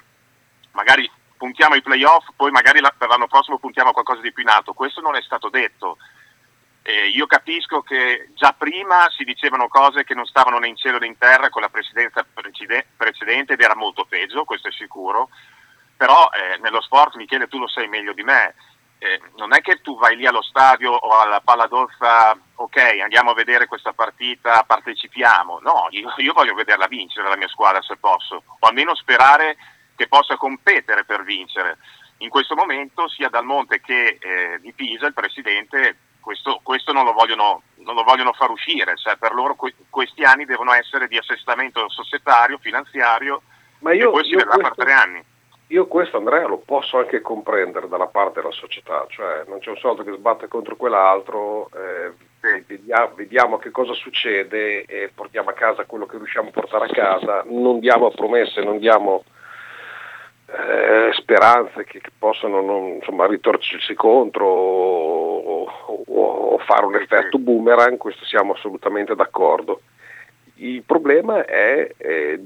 magari 0.72 1.10
puntiamo 1.36 1.74
ai 1.74 1.82
playoff, 1.82 2.28
poi 2.36 2.52
magari 2.52 2.80
la, 2.80 2.94
per 2.96 3.08
l'anno 3.08 3.26
prossimo 3.26 3.58
puntiamo 3.58 3.90
a 3.90 3.92
qualcosa 3.92 4.20
di 4.20 4.32
più 4.32 4.42
in 4.42 4.48
alto. 4.48 4.72
Questo 4.72 5.00
non 5.00 5.16
è 5.16 5.22
stato 5.22 5.48
detto. 5.48 5.98
Eh, 6.82 7.08
io 7.08 7.26
capisco 7.26 7.82
che 7.82 8.30
già 8.34 8.52
prima 8.52 9.08
si 9.10 9.24
dicevano 9.24 9.68
cose 9.68 10.04
che 10.04 10.14
non 10.14 10.26
stavano 10.26 10.58
né 10.58 10.68
in 10.68 10.76
cielo 10.76 10.98
né 10.98 11.06
in 11.06 11.18
terra 11.18 11.48
con 11.48 11.62
la 11.62 11.68
presidenza 11.68 12.24
precede- 12.24 12.86
precedente 12.96 13.52
ed 13.52 13.60
era 13.60 13.76
molto 13.76 14.04
peggio, 14.04 14.44
questo 14.44 14.68
è 14.68 14.72
sicuro, 14.72 15.28
però 15.96 16.28
eh, 16.30 16.58
nello 16.58 16.80
sport, 16.80 17.14
Michele, 17.14 17.46
tu 17.46 17.58
lo 17.58 17.68
sai 17.68 17.86
meglio 17.86 18.12
di 18.12 18.22
me, 18.24 18.54
eh, 19.03 19.20
non 19.36 19.53
è 19.53 19.61
che 19.61 19.80
tu 19.80 19.98
vai 19.98 20.14
lì 20.14 20.26
allo 20.26 20.42
stadio 20.42 20.92
o 20.92 21.18
alla 21.18 21.40
palla 21.40 21.66
d'orsa, 21.66 22.38
ok, 22.55 23.00
andiamo 23.03 23.32
a 23.32 23.34
vedere 23.34 23.66
questa 23.66 23.92
partita, 23.92 24.62
partecipiamo, 24.62 25.59
no, 25.61 25.88
io, 25.90 26.12
io 26.18 26.32
voglio 26.32 26.55
vederla 26.55 26.86
vincere 26.86 27.28
la 27.28 27.36
mia 27.36 27.48
squadra 27.48 27.82
se 27.82 27.96
posso, 27.96 28.44
o 28.61 28.66
almeno 28.66 28.94
sperare 28.94 29.57
che 29.96 30.07
possa 30.07 30.36
competere 30.36 31.05
per 31.05 31.24
vincere. 31.24 31.78
In 32.18 32.28
questo 32.28 32.55
momento 32.55 33.09
sia 33.09 33.28
Dal 33.28 33.44
Monte 33.44 33.80
che 33.80 34.18
eh, 34.20 34.61
di 34.61 34.72
Pisa 34.72 35.07
il 35.07 35.14
presidente 35.14 35.96
questo, 36.20 36.61
questo 36.62 36.92
non, 36.92 37.05
lo 37.05 37.12
vogliono, 37.12 37.62
non, 37.78 37.96
lo 37.96 38.05
vogliono, 38.05 38.32
far 38.32 38.50
uscire, 38.50 38.96
cioè 38.96 39.16
per 39.16 39.34
loro 39.34 39.57
que- 39.57 39.74
questi 39.90 40.22
anni 40.22 40.44
devono 40.44 40.72
essere 40.72 41.09
di 41.09 41.18
assestamento 41.18 41.88
societario, 41.88 42.59
finanziario, 42.59 43.42
Ma 43.80 43.92
io, 43.92 44.11
e 44.11 44.12
poi 44.12 44.24
si 44.24 44.36
vedrà 44.36 44.55
questo, 44.55 44.74
per 44.76 44.84
tre 44.84 44.92
anni. 44.94 45.24
Io 45.72 45.86
questo 45.86 46.18
Andrea 46.18 46.46
lo 46.46 46.58
posso 46.58 46.98
anche 46.98 47.22
comprendere 47.22 47.88
dalla 47.88 48.06
parte 48.06 48.40
della 48.40 48.52
società, 48.52 49.06
cioè 49.08 49.44
non 49.46 49.58
c'è 49.60 49.70
un 49.70 49.78
soldo 49.78 50.02
che 50.02 50.12
sbatte 50.12 50.46
contro 50.46 50.76
quell'altro, 50.76 51.70
eh, 51.74 52.12
vediamo, 52.66 53.14
vediamo, 53.14 53.56
che 53.56 53.70
cosa 53.70 53.94
succede 53.94 54.84
e 54.84 55.10
portiamo 55.14 55.48
a 55.48 55.54
casa 55.54 55.86
quello 55.86 56.04
che 56.04 56.18
riusciamo 56.18 56.50
a 56.50 56.52
portare 56.52 56.84
a 56.84 56.92
casa, 56.92 57.42
non 57.46 57.78
diamo 57.78 58.10
promesse, 58.10 58.62
non 58.62 58.76
diamo 58.76 59.24
eh, 60.48 61.10
speranze 61.14 61.84
che, 61.84 62.00
che 62.00 62.10
possano 62.18 62.60
non, 62.60 62.88
insomma, 62.96 63.26
ritorcersi 63.26 63.94
contro 63.94 64.44
o, 64.44 65.64
o, 65.64 66.02
o, 66.06 66.58
fare 66.58 66.84
un 66.84 66.96
effetto 66.96 67.38
boomerang, 67.38 67.96
questo 67.96 68.26
siamo 68.26 68.52
assolutamente 68.52 69.14
d'accordo. 69.14 69.80
Il 70.56 70.82
problema 70.82 71.46
è 71.46 71.94
eh, 71.96 72.40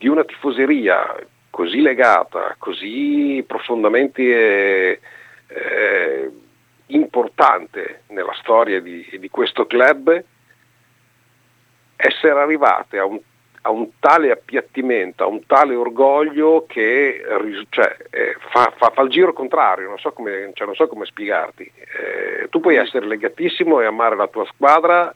di 0.00 0.08
una 0.08 0.24
tifoseria 0.24 1.14
così 1.50 1.82
legata, 1.82 2.56
così 2.58 3.44
profondamente 3.46 4.22
eh, 4.22 5.00
eh 5.48 6.30
importante 6.86 8.02
nella 8.08 8.34
storia 8.40 8.80
di, 8.80 9.06
di 9.20 9.28
questo 9.28 9.66
club, 9.66 10.24
essere 11.96 12.40
arrivate 12.40 12.98
a 12.98 13.04
un 13.04 13.20
a 13.62 13.70
un 13.70 13.90
tale 13.98 14.30
appiattimento, 14.30 15.22
a 15.22 15.26
un 15.26 15.44
tale 15.44 15.74
orgoglio 15.74 16.64
che 16.66 17.22
cioè, 17.68 17.96
eh, 18.10 18.36
fa, 18.50 18.72
fa, 18.74 18.90
fa, 18.90 19.02
il 19.02 19.10
giro 19.10 19.34
contrario, 19.34 19.86
non 19.86 19.98
so 19.98 20.12
come, 20.12 20.50
cioè, 20.54 20.66
non 20.66 20.74
so 20.74 20.88
come 20.88 21.04
spiegarti. 21.04 21.70
Eh, 21.74 22.48
tu 22.48 22.60
puoi 22.60 22.76
essere 22.76 23.06
legatissimo 23.06 23.80
e 23.82 23.84
amare 23.84 24.16
la 24.16 24.28
tua 24.28 24.46
squadra 24.46 25.14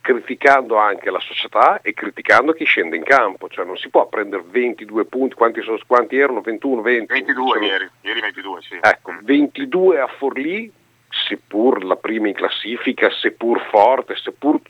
criticando 0.00 0.76
anche 0.76 1.10
la 1.10 1.20
società 1.20 1.80
e 1.82 1.92
criticando 1.92 2.52
chi 2.52 2.64
scende 2.64 2.96
in 2.96 3.02
campo, 3.02 3.48
cioè 3.48 3.64
non 3.64 3.76
si 3.76 3.88
può 3.88 4.08
prendere 4.08 4.42
22 4.46 5.04
punti, 5.04 5.34
quanti, 5.34 5.62
sono, 5.62 5.78
quanti 5.86 6.16
erano? 6.16 6.40
21, 6.40 6.80
20? 6.80 7.12
22 7.12 7.48
sono... 7.52 7.64
ieri, 7.64 7.90
ieri 8.00 8.20
22 8.20 8.62
sì. 8.62 8.78
Ecco, 8.80 9.14
22 9.22 10.00
a 10.00 10.06
Forlì, 10.06 10.72
seppur 11.08 11.84
la 11.84 11.96
prima 11.96 12.28
in 12.28 12.34
classifica, 12.34 13.10
seppur 13.10 13.60
forte, 13.70 14.16
seppur 14.16 14.60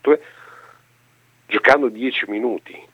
giocando 1.45 1.89
10 1.89 2.25
minuti 2.29 2.89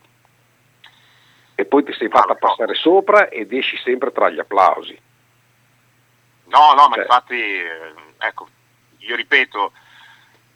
e 1.59 1.65
poi 1.65 1.83
ti 1.83 1.91
sei 1.93 2.07
fatta 2.07 2.35
passare 2.35 2.75
sopra 2.75 3.29
ed 3.29 3.51
esci 3.51 3.77
sempre 3.77 4.11
tra 4.11 4.29
gli 4.29 4.37
applausi. 4.37 4.95
No, 6.49 6.73
no, 6.73 6.87
ma 6.87 6.93
cioè. 6.93 7.01
infatti, 7.01 7.41
eh, 7.41 7.93
ecco, 8.19 8.47
io 8.99 9.15
ripeto, 9.15 9.71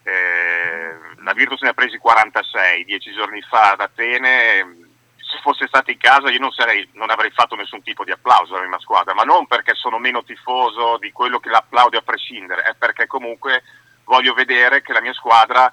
eh, 0.04 0.98
la 1.24 1.34
Virtus 1.34 1.62
ne 1.62 1.70
ha 1.70 1.74
presi 1.74 1.98
46 1.98 2.86
dieci 2.86 3.12
giorni 3.14 3.42
fa 3.42 3.72
ad 3.72 3.82
Atene. 3.82 4.90
Se 5.18 5.40
fosse 5.42 5.68
stato 5.68 5.92
in 5.92 5.98
casa 5.98 6.30
io 6.30 6.40
non, 6.40 6.52
sarei, 6.52 6.90
non, 6.94 7.10
avrei 7.10 7.32
fatto 7.32 7.56
nessun 7.56 7.82
tipo 7.84 8.04
di 8.04 8.12
applauso 8.12 8.56
alla 8.56 8.68
mia 8.68 8.80
squadra, 8.80 9.14
ma 9.14 9.24
non 9.24 9.48
perché 9.48 9.74
sono 9.76 9.98
meno 9.98 10.24
tifoso 10.24 10.98
di 10.98 11.12
quello 11.12 11.40
che 11.40 11.50
l'applaude 11.50 11.98
a 11.98 12.02
prescindere, 12.02 12.64
è 12.64 12.76
perché 12.78 13.08
comunque 13.08 13.64
voglio 14.04 14.34
vedere 14.34 14.82
che 14.82 14.92
la 14.92 15.02
mia 15.02 15.14
squadra 15.14 15.72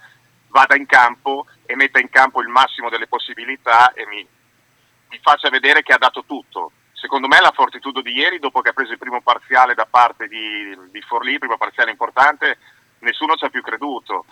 vada 0.49 0.76
in 0.76 0.87
campo 0.87 1.47
e 1.64 1.74
metta 1.74 1.99
in 1.99 2.09
campo 2.09 2.41
il 2.41 2.49
massimo 2.49 2.89
delle 2.89 3.09
possibilità 3.09 3.93
e 3.93 4.07
mi, 4.07 4.26
mi 5.09 5.18
faccia 5.22 5.51
vedere 5.51 5.83
che 5.83 5.93
ha 5.93 5.99
dato 5.99 6.24
tutto. 6.24 6.72
Secondo 6.93 7.29
me 7.29 7.41
la 7.41 7.53
fortitudo 7.53 8.01
di 8.01 8.12
ieri, 8.12 8.39
dopo 8.39 8.61
che 8.61 8.70
ha 8.70 8.72
preso 8.72 8.93
il 8.93 8.99
primo 8.99 9.20
parziale 9.20 9.74
da 9.74 9.87
parte 9.87 10.26
di, 10.26 10.76
di 10.91 11.01
Forlì, 11.03 11.39
primo 11.39 11.57
parziale 11.57 11.91
importante, 11.91 12.59
nessuno 13.01 13.34
ci 13.36 13.44
ha 13.44 13.51
più 13.51 13.62
creduto. 13.62 14.24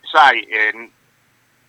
Sai, 0.00 0.42
eh, 0.42 0.90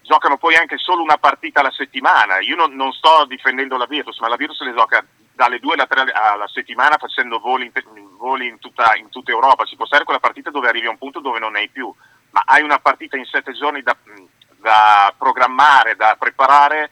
giocano 0.01 0.37
poi 0.37 0.55
anche 0.55 0.77
solo 0.77 1.01
una 1.01 1.17
partita 1.17 1.61
alla 1.61 1.71
settimana. 1.71 2.39
Io 2.39 2.55
non, 2.55 2.75
non, 2.75 2.91
sto 2.91 3.25
difendendo 3.25 3.77
la 3.77 3.85
Virtus, 3.85 4.19
ma 4.19 4.27
la 4.27 4.35
Virtus 4.35 4.61
le 4.61 4.73
gioca 4.73 5.05
dalle 5.33 5.59
due 5.59 5.73
alla, 5.73 5.85
tre 5.85 6.11
alla 6.11 6.47
settimana 6.47 6.97
facendo 6.97 7.39
voli, 7.39 7.71
in, 7.95 8.17
voli 8.17 8.47
in, 8.47 8.59
tutta, 8.59 8.95
in, 8.95 9.09
tutta, 9.09 9.31
Europa. 9.31 9.65
Ci 9.65 9.75
può 9.75 9.85
stare 9.85 10.03
quella 10.03 10.19
partita 10.19 10.49
dove 10.49 10.67
arrivi 10.67 10.87
a 10.87 10.91
un 10.91 10.97
punto 10.97 11.19
dove 11.19 11.39
non 11.39 11.53
ne 11.53 11.59
hai 11.59 11.69
più 11.69 11.93
ma 12.35 12.43
hai 12.45 12.63
una 12.63 12.79
partita 12.79 13.15
in 13.15 13.23
sette 13.23 13.53
giorni 13.53 13.81
da, 13.81 13.95
da 14.57 15.13
programmare, 15.17 15.95
da 15.95 16.17
preparare 16.19 16.91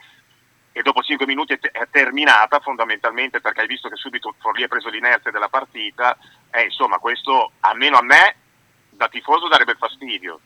e 0.71 0.81
dopo 0.81 1.01
cinque 1.01 1.25
minuti 1.25 1.53
è, 1.53 1.87
terminata 1.91 2.61
fondamentalmente 2.61 3.41
perché 3.41 3.59
hai 3.59 3.67
visto 3.67 3.89
che 3.89 3.97
subito 3.97 4.33
Forlì 4.39 4.63
ha 4.63 4.69
preso 4.69 4.87
l'inerzia 4.87 5.31
della 5.31 5.49
partita 5.49 6.17
e 6.49 6.63
insomma 6.63 6.97
questo 6.97 7.51
almeno 7.59 7.97
a 7.97 8.01
me 8.01 8.35
da 8.95 9.07
tifoso 9.07 9.47
darebbe 9.47 9.75
fastidio 9.75 10.39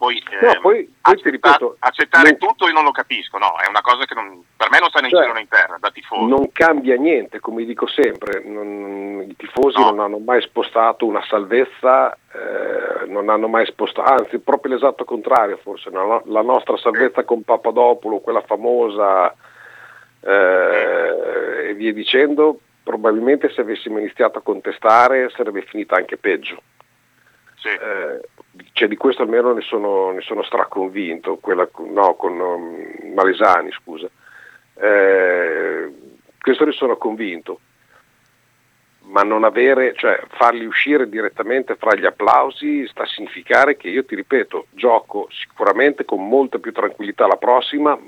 poi, 0.00 0.22
no, 0.40 0.50
eh, 0.50 0.58
poi, 0.60 0.94
accetta- 1.02 1.28
ripeto, 1.28 1.76
accettare 1.78 2.30
non... 2.30 2.38
tutto 2.38 2.66
io 2.66 2.72
non 2.72 2.84
lo 2.84 2.90
capisco, 2.90 3.36
no, 3.36 3.58
è 3.62 3.68
una 3.68 3.82
cosa 3.82 4.06
che 4.06 4.14
non, 4.14 4.42
per 4.56 4.70
me 4.70 4.78
non 4.78 4.88
sta 4.88 5.00
né 5.00 5.08
in 5.08 5.12
cioè, 5.12 5.20
cielo 5.20 5.34
né 5.34 5.40
in 5.42 5.48
terra, 5.48 5.76
da 5.78 5.90
tifoso. 5.90 6.24
Non 6.24 6.50
cambia 6.52 6.96
niente, 6.96 7.38
come 7.38 7.66
dico 7.66 7.86
sempre, 7.86 8.42
non, 8.42 9.26
i 9.28 9.36
tifosi 9.36 9.78
no. 9.78 9.90
non 9.90 10.00
hanno 10.00 10.16
mai 10.16 10.40
spostato 10.40 11.04
una 11.04 11.22
salvezza, 11.28 12.14
eh, 12.14 13.06
non 13.08 13.28
hanno 13.28 13.46
mai 13.46 13.66
spostato, 13.66 14.10
anzi 14.10 14.38
proprio 14.38 14.72
l'esatto 14.72 15.04
contrario 15.04 15.58
forse, 15.58 15.90
no? 15.90 16.22
la 16.24 16.42
nostra 16.42 16.78
salvezza 16.78 17.24
con 17.24 17.42
Papadopoulo, 17.42 18.20
quella 18.20 18.40
famosa 18.40 19.34
eh, 20.22 21.68
e 21.68 21.74
via 21.74 21.92
dicendo, 21.92 22.58
probabilmente 22.82 23.50
se 23.50 23.60
avessimo 23.60 23.98
iniziato 23.98 24.38
a 24.38 24.42
contestare 24.42 25.28
sarebbe 25.36 25.60
finita 25.60 25.96
anche 25.96 26.16
peggio. 26.16 26.62
Sì. 27.60 27.68
Eh, 27.68 28.20
cioè 28.72 28.88
di 28.88 28.96
questo 28.96 29.22
almeno 29.22 29.52
ne 29.52 29.60
sono, 29.60 30.12
ne 30.12 30.22
sono 30.22 30.42
straconvinto, 30.42 31.36
quella, 31.36 31.68
no, 31.88 32.14
con 32.14 32.38
um, 32.40 33.12
Malesani, 33.14 33.70
scusa. 33.70 34.08
Eh, 34.74 35.92
questo 36.40 36.64
ne 36.64 36.72
sono 36.72 36.96
convinto, 36.96 37.60
ma 39.02 39.22
non 39.22 39.44
avere, 39.44 39.92
cioè 39.94 40.18
farli 40.30 40.64
uscire 40.64 41.06
direttamente 41.06 41.76
fra 41.76 41.94
gli 41.94 42.06
applausi 42.06 42.86
sta 42.86 43.02
a 43.02 43.06
significare 43.06 43.76
che 43.76 43.88
io 43.88 44.06
ti 44.06 44.14
ripeto, 44.14 44.68
gioco 44.70 45.28
sicuramente 45.30 46.06
con 46.06 46.26
molta 46.26 46.58
più 46.58 46.72
tranquillità 46.72 47.26
la 47.26 47.36
prossima, 47.36 47.98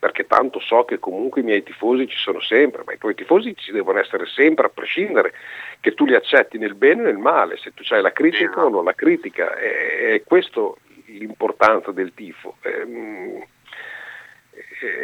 perché 0.00 0.26
tanto 0.26 0.60
so 0.60 0.84
che 0.86 0.98
comunque 0.98 1.42
i 1.42 1.44
miei 1.44 1.62
tifosi 1.62 2.08
ci 2.08 2.16
sono 2.16 2.40
sempre, 2.40 2.82
ma 2.86 2.94
i 2.94 2.98
tuoi 2.98 3.14
tifosi 3.14 3.54
ci 3.54 3.70
devono 3.70 3.98
essere 3.98 4.24
sempre 4.26 4.66
a 4.66 4.70
prescindere, 4.70 5.34
che 5.78 5.92
tu 5.92 6.06
li 6.06 6.14
accetti 6.14 6.56
nel 6.56 6.74
bene 6.74 7.02
e 7.02 7.04
nel 7.04 7.18
male, 7.18 7.58
se 7.58 7.74
tu 7.74 7.82
hai 7.90 8.00
la 8.00 8.12
critica 8.12 8.64
o 8.64 8.70
non 8.70 8.84
la 8.84 8.94
critica, 8.94 9.54
è, 9.54 10.14
è 10.14 10.22
questo 10.24 10.78
l'importanza 11.04 11.92
del 11.92 12.14
tifo. 12.14 12.56
Ehm, 12.62 13.44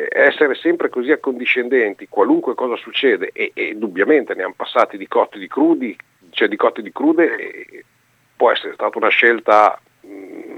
essere 0.09 0.55
sempre 0.55 0.89
così 0.89 1.13
accondiscendenti, 1.13 2.09
qualunque 2.09 2.55
cosa 2.55 2.77
succede, 2.77 3.31
e, 3.35 3.51
e 3.53 3.65
indubbiamente 3.67 4.35
ne 4.35 4.45
hanno 4.45 4.55
passati 4.57 4.97
di 4.97 5.07
cotti 5.07 5.39
di 5.39 5.47
crudi, 5.47 5.95
cioè 6.31 6.49
di 6.49 6.57
cotti 6.57 6.81
di 6.81 6.91
crude, 6.91 7.85
può 8.35 8.51
essere 8.51 8.73
stata 8.73 8.97
una 8.97 9.09
scelta 9.09 9.79
mh, 10.01 10.56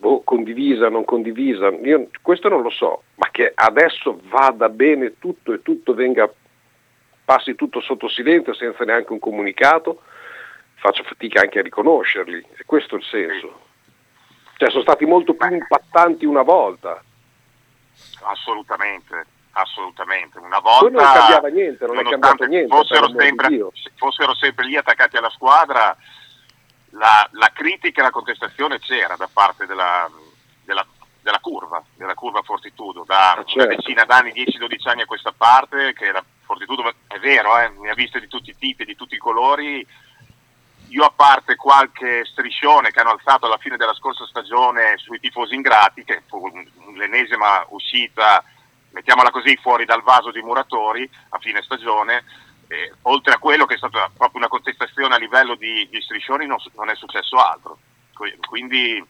boh, 0.00 0.22
condivisa, 0.22 0.88
non 0.88 1.04
condivisa, 1.04 1.68
io 1.68 2.08
questo 2.22 2.48
non 2.48 2.62
lo 2.62 2.70
so, 2.70 3.02
ma 3.16 3.28
che 3.30 3.52
adesso 3.54 4.18
vada 4.24 4.70
bene 4.70 5.18
tutto 5.18 5.52
e 5.52 5.62
tutto 5.62 5.92
venga, 5.92 6.28
passi 7.24 7.54
tutto 7.54 7.80
sotto 7.80 8.08
silenzio 8.08 8.54
senza 8.54 8.84
neanche 8.84 9.12
un 9.12 9.18
comunicato, 9.18 10.00
faccio 10.76 11.04
fatica 11.04 11.42
anche 11.42 11.58
a 11.58 11.62
riconoscerli, 11.62 12.44
e 12.56 12.64
questo 12.64 12.94
è 12.94 12.98
il 12.98 13.04
senso. 13.04 13.60
Cioè 14.56 14.70
sono 14.70 14.82
stati 14.82 15.04
molto 15.04 15.34
più 15.34 15.50
impattanti 15.50 16.24
una 16.24 16.42
volta. 16.42 17.02
Assolutamente, 18.22 19.26
assolutamente. 19.52 20.38
Una 20.38 20.58
volta 20.60 20.80
Poi 20.80 20.92
non 20.92 21.12
cambiava 21.12 21.48
niente, 21.48 21.86
non 21.86 21.98
è 21.98 22.02
cambiato 22.02 22.44
niente. 22.44 22.74
Fossero 22.74 23.08
sempre, 23.08 23.68
fossero 23.96 24.34
sempre 24.34 24.64
lì 24.64 24.76
attaccati 24.76 25.16
alla 25.16 25.30
squadra, 25.30 25.96
la, 26.90 27.28
la 27.32 27.50
critica 27.52 28.00
e 28.00 28.04
la 28.04 28.10
contestazione 28.10 28.78
c'era 28.78 29.16
da 29.16 29.28
parte 29.32 29.66
della, 29.66 30.10
della- 30.64 30.86
della 31.22 31.38
curva, 31.40 31.82
della 31.94 32.14
curva 32.14 32.42
Fortitudo, 32.42 33.04
da 33.06 33.34
una 33.36 33.44
certo. 33.44 33.76
decina 33.76 34.04
d'anni, 34.04 34.32
10-12 34.32 34.88
anni 34.88 35.02
a 35.02 35.06
questa 35.06 35.32
parte, 35.36 35.92
che 35.92 36.10
la 36.10 36.24
Fortitudo 36.42 36.92
è 37.06 37.18
vero, 37.18 37.58
eh, 37.58 37.68
ne 37.78 37.90
ha 37.90 37.94
viste 37.94 38.20
di 38.20 38.26
tutti 38.26 38.50
i 38.50 38.56
tipi, 38.58 38.84
di 38.84 38.96
tutti 38.96 39.14
i 39.14 39.18
colori. 39.18 39.86
Io 40.88 41.04
a 41.04 41.12
parte 41.14 41.54
qualche 41.54 42.24
striscione 42.24 42.90
che 42.90 42.98
hanno 42.98 43.12
alzato 43.12 43.46
alla 43.46 43.58
fine 43.58 43.76
della 43.76 43.94
scorsa 43.94 44.26
stagione 44.26 44.96
sui 44.96 45.20
tifosi 45.20 45.54
ingrati, 45.54 46.02
che 46.02 46.22
fu 46.26 46.50
l'ennesima 46.96 47.64
uscita, 47.68 48.42
mettiamola 48.90 49.30
così, 49.30 49.56
fuori 49.62 49.84
dal 49.84 50.02
vaso 50.02 50.32
di 50.32 50.42
muratori 50.42 51.08
a 51.28 51.38
fine 51.38 51.62
stagione, 51.62 52.24
eh, 52.70 52.92
oltre 53.02 53.34
a 53.34 53.38
quello 53.38 53.66
che 53.66 53.74
è 53.74 53.78
stata 53.78 54.08
proprio 54.16 54.38
una 54.38 54.48
contestazione 54.48 55.14
a 55.14 55.18
livello 55.18 55.56
di, 55.56 55.88
di 55.90 56.00
striscioni 56.00 56.46
non, 56.46 56.58
non 56.76 56.88
è 56.88 56.94
successo 56.94 57.36
altro. 57.36 57.78
Qui- 58.14 58.36
Quindi 58.48 59.04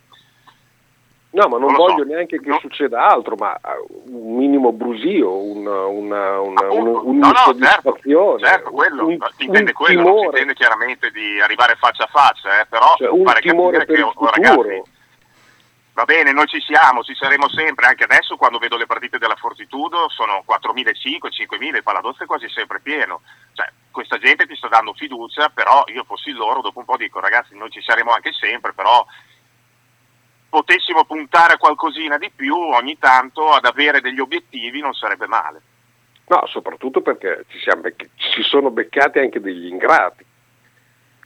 No, 1.33 1.47
ma 1.47 1.59
non, 1.59 1.71
Non 1.71 1.75
lo 1.75 1.77
so. 1.77 1.93
voglio 1.95 2.05
neanche 2.07 2.41
che 2.41 2.59
succeda 2.59 3.07
altro, 3.07 3.37
ma 3.37 3.57
uh, 3.63 4.17
un 4.17 4.35
minimo 4.35 4.73
brusio, 4.73 5.31
una, 5.33 5.85
una, 5.87 6.41
una, 6.41 6.73
un- 6.73 7.19
No, 7.19 7.29
no, 7.29 7.57
certo, 7.57 7.97
certo, 8.41 8.71
quello, 8.73 9.07
un, 9.07 9.17
si 9.37 9.45
intende 9.45 9.73
quello, 9.73 10.01
non 10.01 10.07
si 10.07 10.15
timore, 10.17 10.27
intende 10.41 10.55
chiaramente 10.55 11.11
di 11.13 11.41
arrivare 11.41 11.77
faccia 11.77 12.03
a 12.03 12.09
faccia, 12.09 12.61
eh, 12.61 12.67
però 12.67 12.95
cioè, 12.97 13.11
un 13.11 13.25
fare 13.25 13.41
timore 13.43 13.79
capire 13.79 14.03
per 14.03 14.13
che 14.13 14.41
ragazzi, 14.41 14.83
va 15.93 16.05
bene, 16.05 16.33
noi 16.33 16.47
ci 16.47 16.61
siamo, 16.61 17.03
ci 17.03 17.15
saremo 17.15 17.49
sempre, 17.49 17.87
anche 17.87 18.05
adesso 18.05 18.37
quando 18.37 18.59
vedo 18.59 18.77
le 18.77 18.87
partite 18.87 19.19
della 19.19 19.37
Fortitudo 19.37 20.09
sono 20.09 20.45
4.500, 20.47 21.29
5.000, 21.59 21.77
il 21.77 21.83
Paladozzo 21.83 22.23
è 22.23 22.27
quasi 22.27 22.49
sempre 22.49 22.81
pieno, 22.81 23.23
cioè 23.53 23.71
questa 23.91 24.19
gente 24.19 24.47
ti 24.47 24.55
sta 24.55 24.69
dando 24.69 24.95
fiducia, 24.95 25.49
però 25.51 25.85
io 25.89 26.05
fossi 26.05 26.31
loro 26.31 26.61
dopo 26.61 26.79
un 26.79 26.85
po' 26.85 26.97
dico 26.97 27.21
ragazzi 27.21 27.57
noi 27.57 27.71
ci 27.71 27.83
saremo 27.83 28.13
anche 28.13 28.33
sempre, 28.33 28.73
però 28.73 29.05
potessimo 30.49 31.05
puntare 31.05 31.55
a 31.55 31.59
qualcosina 31.59 32.19
di 32.19 32.31
più 32.35 32.57
ogni 32.57 32.99
tanto 32.99 33.51
ad 33.53 33.65
avere 33.65 34.01
degli 34.01 34.21
obiettivi 34.21 34.81
non 34.81 34.93
sarebbe 34.93 35.27
male. 35.27 35.63
No, 36.27 36.47
soprattutto 36.47 37.01
perché 37.01 37.45
ci, 37.49 37.59
siamo 37.59 37.83
becc- 37.83 38.09
ci 38.17 38.43
sono 38.43 38.71
beccati 38.71 39.19
anche 39.19 39.41
degli 39.41 39.67
ingrati. 39.67 40.25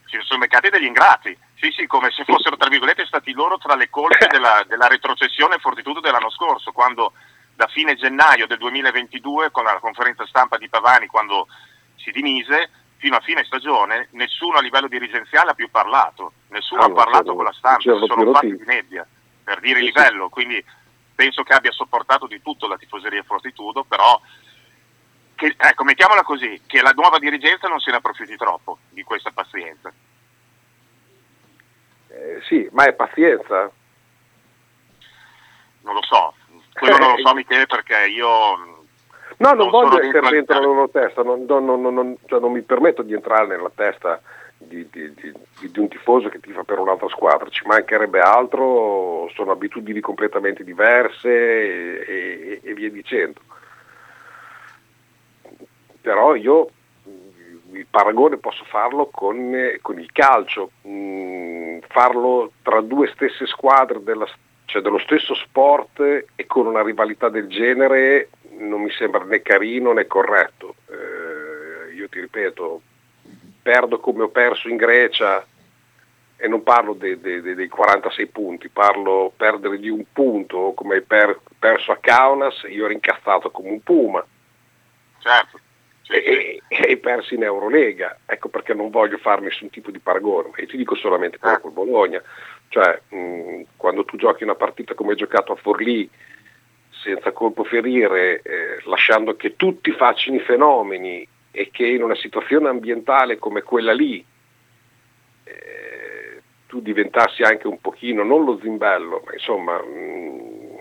ci 0.06 0.18
sono 0.22 0.40
beccati 0.40 0.70
degli 0.70 0.84
ingrati, 0.84 1.36
sì 1.64 1.72
sì, 1.72 1.86
come 1.86 2.10
se 2.10 2.24
fossero 2.24 2.56
tra 2.56 2.68
virgolette 2.68 3.06
stati 3.06 3.32
loro 3.32 3.56
tra 3.56 3.74
le 3.74 3.88
colpe 3.88 4.26
della, 4.30 4.64
della 4.66 4.86
retrocessione 4.86 5.54
e 5.54 5.60
fortitudo 5.60 6.00
dell'anno 6.00 6.30
scorso, 6.30 6.72
quando 6.72 7.12
da 7.54 7.66
fine 7.68 7.94
gennaio 7.94 8.46
del 8.46 8.58
2022 8.58 9.50
con 9.50 9.64
la 9.64 9.78
conferenza 9.80 10.26
stampa 10.26 10.58
di 10.58 10.68
Pavani 10.68 11.06
quando 11.06 11.46
si 11.96 12.10
dimise, 12.10 12.70
fino 12.96 13.16
a 13.16 13.20
fine 13.20 13.44
stagione 13.44 14.08
nessuno 14.12 14.58
a 14.58 14.60
livello 14.60 14.88
dirigenziale 14.88 15.50
ha 15.50 15.54
più 15.54 15.70
parlato, 15.70 16.32
nessuno 16.48 16.82
Ah, 16.82 16.84
ha 16.84 16.88
no, 16.88 16.94
parlato 16.94 17.34
con 17.34 17.44
la 17.44 17.52
stampa, 17.52 17.80
si 17.80 18.06
sono 18.06 18.32
fatti 18.32 18.56
di 18.56 18.64
media 18.66 19.06
per 19.42 19.60
dire 19.60 19.78
il 19.78 19.86
livello, 19.86 20.28
quindi 20.28 20.62
penso 21.14 21.42
che 21.44 21.52
abbia 21.52 21.70
sopportato 21.70 22.26
di 22.26 22.42
tutto 22.42 22.66
la 22.66 22.76
tifoseria 22.76 23.22
Fortitudo, 23.22 23.84
però 23.84 24.20
che, 25.34 25.54
ecco, 25.56 25.84
mettiamola 25.84 26.22
così, 26.22 26.60
che 26.66 26.82
la 26.82 26.92
nuova 26.94 27.18
dirigenza 27.18 27.68
non 27.68 27.78
se 27.80 27.90
ne 27.90 27.98
approfitti 27.98 28.36
troppo 28.36 28.78
di 28.90 29.02
questa 29.02 29.30
pazienza. 29.30 29.92
Eh, 32.08 32.40
sì, 32.46 32.68
ma 32.72 32.84
è 32.84 32.92
pazienza. 32.94 33.70
Non 35.82 35.94
lo 35.94 36.02
so, 36.02 36.34
quello 36.72 36.96
non 36.98 37.10
lo 37.16 37.18
so 37.18 37.34
Michele 37.34 37.66
perché 37.66 38.06
io 38.06 38.72
No, 39.36 39.48
non, 39.52 39.56
Non 39.68 39.70
voglio 39.70 40.00
essere 40.00 40.30
dentro 40.30 40.54
la 40.60 40.64
loro 40.64 40.88
testa, 40.88 41.22
non, 41.22 41.44
non- 41.46 41.64
non- 41.64 41.82
non- 41.82 42.16
cioè, 42.26 42.38
non 42.38 42.52
mi 42.52 42.62
permetto 42.62 43.02
di 43.02 43.14
entrare 43.14 43.46
nella 43.48 43.70
testa 43.74 44.20
di, 44.56 44.88
di- 44.88 45.12
di- 45.12 45.32
di- 45.68 45.78
un 45.80 45.88
tifoso 45.88 46.28
che 46.28 46.38
tifa 46.38 46.62
per 46.62 46.78
un'altra 46.78 47.08
squadra, 47.08 47.48
ci 47.50 47.66
mancherebbe 47.66 48.20
altro, 48.20 49.28
sono 49.34 49.50
abitudini 49.50 49.98
completamente 50.00 50.62
diverse 50.62 51.28
e, 51.28 52.04
e- 52.06 52.60
e 52.62 52.74
via 52.74 52.88
dicendo. 52.90 53.40
Però 56.00 56.34
io 56.36 56.70
mh, 57.04 57.76
il 57.76 57.86
paragone 57.90 58.36
posso 58.36 58.64
farlo 58.64 59.06
con, 59.10 59.52
eh, 59.54 59.78
con 59.82 59.98
il 59.98 60.10
calcio, 60.12 60.70
mh, 60.82 61.13
farlo 61.94 62.50
tra 62.62 62.80
due 62.80 63.08
stesse 63.14 63.46
squadre 63.46 64.02
della- 64.02 64.28
cioè 64.64 64.82
dello 64.82 64.98
stesso 64.98 65.32
sport 65.36 66.00
e 66.34 66.46
con 66.46 66.66
una 66.66 66.82
rivalità 66.82 67.28
del 67.28 67.46
genere 67.46 68.30
non 68.58 68.82
mi 68.82 68.90
sembra 68.90 69.22
né 69.22 69.42
carino 69.42 69.92
né 69.92 70.08
corretto. 70.08 70.74
Eh, 70.90 71.94
io 71.94 72.08
ti 72.08 72.18
ripeto, 72.20 72.82
perdo 73.62 74.00
come 74.00 74.24
ho 74.24 74.28
perso 74.28 74.68
in 74.68 74.76
Grecia 74.76 75.46
e 76.36 76.48
non 76.48 76.64
parlo 76.64 76.94
de- 76.94 77.20
de- 77.20 77.40
de- 77.40 77.54
dei 77.54 77.68
46 77.68 78.26
punti, 78.26 78.68
parlo 78.68 79.32
perdere 79.36 79.78
di 79.78 79.88
un 79.88 80.04
punto 80.12 80.72
come 80.74 80.96
hai 80.96 81.02
per- 81.02 81.38
perso 81.58 81.92
a 81.92 81.98
Kaunas, 82.00 82.64
io 82.68 82.84
ero 82.86 82.92
incazzato 82.92 83.50
come 83.52 83.70
un 83.70 83.80
puma 83.82 84.24
certo, 85.20 85.58
e, 86.08 86.60
e 86.68 86.76
hai 86.86 86.96
perso 86.98 87.34
in 87.34 87.42
Eurolega, 87.42 88.18
ecco 88.26 88.48
perché 88.48 88.74
non 88.74 88.90
voglio 88.90 89.16
fare 89.18 89.40
nessun 89.40 89.70
tipo 89.70 89.90
di 89.90 89.98
paragone, 89.98 90.50
ma 90.50 90.56
io 90.58 90.66
ti 90.66 90.76
dico 90.76 90.94
solamente 90.94 91.38
quello 91.38 91.60
col 91.60 91.72
Bologna, 91.72 92.22
cioè 92.68 93.00
mh, 93.08 93.62
quando 93.76 94.04
tu 94.04 94.16
giochi 94.16 94.42
una 94.44 94.54
partita 94.54 94.94
come 94.94 95.10
hai 95.12 95.16
giocato 95.16 95.52
a 95.52 95.56
Forlì, 95.56 96.08
senza 96.90 97.32
colpo 97.32 97.64
ferire, 97.64 98.40
eh, 98.42 98.80
lasciando 98.84 99.36
che 99.36 99.56
tutti 99.56 99.90
facciano 99.92 100.36
i 100.36 100.40
fenomeni 100.40 101.26
e 101.50 101.70
che 101.70 101.86
in 101.86 102.02
una 102.02 102.16
situazione 102.16 102.68
ambientale 102.68 103.38
come 103.38 103.62
quella 103.62 103.92
lì 103.92 104.24
eh, 105.44 106.42
tu 106.66 106.80
diventassi 106.80 107.42
anche 107.42 107.66
un 107.66 107.80
pochino, 107.80 108.24
non 108.24 108.44
lo 108.44 108.58
zimbello, 108.60 109.22
ma 109.24 109.32
insomma 109.32 109.80
mh, 109.80 110.80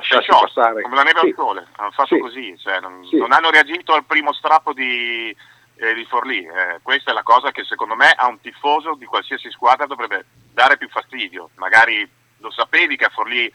lasciassi 0.00 0.26
Perciò, 0.26 0.40
passare... 0.40 0.82
come 0.82 0.96
la 0.96 1.02
neve 1.02 1.20
Sì. 1.20 1.26
al 1.28 1.34
sole, 1.36 1.66
hanno 1.76 1.90
fatto 1.92 2.14
Sì. 2.14 2.20
così, 2.20 2.58
cioè, 2.58 2.80
non, 2.80 3.04
Sì. 3.06 3.16
non 3.18 3.32
hanno 3.32 3.50
reagito 3.50 3.92
al 3.92 4.04
primo 4.04 4.32
strappo 4.32 4.72
di, 4.72 5.34
eh, 5.76 5.94
di 5.94 6.04
Forlì. 6.06 6.44
Eh, 6.44 6.80
questa 6.82 7.10
è 7.10 7.14
la 7.14 7.22
cosa 7.22 7.50
che 7.52 7.64
secondo 7.64 7.94
me 7.94 8.10
a 8.10 8.26
un 8.26 8.40
tifoso 8.40 8.94
di 8.96 9.04
qualsiasi 9.04 9.50
squadra 9.50 9.86
dovrebbe 9.86 10.24
dare 10.52 10.76
più 10.76 10.88
fastidio. 10.88 11.50
Magari 11.56 12.08
lo 12.38 12.50
sapevi 12.50 12.96
che 12.96 13.04
a 13.04 13.10
Forlì 13.10 13.52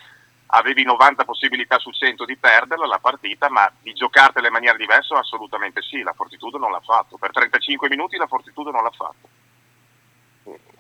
avevi 0.47 0.83
90 0.83 1.25
possibilità 1.25 1.79
su 1.79 1.89
100 1.91 2.23
di 2.23 2.37
perderla 2.37 2.85
la 2.85 2.99
partita, 2.99 3.49
ma 3.49 3.69
di 3.81 3.93
giocartela 3.93 4.45
in 4.47 4.53
maniera 4.53 4.77
diversa 4.77 5.17
assolutamente 5.17 5.81
sì, 5.81 6.01
la 6.03 6.13
Fortitudo 6.13 6.57
non 6.59 6.71
l'ha 6.71 6.81
fatto. 6.81 7.17
Per 7.17 7.31
35 7.31 7.89
minuti 7.89 8.15
la 8.17 8.27
Fortitudo 8.27 8.69
non 8.71 8.83
l'ha 8.83 8.91
fatto. 8.91 9.27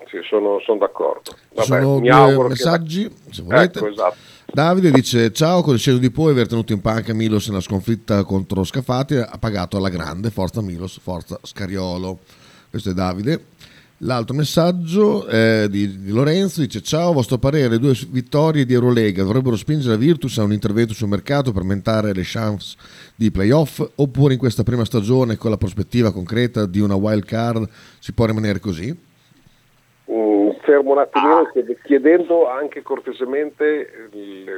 Sì, 0.07 0.21
sono, 0.29 0.59
sono 0.59 0.77
d'accordo. 0.77 1.35
Vabbè, 1.53 1.65
sono 1.65 1.95
mi 1.95 2.01
due 2.01 2.11
auguro 2.11 2.43
che- 2.43 2.49
messaggi, 2.49 3.09
se 3.31 3.41
volete. 3.41 3.79
Ecco, 3.79 3.87
esatto. 3.87 4.15
Davide 4.55 4.89
dice: 4.89 5.33
Ciao, 5.33 5.61
con 5.61 5.73
il 5.73 5.79
sceso 5.81 5.97
di 5.97 6.09
poi 6.09 6.31
aver 6.31 6.47
tenuto 6.47 6.71
in 6.71 6.79
panca 6.79 7.13
Milos 7.13 7.49
nella 7.49 7.59
sconfitta 7.59 8.23
contro 8.23 8.63
Scafati 8.63 9.15
ha 9.15 9.37
pagato 9.37 9.75
alla 9.75 9.89
grande. 9.89 10.29
Forza 10.29 10.61
Milos, 10.61 10.97
forza 10.97 11.37
Scariolo. 11.43 12.19
Questo 12.69 12.91
è 12.91 12.93
Davide. 12.93 13.47
L'altro 13.97 14.33
messaggio 14.33 15.25
è 15.25 15.67
di, 15.69 15.99
di 15.99 16.09
Lorenzo 16.09 16.61
dice: 16.61 16.81
Ciao, 16.81 17.11
vostro 17.11 17.37
parere, 17.37 17.79
due 17.79 17.93
vittorie 18.07 18.65
di 18.65 18.71
Eurolega 18.71 19.23
dovrebbero 19.23 19.57
spingere 19.57 19.89
la 19.89 19.97
Virtus 19.97 20.37
a 20.37 20.43
un 20.43 20.53
intervento 20.53 20.93
sul 20.93 21.09
mercato 21.09 21.51
per 21.51 21.63
aumentare 21.63 22.13
le 22.13 22.23
chance 22.23 22.77
di 23.13 23.31
playoff? 23.31 23.85
Oppure 23.95 24.35
in 24.35 24.39
questa 24.39 24.63
prima 24.63 24.85
stagione, 24.85 25.35
con 25.35 25.51
la 25.51 25.57
prospettiva 25.57 26.13
concreta 26.13 26.65
di 26.65 26.79
una 26.79 26.95
wild 26.95 27.25
card, 27.25 27.67
si 27.99 28.13
può 28.13 28.25
rimanere 28.25 28.61
così? 28.61 28.97
Fermo 30.65 30.93
un 30.93 30.97
attimino 30.97 31.45
chied- 31.51 31.79
chiedendo 31.83 32.49
anche 32.49 32.81
cortesemente 32.81 34.09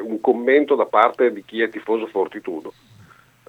un 0.01 0.19
commento 0.21 0.75
da 0.75 0.85
parte 0.85 1.31
di 1.33 1.43
chi 1.45 1.61
è 1.61 1.69
tifoso 1.69 2.07
Fortitudo, 2.07 2.73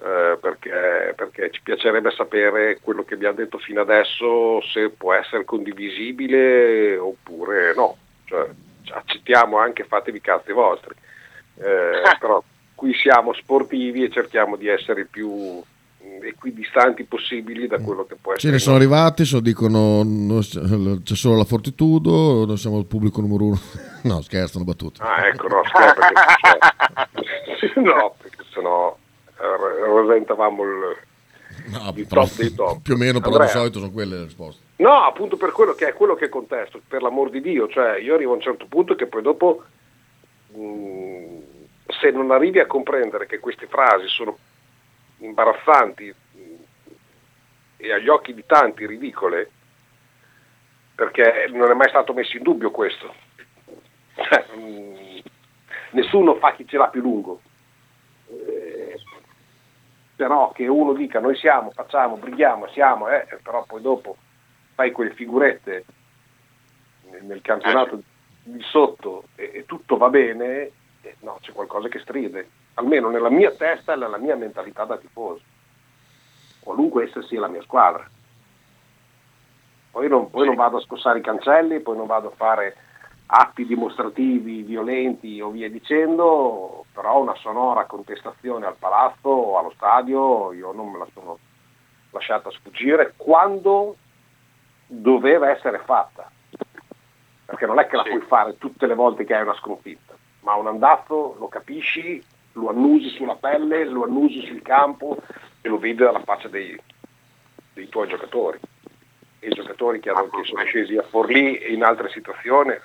eh, 0.01 0.37
perché, 0.39 1.13
perché 1.15 1.49
ci 1.51 1.61
piacerebbe 1.63 2.11
sapere 2.11 2.79
quello 2.81 3.03
che 3.03 3.13
abbiamo 3.13 3.35
detto 3.35 3.57
fino 3.57 3.79
adesso, 3.79 4.61
se 4.61 4.89
può 4.89 5.13
essere 5.13 5.45
condivisibile 5.45 6.97
oppure 6.97 7.73
no. 7.73 7.97
Cioè, 8.25 8.47
accettiamo 8.91 9.57
anche, 9.57 9.85
fatevi 9.85 10.17
i 10.17 10.21
cazzi 10.21 10.51
vostri, 10.51 10.93
Eh, 11.61 12.01
però 12.19 12.43
qui 12.75 12.93
siamo 12.93 13.33
sportivi 13.33 14.03
e 14.03 14.09
cerchiamo 14.09 14.55
di 14.55 14.67
essere 14.67 15.05
più 15.05 15.61
equidistanti 16.23 17.03
possibili 17.03 17.67
da 17.67 17.79
quello 17.79 18.05
che 18.05 18.15
può 18.15 18.31
Ce 18.33 18.37
essere. 18.37 18.51
ne 18.51 18.57
il 18.57 18.61
sono 18.63 18.75
arrivati, 18.75 19.25
so, 19.25 19.39
dicono 19.39 20.03
c'è 21.03 21.15
solo 21.15 21.37
la 21.37 21.43
Fortitudo, 21.45 22.45
noi 22.45 22.57
siamo 22.57 22.77
il 22.79 22.85
pubblico 22.85 23.21
numero 23.21 23.45
uno 23.45 23.59
No, 24.03 24.21
scherzo, 24.21 24.57
una 24.57 24.65
battuta. 24.65 25.03
Ah, 25.03 25.27
ecco, 25.27 25.47
no, 25.47 25.61
scherzo. 25.65 25.99
perché, 27.55 27.79
no, 27.81 28.15
perché 28.21 28.43
sennò 28.53 28.95
eh, 29.39 30.05
rasentavamo 30.07 30.63
il, 30.63 30.69
No, 31.71 31.91
il 31.95 32.07
però- 32.07 32.23
top 32.25 32.35
dei 32.37 32.53
top. 32.55 32.81
più 32.81 32.93
o 32.93 32.97
meno, 32.97 33.19
però 33.19 33.31
Andrea. 33.31 33.47
di 33.47 33.51
solito 33.51 33.79
sono 33.79 33.91
quelle 33.91 34.15
le 34.17 34.23
risposte. 34.23 34.63
No, 34.77 35.03
appunto 35.03 35.35
per 35.35 35.51
quello 35.51 35.73
che 35.73 35.89
è 35.89 35.93
quello 35.93 36.15
che 36.15 36.29
contesto, 36.29 36.79
per 36.87 37.01
l'amor 37.01 37.29
di 37.29 37.41
Dio, 37.41 37.67
cioè 37.67 37.97
io 37.99 38.13
arrivo 38.15 38.31
a 38.31 38.35
un 38.35 38.41
certo 38.41 38.65
punto 38.69 38.95
che 38.95 39.07
poi 39.07 39.21
dopo 39.21 39.63
mh, 40.53 41.37
se 41.99 42.11
non 42.11 42.31
arrivi 42.31 42.59
a 42.59 42.65
comprendere 42.65 43.25
che 43.25 43.39
queste 43.39 43.67
frasi 43.67 44.07
sono 44.07 44.37
imbarazzanti 45.19 46.13
e 47.77 47.93
agli 47.93 48.09
occhi 48.09 48.33
di 48.33 48.43
tanti 48.45 48.85
ridicole, 48.85 49.49
perché 50.95 51.47
non 51.51 51.71
è 51.71 51.73
mai 51.73 51.89
stato 51.89 52.13
messo 52.13 52.35
in 52.35 52.43
dubbio 52.43 52.71
questo. 52.71 53.13
Cioè, 54.15 54.45
mh, 54.55 55.21
nessuno 55.91 56.35
fa 56.35 56.53
chi 56.53 56.67
ce 56.67 56.77
l'ha 56.77 56.89
più 56.89 57.01
lungo. 57.01 57.41
Eh, 58.27 58.99
però 60.15 60.51
che 60.51 60.67
uno 60.67 60.93
dica 60.93 61.19
noi 61.19 61.37
siamo, 61.37 61.71
facciamo, 61.71 62.17
brighiamo, 62.17 62.67
siamo, 62.67 63.07
eh, 63.07 63.25
però 63.41 63.63
poi 63.63 63.81
dopo 63.81 64.17
fai 64.75 64.91
quelle 64.91 65.13
figurette 65.13 65.85
nel, 67.09 67.23
nel 67.23 67.41
campionato 67.41 68.01
di 68.43 68.61
sotto 68.61 69.23
e, 69.35 69.51
e 69.53 69.65
tutto 69.65 69.95
va 69.95 70.09
bene, 70.09 70.71
eh, 71.01 71.15
no, 71.19 71.37
c'è 71.39 71.53
qualcosa 71.53 71.87
che 71.87 71.99
stride, 71.99 72.49
almeno 72.79 73.09
nella 73.09 73.29
mia 73.29 73.51
testa 73.51 73.93
e 73.93 73.97
nella 73.97 74.17
mia 74.17 74.35
mentalità 74.35 74.85
da 74.85 74.97
tifoso, 74.97 75.41
qualunque 76.61 77.03
essa 77.03 77.21
sia 77.23 77.41
la 77.41 77.47
mia 77.47 77.61
squadra. 77.61 78.07
Poi 79.91 80.07
non, 80.07 80.29
poi 80.29 80.45
non 80.45 80.55
vado 80.55 80.77
a 80.77 80.81
scossare 80.81 81.19
i 81.19 81.23
cancelli, 81.23 81.81
poi 81.81 81.97
non 81.97 82.07
vado 82.07 82.29
a 82.29 82.35
fare 82.35 82.75
atti 83.25 83.65
dimostrativi 83.65 84.63
violenti 84.63 85.41
o 85.41 85.49
via 85.49 85.69
dicendo, 85.69 86.85
però 86.93 87.21
una 87.21 87.35
sonora 87.35 87.85
contestazione 87.85 88.65
al 88.65 88.77
palazzo 88.79 89.29
o 89.29 89.57
allo 89.57 89.71
stadio 89.75 90.53
io 90.53 90.71
non 90.71 90.89
me 90.89 90.99
la 90.99 91.07
sono 91.13 91.37
lasciata 92.11 92.49
sfuggire 92.49 93.13
quando 93.17 93.95
doveva 94.87 95.49
essere 95.49 95.79
fatta, 95.79 96.31
perché 97.45 97.65
non 97.65 97.79
è 97.79 97.87
che 97.87 97.97
la 97.97 98.03
puoi 98.03 98.21
fare 98.21 98.57
tutte 98.57 98.87
le 98.87 98.95
volte 98.95 99.25
che 99.25 99.35
hai 99.35 99.43
una 99.43 99.55
sconfitta, 99.55 100.15
ma 100.41 100.55
un 100.55 100.67
andazzo 100.67 101.35
lo 101.37 101.47
capisci, 101.49 102.23
lo 102.53 102.69
annusi 102.69 103.09
sulla 103.09 103.35
pelle, 103.35 103.85
lo 103.85 104.03
annusi 104.03 104.45
sul 104.45 104.61
campo 104.61 105.17
e 105.61 105.67
lo 105.69 105.77
vedi 105.77 105.95
dalla 105.95 106.23
faccia 106.23 106.47
dei, 106.47 106.79
dei 107.73 107.89
tuoi 107.89 108.07
giocatori. 108.07 108.59
E 109.39 109.47
i 109.47 109.53
giocatori 109.53 109.99
che, 109.99 110.09
hanno, 110.09 110.29
che 110.29 110.43
sono 110.43 110.63
scesi 110.65 110.97
a 110.97 111.03
Forlì 111.03 111.57
e 111.57 111.71
in 111.71 111.83
altre 111.83 112.09
situazioni, 112.09 112.77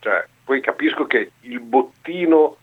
cioè, 0.00 0.24
poi 0.44 0.60
capisco 0.60 1.06
che 1.06 1.32
il 1.40 1.60
bottino 1.60 2.56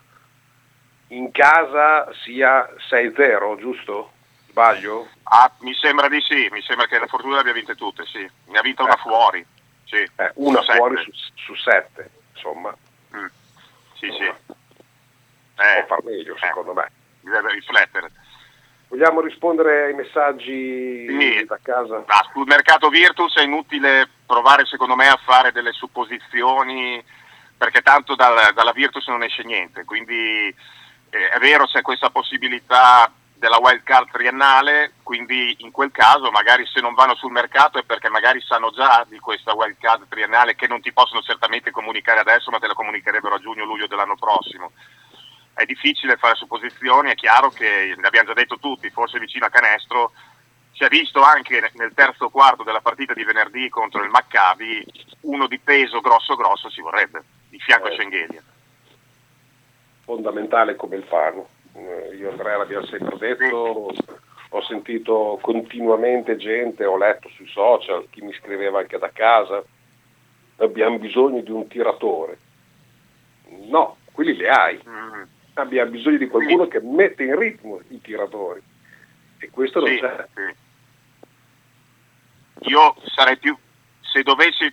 in 1.09 1.31
casa 1.31 2.11
sia 2.23 2.67
6-0, 2.89 3.57
giusto? 3.59 4.11
Sbaglio? 4.49 5.07
Ah, 5.23 5.51
mi 5.59 5.73
sembra 5.73 6.07
di 6.07 6.21
sì, 6.21 6.47
mi 6.51 6.61
sembra 6.61 6.87
che 6.87 6.97
la 6.97 7.07
Fortuna 7.07 7.35
le 7.35 7.41
abbia 7.41 7.53
vinte 7.53 7.75
tutte, 7.75 8.05
sì. 8.05 8.25
Ne 8.47 8.57
ha 8.57 8.61
vinta 8.61 8.83
una 8.83 8.95
fuori. 8.95 9.45
Sì. 9.83 9.97
Eh, 9.97 10.31
una 10.35 10.61
Su 10.61 10.71
fuori 10.71 10.95
sette. 10.97 11.11
su, 11.11 11.31
su 11.35 11.55
7, 11.55 12.09
insomma. 12.33 12.75
Mm. 13.15 13.25
Sì, 13.95 14.09
sì. 14.11 14.53
Può 15.55 15.85
far 15.87 16.03
meglio, 16.03 16.35
secondo 16.37 16.73
me. 16.73 16.91
Deve 17.21 17.51
riflettere. 17.53 18.11
Vogliamo 18.87 19.19
rispondere 19.21 19.85
ai 19.85 19.93
messaggi 19.95 21.07
Sì. 21.07 21.45
da 21.45 21.57
casa? 21.61 22.03
Ma 22.05 22.29
sul 22.31 22.45
mercato 22.45 22.89
Virtus 22.89 23.35
è 23.37 23.41
inutile 23.41 24.07
provare 24.25 24.65
secondo 24.65 24.95
me 24.95 25.07
a 25.07 25.19
fare 25.25 25.51
delle 25.51 25.71
supposizioni 25.71 27.03
perché 27.57 27.81
tanto 27.81 28.15
dal- 28.15 28.53
dalla 28.53 28.71
Virtus 28.73 29.07
non 29.07 29.23
esce 29.23 29.43
niente, 29.43 29.85
quindi 29.85 30.53
eh, 31.09 31.29
è 31.29 31.39
vero 31.39 31.65
c'è 31.65 31.81
questa 31.81 32.09
possibilità 32.09 33.11
della 33.33 33.57
wild 33.57 33.83
card 33.83 34.09
triennale, 34.11 34.93
quindi 35.03 35.55
in 35.59 35.71
quel 35.71 35.91
caso 35.91 36.29
magari 36.31 36.65
se 36.67 36.79
non 36.79 36.93
vanno 36.93 37.15
sul 37.15 37.31
mercato 37.31 37.79
è 37.79 37.83
perché 37.83 38.09
magari 38.09 38.39
sanno 38.41 38.71
già 38.71 39.05
di 39.07 39.19
questa 39.19 39.53
wild 39.53 39.77
card 39.79 40.07
triennale 40.07 40.55
che 40.55 40.67
non 40.67 40.81
ti 40.81 40.91
possono 40.93 41.21
certamente 41.21 41.71
comunicare 41.71 42.19
adesso 42.19 42.51
ma 42.51 42.59
te 42.59 42.67
la 42.67 42.73
comunicherebbero 42.73 43.35
a 43.35 43.39
giugno-luglio 43.39 43.87
dell'anno 43.87 44.15
prossimo. 44.15 44.71
È 45.55 45.63
difficile 45.63 46.17
fare 46.17 46.35
supposizioni, 46.35 47.09
è 47.09 47.15
chiaro 47.15 47.49
che, 47.49 47.95
ne 47.97 48.07
abbiamo 48.07 48.27
già 48.27 48.33
detto 48.33 48.59
tutti, 48.59 48.89
forse 48.89 49.19
vicino 49.19 49.45
a 49.45 49.49
canestro, 49.49 50.11
si 50.73 50.83
è 50.83 50.89
visto 50.89 51.21
anche 51.21 51.71
nel 51.75 51.93
terzo 51.93 52.29
quarto 52.29 52.63
della 52.63 52.81
partita 52.81 53.13
di 53.13 53.23
venerdì 53.23 53.69
contro 53.69 54.03
il 54.03 54.09
Maccabi, 54.09 54.85
uno 55.21 55.47
di 55.47 55.57
peso 55.57 56.01
grosso 56.01 56.35
grosso 56.35 56.69
ci 56.69 56.81
vorrebbe, 56.81 57.23
di 57.47 57.57
fianco 57.59 57.87
a 57.87 57.91
Schengelia. 57.93 58.43
fondamentale 60.03 60.75
come 60.75 60.97
il 60.97 61.03
Fano. 61.03 61.47
Eh, 61.73 62.15
Io 62.17 62.29
Andrea 62.29 62.57
l'abbiamo 62.57 62.85
sempre 62.85 63.17
detto, 63.17 63.93
ho 64.49 64.61
sentito 64.63 65.39
continuamente 65.41 66.35
gente, 66.35 66.83
ho 66.83 66.97
letto 66.97 67.29
sui 67.29 67.47
social, 67.47 68.07
chi 68.09 68.21
mi 68.21 68.33
scriveva 68.33 68.79
anche 68.79 68.97
da 68.97 69.09
casa, 69.11 69.63
abbiamo 70.57 70.99
bisogno 70.99 71.39
di 71.41 71.51
un 71.51 71.67
tiratore. 71.67 72.37
No, 73.67 73.97
quelli 74.11 74.35
li 74.35 74.47
hai. 74.47 74.79
Abbiamo 75.57 75.91
bisogno 75.91 76.17
di 76.17 76.27
qualcuno 76.27 76.67
che 76.67 76.81
mette 76.81 77.23
in 77.23 77.37
ritmo 77.37 77.79
i 77.89 78.01
tiratori. 78.01 78.61
E 79.39 79.49
questo 79.49 79.79
non 79.79 79.89
Sì, 79.89 79.99
c'è. 79.99 80.27
sì. 80.33 80.53
Io 82.69 82.95
sarei 83.05 83.37
più, 83.37 83.55
se 84.01 84.21
dovessi 84.23 84.71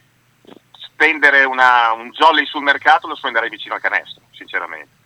spendere 0.72 1.44
una- 1.44 1.92
un 1.92 2.10
jolly 2.10 2.44
sul 2.46 2.62
mercato 2.62 3.06
lo 3.06 3.14
spenderei 3.14 3.48
vicino 3.48 3.74
al 3.74 3.80
canestro, 3.80 4.24
sinceramente. 4.32 5.00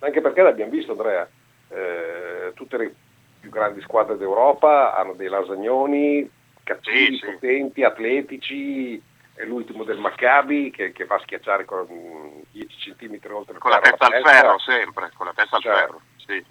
Anche 0.00 0.20
perché 0.20 0.42
l'abbiamo 0.42 0.70
visto 0.70 0.92
Andrea, 0.92 1.26
eh, 1.68 2.52
tutte 2.54 2.76
le 2.76 2.94
più 3.40 3.50
grandi 3.50 3.80
squadre 3.80 4.16
d'Europa 4.16 4.94
hanno 4.94 5.14
dei 5.14 5.28
lasagnoni 5.28 6.28
cattivi, 6.62 7.18
potenti, 7.18 7.82
atletici, 7.82 9.00
è 9.34 9.44
l'ultimo 9.44 9.84
del 9.84 9.98
Maccabi 9.98 10.70
che, 10.70 10.92
che 10.92 11.04
va 11.06 11.16
a 11.16 11.20
schiacciare 11.20 11.64
con 11.64 11.86
mm, 11.90 12.40
10 12.52 12.94
cm 12.96 13.18
oltre 13.34 13.54
il 13.54 13.58
Con 13.58 13.70
la 13.70 13.80
testa 13.80 14.06
al 14.06 14.22
ferro 14.22 14.58
sempre, 14.60 15.10
con 15.14 15.26
la 15.26 15.32
testa 15.34 15.56
al 15.56 15.62
Cioè, 15.62 15.74
ferro. 15.74 16.00
Sì. 16.16 16.32
eh, 16.32 16.42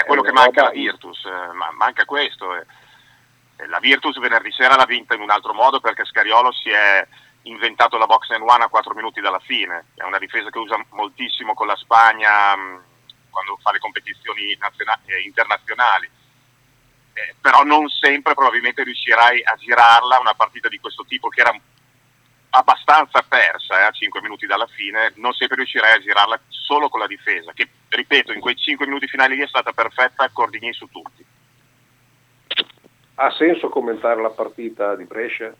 Eh, 0.00 0.04
quello 0.06 0.22
che 0.22 0.32
manca 0.32 0.60
alla 0.60 0.68
roba- 0.70 0.80
Virtus, 0.80 1.24
eh, 1.24 1.52
ma 1.54 1.70
manca 1.72 2.04
questo. 2.04 2.54
eh. 2.54 2.66
Eh, 3.56 3.66
La 3.66 3.78
Virtus 3.80 4.18
venerdì 4.18 4.52
sera 4.52 4.76
l'ha 4.76 4.84
vinta 4.84 5.14
in 5.14 5.20
un 5.22 5.30
altro 5.30 5.52
modo 5.54 5.80
perché 5.80 6.04
Scariolo 6.04 6.52
si 6.52 6.70
è 6.70 7.06
inventato 7.42 7.96
la 7.96 8.06
box 8.06 8.28
and 8.30 8.42
one 8.46 8.62
a 8.62 8.68
4 8.68 8.94
minuti 8.94 9.20
dalla 9.20 9.40
fine. 9.40 9.86
È 9.94 10.02
una 10.04 10.18
difesa 10.18 10.50
che 10.50 10.58
usa 10.58 10.78
moltissimo 10.90 11.54
con 11.54 11.66
la 11.66 11.76
Spagna 11.76 12.54
mh, 12.54 12.82
quando 13.30 13.56
fa 13.62 13.72
le 13.72 13.78
competizioni 13.78 14.54
naziona- 14.60 15.00
eh, 15.06 15.22
internazionali. 15.22 16.10
Però 17.40 17.64
non 17.64 17.88
sempre 17.88 18.34
probabilmente 18.34 18.84
riuscirai 18.84 19.42
a 19.42 19.56
girarla 19.56 20.20
una 20.20 20.34
partita 20.34 20.68
di 20.68 20.78
questo 20.78 21.04
tipo 21.04 21.28
che 21.28 21.40
era 21.40 21.52
abbastanza 22.50 23.22
persa 23.26 23.80
eh, 23.80 23.82
a 23.84 23.90
5 23.90 24.20
minuti 24.20 24.46
dalla 24.46 24.66
fine, 24.66 25.12
non 25.16 25.32
sempre 25.32 25.56
riuscirai 25.56 25.92
a 25.94 26.00
girarla 26.00 26.40
solo 26.48 26.88
con 26.88 27.00
la 27.00 27.06
difesa, 27.06 27.52
che 27.52 27.68
ripeto 27.88 28.32
in 28.32 28.40
quei 28.40 28.56
5 28.56 28.86
minuti 28.86 29.06
finali 29.06 29.36
lì 29.36 29.42
è 29.42 29.46
stata 29.46 29.72
perfetta, 29.72 30.28
Cordini 30.30 30.72
su 30.72 30.86
tutti. 30.88 31.24
Ha 33.16 33.30
senso 33.32 33.68
commentare 33.68 34.20
la 34.22 34.30
partita 34.30 34.94
di 34.94 35.04
Brescia? 35.04 35.52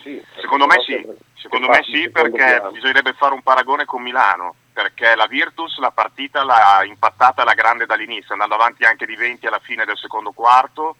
Sì, 0.00 0.20
Secondo 0.40 0.66
me 0.66 0.82
sì, 0.84 1.00
secondo 1.34 1.68
me 1.68 1.80
sì 1.84 2.10
perché 2.10 2.36
piano. 2.36 2.70
bisognerebbe 2.72 3.12
fare 3.12 3.34
un 3.34 3.42
paragone 3.42 3.84
con 3.84 4.02
Milano, 4.02 4.54
perché 4.72 5.14
la 5.14 5.26
Virtus 5.26 5.78
la 5.78 5.92
partita 5.92 6.42
l'ha 6.42 6.82
impattata 6.84 7.42
alla 7.42 7.54
grande 7.54 7.86
dall'inizio, 7.86 8.32
andando 8.32 8.54
avanti 8.54 8.84
anche 8.84 9.06
di 9.06 9.14
20 9.14 9.46
alla 9.46 9.60
fine 9.60 9.84
del 9.84 9.96
secondo 9.96 10.32
quarto, 10.32 10.96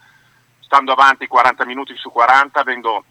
stando 0.60 0.92
avanti 0.92 1.26
40 1.26 1.64
minuti 1.64 1.96
su 1.96 2.10
40, 2.10 2.60
avendo 2.60 3.04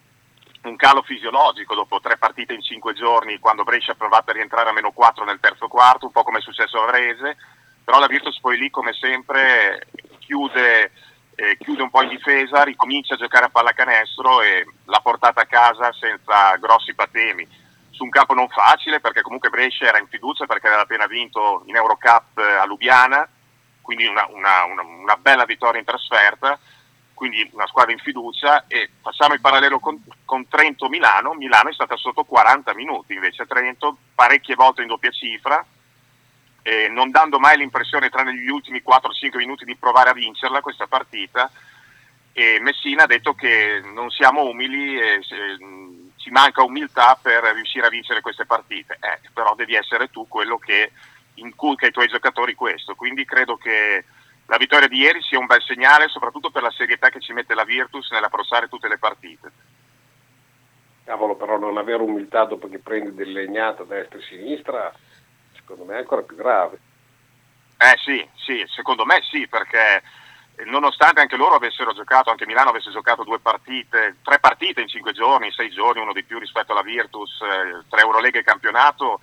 un 0.64 0.76
calo 0.76 1.02
fisiologico 1.02 1.74
dopo 1.76 2.00
tre 2.00 2.18
partite 2.18 2.54
in 2.54 2.62
cinque 2.62 2.94
giorni, 2.94 3.40
quando 3.40 3.64
Brescia 3.64 3.94
ha 3.94 3.96
provato 3.96 4.30
a 4.30 4.34
rientrare 4.34 4.70
a 4.70 4.74
meno 4.74 4.92
4 4.92 5.24
nel 5.26 5.40
terzo 5.40 5.68
quarto, 5.68 6.06
un 6.06 6.12
po' 6.12 6.24
come 6.24 6.38
è 6.38 6.42
successo 6.42 6.82
a 6.82 6.86
Varese, 6.86 7.38
però 7.84 8.00
la 8.00 8.08
Virtus 8.08 8.40
poi 8.40 8.58
lì 8.58 8.70
come 8.70 8.94
sempre 8.94 9.88
chiude, 10.20 10.92
eh, 11.36 11.58
chiude 11.60 11.82
un 11.82 11.90
po' 11.90 12.04
in 12.04 12.10
difesa, 12.10 12.64
ricomincia 12.64 13.16
a 13.16 13.18
giocare 13.18 13.46
a 13.46 13.50
pallacanestro 13.50 14.42
e 14.44 14.66
l'ha 14.86 15.00
portata 15.02 15.42
a 15.42 15.46
casa 15.46 15.92
senza 15.94 16.56
grossi 16.58 16.94
patemi. 16.94 17.48
Su 17.90 18.04
un 18.04 18.10
campo 18.10 18.34
non 18.36 18.48
facile 18.48 19.00
perché 19.00 19.22
comunque 19.22 19.50
Brescia 19.50 19.86
era 19.86 19.98
in 20.00 20.08
fiducia 20.08 20.46
perché 20.46 20.68
aveva 20.68 20.84
appena 20.84 21.08
vinto 21.08 21.64
in 21.66 21.76
Eurocup 21.76 22.38
eh, 22.38 22.44
a 22.54 22.66
Lubiana, 22.66 23.28
quindi 23.82 24.06
una, 24.06 24.28
una- 24.30 24.64
una- 24.66 24.84
una 24.84 25.16
bella 25.18 25.46
vittoria 25.46 25.80
in 25.80 25.86
trasferta, 25.86 26.58
quindi 27.22 27.48
una 27.54 27.68
squadra 27.68 27.92
in 27.92 28.00
fiducia 28.00 28.66
e 28.66 28.90
facciamo 29.00 29.36
il 29.36 29.42
parallelo 29.42 29.78
con, 29.78 30.04
con 30.26 30.48
Trento-Milano, 30.48 31.34
Milano. 31.34 31.70
È 31.70 31.74
stata 31.74 31.96
sotto 31.96 32.24
40 32.24 32.74
minuti, 32.74 33.14
invece 33.14 33.46
Trento 33.46 33.96
parecchie 34.16 34.56
volte 34.56 34.82
in 34.82 34.88
doppia 34.88 35.12
cifra, 35.12 35.64
eh, 36.64 36.88
non 36.90 37.12
dando 37.12 37.38
mai 37.38 37.58
l'impressione, 37.58 38.10
tranne 38.10 38.34
gli 38.34 38.48
ultimi 38.48 38.82
4-5 38.84 39.38
minuti, 39.38 39.66
di 39.66 39.76
provare 39.76 40.10
a 40.10 40.14
vincerla 40.14 40.62
questa 40.62 40.88
partita. 40.88 41.52
E 42.34 42.58
Messina 42.60 43.04
ha 43.04 43.08
detto 43.08 43.36
che 43.36 43.84
non 43.94 44.10
siamo 44.10 44.42
umili 44.46 45.00
e 45.00 45.20
mh, 45.60 46.14
ci 46.16 46.32
manca 46.32 46.64
umiltà 46.64 47.20
per 47.22 47.44
riuscire 47.54 47.86
a 47.86 47.92
vincere 47.92 48.22
queste 48.22 48.48
partite, 48.48 48.98
eh, 49.00 49.30
però 49.32 49.54
devi 49.54 49.76
essere 49.76 50.10
tu 50.10 50.28
quello 50.28 50.58
che 50.58 50.92
inculca 51.36 51.86
ai 51.86 51.92
tuoi 51.92 52.08
giocatori 52.08 52.56
questo, 52.56 52.96
quindi 52.96 53.26
credo 53.26 53.58
che 53.58 54.06
la 54.52 54.58
vittoria 54.58 54.90
di 54.90 54.98
ieri 54.98 55.22
sia 55.22 55.40
un 55.40 55.46
bel 55.46 55.64
segnale 55.64 56.10
soprattutto 56.10 56.52
per 56.52 56.62
la 56.62 56.72
serietà 56.72 57.10
che 57.10 57.22
ci 57.22 57.32
mette 57.32 57.54
la 57.54 57.64
Virtus 57.64 58.12
nell'approssare 58.12 58.68
tutte 58.68 58.90
le 58.90 58.98
partite. 58.98 59.50
Cavolo, 61.06 61.36
però 61.36 61.58
non 61.58 61.78
avere 61.78 62.04
umiltà 62.04 62.44
dopo 62.44 62.68
che 62.68 62.80
prendi 62.80 63.16
del 63.16 63.32
legnato 63.32 63.84
a 63.84 63.86
destra 63.86 64.20
e 64.20 64.22
a 64.22 64.26
sinistra, 64.26 64.94
secondo 65.54 65.86
me 65.86 65.96
è 65.96 66.00
ancora 66.00 66.24
più 66.24 66.36
grave. 66.36 66.80
Eh 67.78 67.98
sì, 68.04 68.28
sì, 68.36 68.62
secondo 68.68 69.06
me 69.06 69.22
sì, 69.22 69.48
perché 69.48 70.04
nonostante 70.66 71.22
anche 71.22 71.38
loro 71.38 71.56
avessero 71.56 71.94
giocato, 71.94 72.30
anche 72.30 72.46
Milano 72.46 72.72
avesse 72.72 72.92
giocato 72.92 73.24
due 73.24 73.40
partite, 73.40 74.18
tre 74.22 74.40
partite 74.40 74.82
in 74.82 74.90
cinque 74.90 75.14
giorni, 75.14 75.50
sei 75.54 75.70
giorni, 75.70 76.02
uno 76.02 76.12
di 76.12 76.26
più 76.26 76.38
rispetto 76.40 76.74
alla 76.74 76.84
Virtus, 76.84 77.40
eh, 77.40 77.86
tre 77.88 78.02
Eurolega 78.02 78.40
e 78.40 78.44
campionato, 78.44 79.22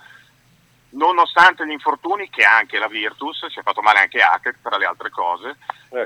nonostante 0.91 1.67
gli 1.67 1.73
infortuni 1.73 2.31
che 2.31 2.45
anche 2.45 2.79
la 2.79 2.89
Virtus, 2.89 3.47
si 3.47 3.59
è 3.59 3.63
fatto 3.63 3.83
male 3.83 4.01
anche 4.01 4.21
Hackett 4.21 4.57
tra 4.63 4.77
le 4.77 4.87
altre 4.87 5.11
cose, 5.11 5.57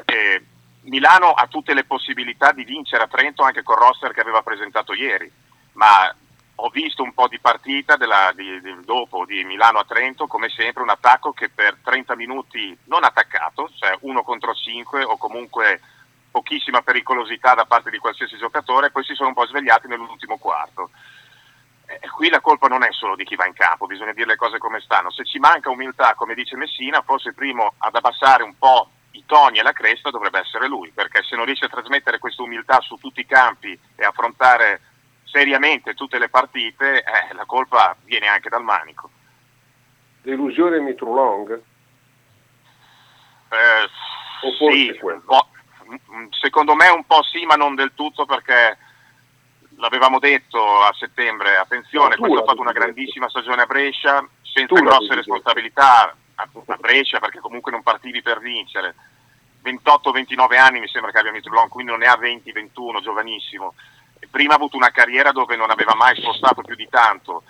eh, 0.05 0.45
Milano 0.83 1.33
ha 1.33 1.47
tutte 1.47 1.75
le 1.75 1.85
possibilità 1.85 2.53
di 2.53 2.65
vincere 2.65 3.05
a 3.05 3.09
Trento 3.09 3.43
anche 3.43 3.63
col 3.63 3.77
roster 3.77 4.13
che 4.13 4.21
aveva 4.21 4.43
presentato 4.43 4.93
ieri, 4.95 5.31
ma 5.75 6.13
ho 6.57 6.69
visto 6.69 7.03
un 7.03 7.15
po' 7.15 7.29
di 7.29 7.39
partita 7.39 7.97
della, 7.97 8.33
di, 8.35 8.61
di, 8.61 8.77
dopo 8.85 9.25
di 9.25 9.45
Milano 9.45 9.79
a 9.79 9.85
Trento, 9.85 10.27
come 10.27 10.49
sempre 10.49 10.83
un 10.83 10.91
attacco 10.91 11.33
che 11.33 11.49
per 11.49 11.79
30 11.83 12.17
minuti 12.17 12.77
non 12.85 13.05
attaccato, 13.05 13.71
cioè 13.77 13.97
uno 14.01 14.23
contro 14.23 14.55
5 14.55 15.05
o 15.05 15.17
comunque 15.17 15.81
pochissima 16.31 16.83
pericolosità 16.83 17.55
da 17.55 17.65
parte 17.65 17.91
di 17.91 17.99
qualsiasi 17.99 18.37
giocatore, 18.37 18.91
poi 18.91 19.05
si 19.05 19.15
sono 19.15 19.29
un 19.29 19.35
po' 19.35 19.47
svegliati 19.47 19.87
nell'ultimo 19.87 20.39
quarto. 20.39 20.91
Qui 22.13 22.29
la 22.29 22.41
colpa 22.41 22.69
non 22.69 22.83
è 22.83 22.93
solo 22.93 23.17
di 23.17 23.25
chi 23.25 23.37
va 23.37 23.47
in 23.47 23.53
campo, 23.53 23.87
bisogna 23.87 24.13
dire 24.13 24.27
le 24.27 24.37
cose 24.37 24.59
come 24.59 24.81
stanno. 24.81 25.11
Se 25.11 25.25
ci 25.25 25.39
manca 25.39 25.71
umiltà, 25.71 26.15
come 26.15 26.35
dice 26.35 26.57
Messina, 26.57 27.03
forse 27.03 27.29
il 27.31 27.35
primo 27.35 27.75
ad 27.79 27.95
abbassare 27.95 28.43
un 28.43 28.57
po' 28.57 28.91
i 29.13 29.25
toni 29.27 29.59
e 29.59 29.63
la 29.63 29.73
cresta 29.73 30.11
dovrebbe 30.11 30.39
essere 30.39 30.69
lui, 30.69 30.91
perché 30.91 31.23
se 31.23 31.37
non 31.37 31.45
riesce 31.45 31.67
a 31.67 31.69
trasmettere 31.69 32.19
questa 32.19 32.43
umiltà 32.43 32.81
su 32.81 32.97
tutti 32.97 33.21
i 33.21 33.27
campi 33.27 33.79
e 33.97 34.05
affrontare 34.05 34.81
seriamente 35.25 35.95
tutte 35.95 36.19
le 36.19 36.29
partite, 36.29 37.03
eh, 37.03 37.35
la 37.35 37.45
colpa 37.45 37.97
viene 38.05 38.29
anche 38.29 38.49
dal 38.49 38.63
manico. 38.63 39.11
Delusione 40.23 40.79
Mitrulong? 40.79 41.63
Eh, 43.49 43.89
sì, 44.59 44.99
secondo 46.41 46.75
me 46.75 46.89
un 46.89 47.05
po' 47.05 47.23
sì, 47.23 47.45
ma 47.45 47.55
non 47.55 47.75
del 47.75 47.93
tutto 47.95 48.25
perché 48.25 48.79
l'avevamo 49.83 50.21
detto 50.21 50.81
a 50.81 50.95
settembre, 50.97 51.57
attenzione, 51.57 52.17
questo 52.17 52.39
ha 52.39 52.45
fatto 52.45 52.61
una 52.61 52.71
grandissima 52.71 53.29
stagione 53.29 53.63
a 53.63 53.67
Brescia, 53.67 54.25
senza 54.41 54.81
grosse 54.81 55.17
responsabilità 55.17 56.15
a, 56.37 56.49
a 56.67 56.77
Brescia 56.77 57.19
perché 57.19 57.41
comunque 57.41 57.73
non 57.73 57.83
partivi 57.83 58.23
per 58.23 58.39
vincere. 58.39 58.95
28-29 59.65 60.57
anni 60.57 60.79
mi 60.79 60.89
sembra 60.89 61.11
che 61.11 61.19
abbia 61.19 61.33
Mitrulong, 61.33 61.69
quindi 61.69 61.91
non 61.91 62.01
ne 62.01 62.07
ha 62.07 62.17
20-21, 62.17 63.03
giovanissimo. 63.03 63.75
Prima 64.31 64.53
ha 64.53 64.57
avuto 64.57 64.77
una 64.77 64.91
carriera 64.91 65.33
dove 65.33 65.57
non 65.57 65.71
aveva 65.71 65.97
mai 65.97 66.15
spostato 66.15 66.63
più 66.63 66.77
di 66.77 66.89
tanto. 66.89 67.43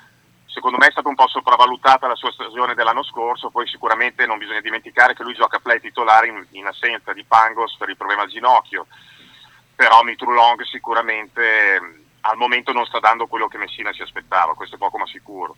Secondo 0.47 0.79
me 0.79 0.87
è 0.87 0.91
stata 0.91 1.09
un 1.09 1.15
po' 1.15 1.29
sopravvalutata 1.29 2.09
la 2.09 2.15
sua 2.15 2.33
stagione 2.33 2.75
dell'anno 2.75 3.03
scorso, 3.03 3.51
poi 3.51 3.67
sicuramente 3.67 4.25
non 4.25 4.39
bisogna 4.39 4.61
dimenticare 4.61 5.15
che 5.15 5.23
lui 5.23 5.35
gioca 5.35 5.59
play 5.59 5.81
titolare 5.81 6.29
in, 6.29 6.47
in 6.53 6.67
assenza 6.67 7.13
di 7.13 7.25
Pangos 7.25 7.77
per 7.77 7.91
il 7.91 7.97
problema 7.97 8.23
al 8.23 8.29
ginocchio. 8.29 8.87
Però 9.75 10.03
Mitrulong 10.03 10.63
sicuramente 10.63 12.01
al 12.23 12.37
momento 12.37 12.73
non 12.73 12.85
sta 12.87 12.99
dando 12.99 13.27
quello 13.27 13.49
che 13.49 13.59
Messina 13.59 13.93
si 13.93 14.03
aspettava, 14.03 14.55
questo 14.55 14.77
è 14.77 14.79
poco 14.79 14.99
ma 14.99 15.07
sicuro. 15.07 15.57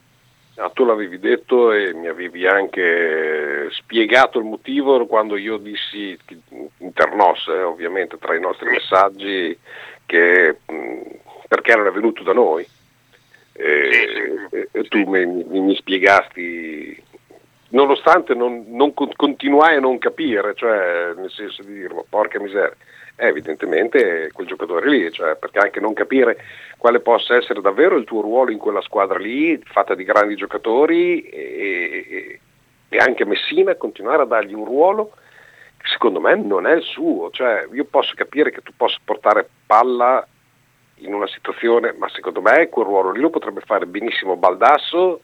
Ah, 0.57 0.71
tu 0.71 0.85
l'avevi 0.85 1.19
detto 1.19 1.73
e 1.73 1.93
mi 1.95 2.07
avevi 2.07 2.47
anche 2.47 3.69
spiegato 3.73 4.39
il 4.39 4.45
motivo 4.45 5.05
quando 5.07 5.37
io 5.37 5.57
dissi 5.57 6.17
internos, 6.79 7.49
eh, 7.49 7.62
ovviamente 7.62 8.19
tra 8.19 8.37
i 8.37 8.41
nostri 8.41 8.71
messaggi, 8.71 9.59
che, 10.07 10.59
mh, 10.65 11.01
perché 11.49 11.75
non 11.75 11.89
è 11.89 11.91
venuto 11.91 12.23
da 12.23 12.33
noi. 12.33 12.65
E, 13.53 14.47
e, 14.51 14.69
e 14.71 14.83
tu 14.85 14.99
mi, 15.09 15.27
mi, 15.27 15.61
mi, 15.61 15.75
spiegasti, 15.75 17.03
nonostante 17.71 18.35
non, 18.35 18.65
non 18.69 18.95
continuai 18.95 19.77
a 19.77 19.81
non 19.81 19.99
capire, 19.99 20.55
cioè 20.55 21.15
nel 21.17 21.31
senso 21.31 21.62
di 21.62 21.73
dire, 21.75 21.95
ma 21.95 22.03
porca 22.09 22.41
miseria, 22.41 22.77
eh, 23.17 23.27
evidentemente 23.27 24.31
quel 24.33 24.47
giocatore 24.47 24.89
lì, 24.89 25.11
cioè, 25.12 25.37
perché 25.37 25.59
anche 25.59 25.81
non 25.81 25.93
capire 25.93 26.37
quale 26.77 27.01
possa 27.01 27.37
essere 27.37 27.61
davvero 27.61 27.97
il 27.97 28.05
tuo 28.05 28.21
ruolo 28.21 28.51
in 28.51 28.59
quella 28.59 28.83
squadra 28.83 29.19
lì, 29.19 29.61
fatta 29.65 29.95
di 29.95 30.05
grandi 30.05 30.37
giocatori, 30.37 31.23
e, 31.23 32.41
e 32.89 32.99
anche 32.99 33.25
Messina 33.25 33.75
continuare 33.75 34.23
a 34.23 34.27
dargli 34.27 34.55
un 34.55 34.65
ruolo 34.65 35.12
che 35.77 35.89
secondo 35.89 36.21
me 36.21 36.35
non 36.37 36.67
è 36.67 36.75
il 36.75 36.83
suo, 36.83 37.31
cioè, 37.31 37.69
io 37.73 37.85
posso 37.85 38.12
capire 38.15 38.51
che 38.51 38.62
tu 38.62 38.73
possa 38.77 38.99
portare 39.05 39.49
palla 39.67 40.27
in 40.99 41.12
una 41.12 41.27
situazione, 41.27 41.93
ma 41.93 42.09
secondo 42.09 42.41
me 42.41 42.69
quel 42.69 42.87
ruolo 42.87 43.11
lì 43.11 43.21
lo 43.21 43.31
potrebbe 43.31 43.61
fare 43.61 43.87
benissimo 43.87 44.37
Baldasso 44.37 45.21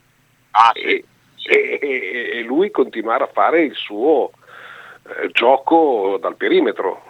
ah, 0.50 0.72
e, 0.74 1.04
sì. 1.36 1.48
E, 1.48 2.30
e, 2.34 2.42
lui 2.42 2.70
continuare 2.70 3.24
a 3.24 3.30
fare 3.32 3.62
il 3.62 3.74
suo 3.74 4.32
eh, 5.06 5.28
gioco 5.32 6.18
dal 6.20 6.36
perimetro 6.36 7.02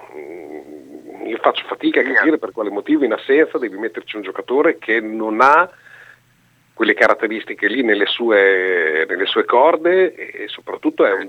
io 1.24 1.38
faccio 1.38 1.64
fatica 1.66 2.00
a 2.00 2.04
capire 2.04 2.38
per 2.38 2.52
quale 2.52 2.70
motivo 2.70 3.04
in 3.04 3.12
assenza 3.12 3.58
devi 3.58 3.76
metterci 3.76 4.16
un 4.16 4.22
giocatore 4.22 4.78
che 4.78 5.00
non 5.00 5.40
ha 5.40 5.70
quelle 6.72 6.94
caratteristiche 6.94 7.68
lì 7.68 7.82
nelle 7.82 8.06
sue, 8.06 9.04
nelle 9.06 9.26
sue 9.26 9.44
corde 9.44 10.14
e 10.14 10.48
soprattutto 10.48 11.04
è 11.04 11.12
un 11.12 11.28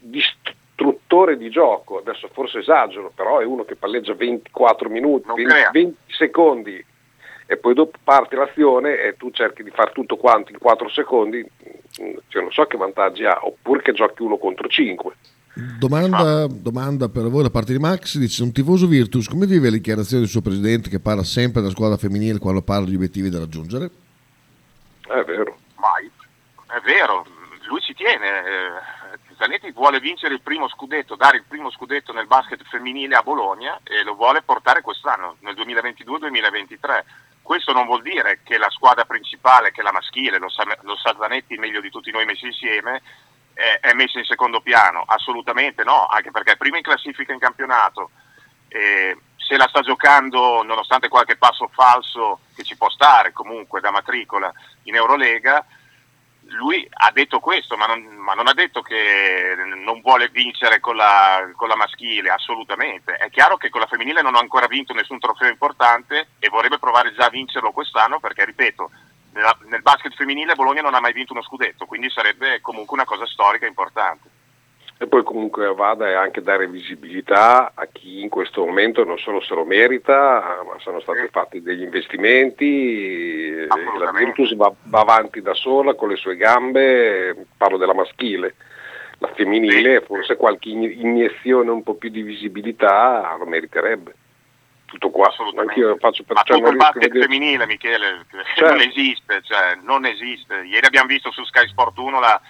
distruttore 0.00 1.36
di 1.36 1.50
gioco. 1.50 1.98
Adesso 1.98 2.28
forse 2.32 2.58
esagero, 2.58 3.12
però 3.14 3.38
è 3.38 3.44
uno 3.44 3.64
che 3.64 3.76
palleggia 3.76 4.14
24 4.14 4.88
minuti, 4.88 5.28
20, 5.32 5.52
20 5.72 5.96
secondi 6.08 6.84
e 7.50 7.56
poi 7.56 7.74
dopo 7.74 7.96
parte 8.02 8.36
l'azione 8.36 9.00
e 9.00 9.16
tu 9.16 9.30
cerchi 9.30 9.62
di 9.62 9.70
fare 9.70 9.92
tutto 9.92 10.16
quanto 10.16 10.50
in 10.52 10.58
4 10.58 10.88
secondi, 10.88 11.42
cioè 12.28 12.42
non 12.42 12.52
so 12.52 12.64
che 12.66 12.76
vantaggi 12.76 13.24
ha, 13.24 13.38
oppure 13.40 13.80
che 13.82 13.92
giochi 13.92 14.22
uno 14.22 14.36
contro 14.36 14.68
5. 14.68 15.14
Domanda, 15.58 16.46
domanda, 16.46 17.08
per 17.08 17.28
voi 17.28 17.42
da 17.42 17.50
parte 17.50 17.72
di 17.72 17.80
Max, 17.80 18.16
dice 18.16 18.44
un 18.44 18.52
tifoso 18.52 18.86
Virtus, 18.86 19.26
come 19.26 19.44
vive 19.44 19.70
le 19.70 19.78
dichiarazioni 19.78 20.22
del 20.22 20.30
suo 20.30 20.40
presidente 20.40 20.88
che 20.88 21.00
parla 21.00 21.24
sempre 21.24 21.60
della 21.60 21.72
squadra 21.72 21.96
femminile 21.96 22.38
quando 22.38 22.62
parla 22.62 22.86
di 22.86 22.94
obiettivi 22.94 23.28
da 23.28 23.40
raggiungere? 23.40 23.90
È 25.00 25.20
vero. 25.24 25.58
Mai. 25.74 26.08
È 26.64 26.80
vero, 26.84 27.26
lui 27.66 27.80
ci 27.80 27.92
tiene. 27.94 28.26
Eh, 28.28 29.34
Zanetti 29.36 29.72
vuole 29.72 29.98
vincere 29.98 30.34
il 30.34 30.42
primo 30.42 30.68
scudetto, 30.68 31.16
dare 31.16 31.38
il 31.38 31.44
primo 31.48 31.72
scudetto 31.72 32.12
nel 32.12 32.28
basket 32.28 32.62
femminile 32.62 33.16
a 33.16 33.22
Bologna 33.22 33.80
e 33.82 34.04
lo 34.04 34.14
vuole 34.14 34.42
portare 34.42 34.80
quest'anno, 34.80 35.38
nel 35.40 35.56
2022-2023. 35.56 37.02
Questo 37.42 37.72
non 37.72 37.86
vuol 37.86 38.02
dire 38.02 38.40
che 38.44 38.58
la 38.58 38.70
squadra 38.70 39.04
principale, 39.06 39.72
che 39.72 39.80
è 39.80 39.84
la 39.84 39.90
maschile, 39.90 40.38
lo 40.38 40.50
sa, 40.50 40.62
lo 40.82 40.94
sa 40.94 41.16
Zanetti 41.18 41.56
meglio 41.56 41.80
di 41.80 41.90
tutti 41.90 42.12
noi 42.12 42.26
messi 42.26 42.46
insieme, 42.46 43.02
è, 43.58 43.80
è 43.80 43.92
messa 43.92 44.18
in 44.20 44.24
secondo 44.24 44.60
piano, 44.60 45.02
assolutamente 45.04 45.82
no, 45.82 46.06
anche 46.06 46.30
perché 46.30 46.52
è 46.52 46.56
prima 46.56 46.76
in 46.76 46.84
classifica 46.84 47.32
in 47.32 47.40
campionato, 47.40 48.10
eh, 48.68 49.18
se 49.36 49.56
la 49.56 49.66
sta 49.66 49.80
giocando 49.80 50.62
nonostante 50.62 51.08
qualche 51.08 51.36
passo 51.36 51.68
falso 51.72 52.40
che 52.54 52.62
ci 52.62 52.76
può 52.76 52.88
stare 52.88 53.32
comunque 53.32 53.80
da 53.80 53.90
matricola 53.90 54.52
in 54.84 54.94
Eurolega, 54.94 55.64
lui 56.50 56.86
ha 56.88 57.10
detto 57.10 57.40
questo, 57.40 57.76
ma 57.76 57.86
non, 57.86 58.00
ma 58.04 58.34
non, 58.34 58.46
ha 58.46 58.54
detto 58.54 58.80
che 58.80 59.54
non 59.84 60.00
vuole 60.02 60.28
vincere 60.28 60.78
con 60.78 60.94
la, 60.94 61.50
con 61.56 61.68
la, 61.68 61.76
maschile, 61.76 62.30
assolutamente. 62.30 63.16
È 63.16 63.28
chiaro 63.28 63.56
che 63.56 63.68
con 63.68 63.80
la 63.80 63.86
femminile 63.86 64.22
non 64.22 64.34
ha 64.34 64.38
ancora 64.38 64.66
vinto 64.66 64.94
nessun 64.94 65.18
trofeo 65.18 65.48
importante 65.50 66.28
e 66.38 66.48
vorrebbe 66.48 66.78
provare 66.78 67.12
già 67.12 67.26
a 67.26 67.30
vincerlo 67.30 67.72
quest'anno 67.72 68.18
perché, 68.18 68.46
ripeto, 68.46 68.90
nella, 69.38 69.56
nel 69.68 69.82
basket 69.82 70.14
femminile 70.14 70.56
Bologna 70.56 70.82
non 70.82 70.94
ha 70.94 71.00
mai 71.00 71.12
vinto 71.12 71.32
uno 71.32 71.42
scudetto, 71.42 71.86
quindi 71.86 72.10
sarebbe 72.10 72.60
comunque 72.60 72.94
una 72.96 73.04
cosa 73.06 73.24
storica 73.24 73.66
importante. 73.66 74.28
E 75.00 75.06
poi 75.06 75.22
comunque 75.22 75.72
vada 75.74 76.08
è 76.08 76.14
anche 76.14 76.42
dare 76.42 76.66
visibilità 76.66 77.70
a 77.72 77.86
chi 77.86 78.20
in 78.20 78.28
questo 78.28 78.64
momento 78.64 79.04
non 79.04 79.16
solo 79.16 79.40
se 79.40 79.54
lo 79.54 79.64
merita, 79.64 80.60
ma 80.66 80.76
sono 80.80 80.98
stati 80.98 81.20
sì. 81.20 81.28
fatti 81.30 81.62
degli 81.62 81.82
investimenti, 81.82 83.64
la 83.64 84.10
Virtus 84.12 84.56
va, 84.56 84.72
va, 84.82 85.00
avanti 85.00 85.40
da 85.40 85.54
sola 85.54 85.94
con 85.94 86.08
le 86.08 86.16
sue 86.16 86.34
gambe, 86.34 87.46
parlo 87.56 87.76
della 87.76 87.94
maschile, 87.94 88.56
la 89.18 89.30
femminile 89.34 90.00
sì. 90.00 90.04
forse 90.06 90.36
qualche 90.36 90.70
iniezione 90.70 91.70
un 91.70 91.84
po' 91.84 91.94
più 91.94 92.10
di 92.10 92.22
visibilità 92.22 93.36
lo 93.38 93.46
meriterebbe 93.46 94.17
tutto 94.88 95.10
qua. 95.10 95.28
Assolutamente. 95.28 95.80
Anch'io 95.80 95.96
faccio 95.98 96.24
per 96.24 96.36
Ma 96.36 96.42
cioè, 96.42 96.56
tutto 96.56 96.70
il 96.70 96.76
basket 96.76 97.02
vedere... 97.02 97.20
femminile, 97.20 97.66
Michele, 97.66 98.26
cioè. 98.56 98.70
non 98.70 98.80
esiste, 98.80 99.42
cioè, 99.42 99.78
non 99.82 100.04
esiste. 100.06 100.62
Ieri 100.64 100.86
abbiamo 100.86 101.06
visto 101.06 101.30
su 101.30 101.44
Sky 101.44 101.68
Sport 101.68 101.96
1 101.98 102.18
la, 102.18 102.40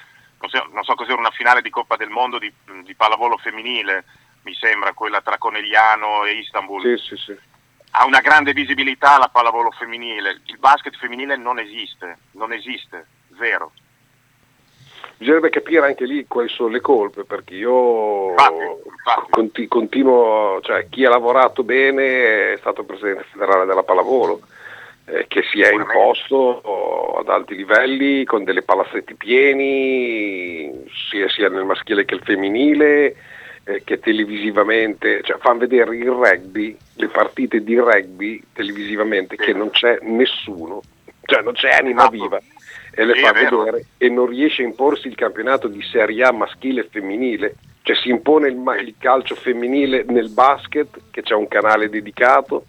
non 0.40 0.48
so, 0.48 0.68
non 0.72 0.84
so 0.84 0.94
cos'era, 0.94 1.18
una 1.18 1.30
finale 1.32 1.60
di 1.60 1.70
Coppa 1.70 1.96
del 1.96 2.08
Mondo 2.08 2.38
di, 2.38 2.50
di, 2.84 2.94
pallavolo 2.94 3.36
femminile, 3.38 4.04
mi 4.42 4.54
sembra, 4.54 4.92
quella 4.92 5.20
tra 5.20 5.36
Conegliano 5.36 6.24
e 6.24 6.38
Istanbul. 6.38 6.80
Sì, 6.80 7.16
sì, 7.16 7.16
sì. 7.16 7.36
ha 7.90 8.06
una 8.06 8.20
grande 8.20 8.52
visibilità 8.52 9.18
la 9.18 9.28
pallavolo 9.28 9.70
femminile, 9.72 10.40
il 10.44 10.58
basket 10.58 10.96
femminile 10.96 11.36
non 11.36 11.58
esiste, 11.58 12.18
non 12.32 12.52
esiste, 12.52 13.06
zero. 13.36 13.72
Bisognerebbe 15.18 15.50
capire 15.50 15.84
anche 15.84 16.04
lì 16.04 16.26
quali 16.28 16.48
sono 16.48 16.68
le 16.68 16.80
colpe, 16.80 17.24
perché 17.24 17.54
io 17.54 18.34
conti- 19.30 19.66
continuo, 19.66 20.60
cioè 20.62 20.88
chi 20.88 21.04
ha 21.04 21.08
lavorato 21.08 21.64
bene 21.64 22.52
è 22.52 22.56
stato 22.58 22.84
presidente 22.84 23.24
federale 23.32 23.66
della 23.66 23.82
pallavolo, 23.82 24.40
eh, 25.06 25.24
che 25.26 25.42
si 25.50 25.60
è 25.60 25.72
imposto 25.72 27.16
ad 27.18 27.28
alti 27.28 27.56
livelli 27.56 28.24
con 28.24 28.44
delle 28.44 28.62
palazzetti 28.62 29.14
pieni, 29.14 30.84
sia, 31.10 31.28
sia 31.28 31.48
nel 31.48 31.64
maschile 31.64 32.04
che 32.04 32.14
il 32.14 32.22
femminile, 32.22 33.16
eh, 33.64 33.82
che 33.82 33.98
televisivamente, 33.98 35.22
cioè 35.24 35.38
fanno 35.38 35.58
vedere 35.58 35.96
il 35.96 36.10
rugby, 36.10 36.76
le 36.94 37.08
partite 37.08 37.64
di 37.64 37.76
rugby 37.76 38.40
televisivamente, 38.52 39.34
che 39.34 39.52
non 39.52 39.70
c'è 39.70 39.98
nessuno, 40.02 40.80
cioè 41.22 41.42
non 41.42 41.54
c'è 41.54 41.70
anima 41.70 42.06
viva 42.06 42.40
e 42.92 43.04
le 43.04 43.14
Sì, 43.14 43.20
fa 43.20 43.32
vedere 43.32 43.86
e 43.96 44.08
non 44.08 44.26
riesce 44.26 44.62
a 44.62 44.66
imporsi 44.66 45.08
il 45.08 45.14
campionato 45.14 45.68
di 45.68 45.82
Serie 45.82 46.24
A 46.24 46.32
maschile 46.32 46.82
e 46.82 46.88
femminile, 46.90 47.54
cioè 47.82 47.96
si 47.96 48.08
impone 48.08 48.48
il, 48.48 48.62
il 48.80 48.94
calcio 48.98 49.34
femminile 49.34 50.04
nel 50.08 50.30
basket 50.30 51.00
che 51.10 51.22
c'è 51.22 51.34
un 51.34 51.48
canale 51.48 51.88
dedicato, 51.88 52.64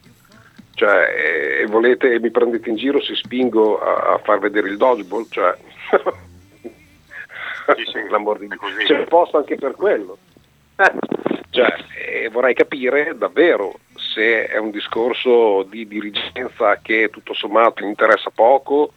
cioè 0.75 1.61
e 1.61 1.65
volete 1.67 2.13
e 2.13 2.19
mi 2.19 2.31
prendete 2.31 2.69
in 2.69 2.75
giro 2.75 3.01
se 3.01 3.15
spingo 3.15 3.79
a, 3.79 4.13
a 4.13 4.17
far 4.19 4.39
vedere 4.39 4.69
il 4.69 4.77
dodgeball, 4.77 5.25
cioè 5.29 5.55
l'amor 8.09 8.39
di 8.39 8.47
Dio. 8.47 8.57
c'è 8.85 9.03
posto 9.05 9.37
anche 9.37 9.55
per 9.55 9.73
quello. 9.75 10.17
Eh, 10.75 10.91
cioè, 11.49 11.75
eh, 11.97 12.29
vorrei 12.29 12.53
capire 12.53 13.15
davvero 13.17 13.79
se 13.95 14.47
è 14.47 14.57
un 14.57 14.71
discorso 14.71 15.63
di 15.63 15.87
dirigenza 15.87 16.79
che 16.81 17.09
tutto 17.11 17.33
sommato 17.33 17.83
interessa 17.83 18.31
poco 18.33 18.93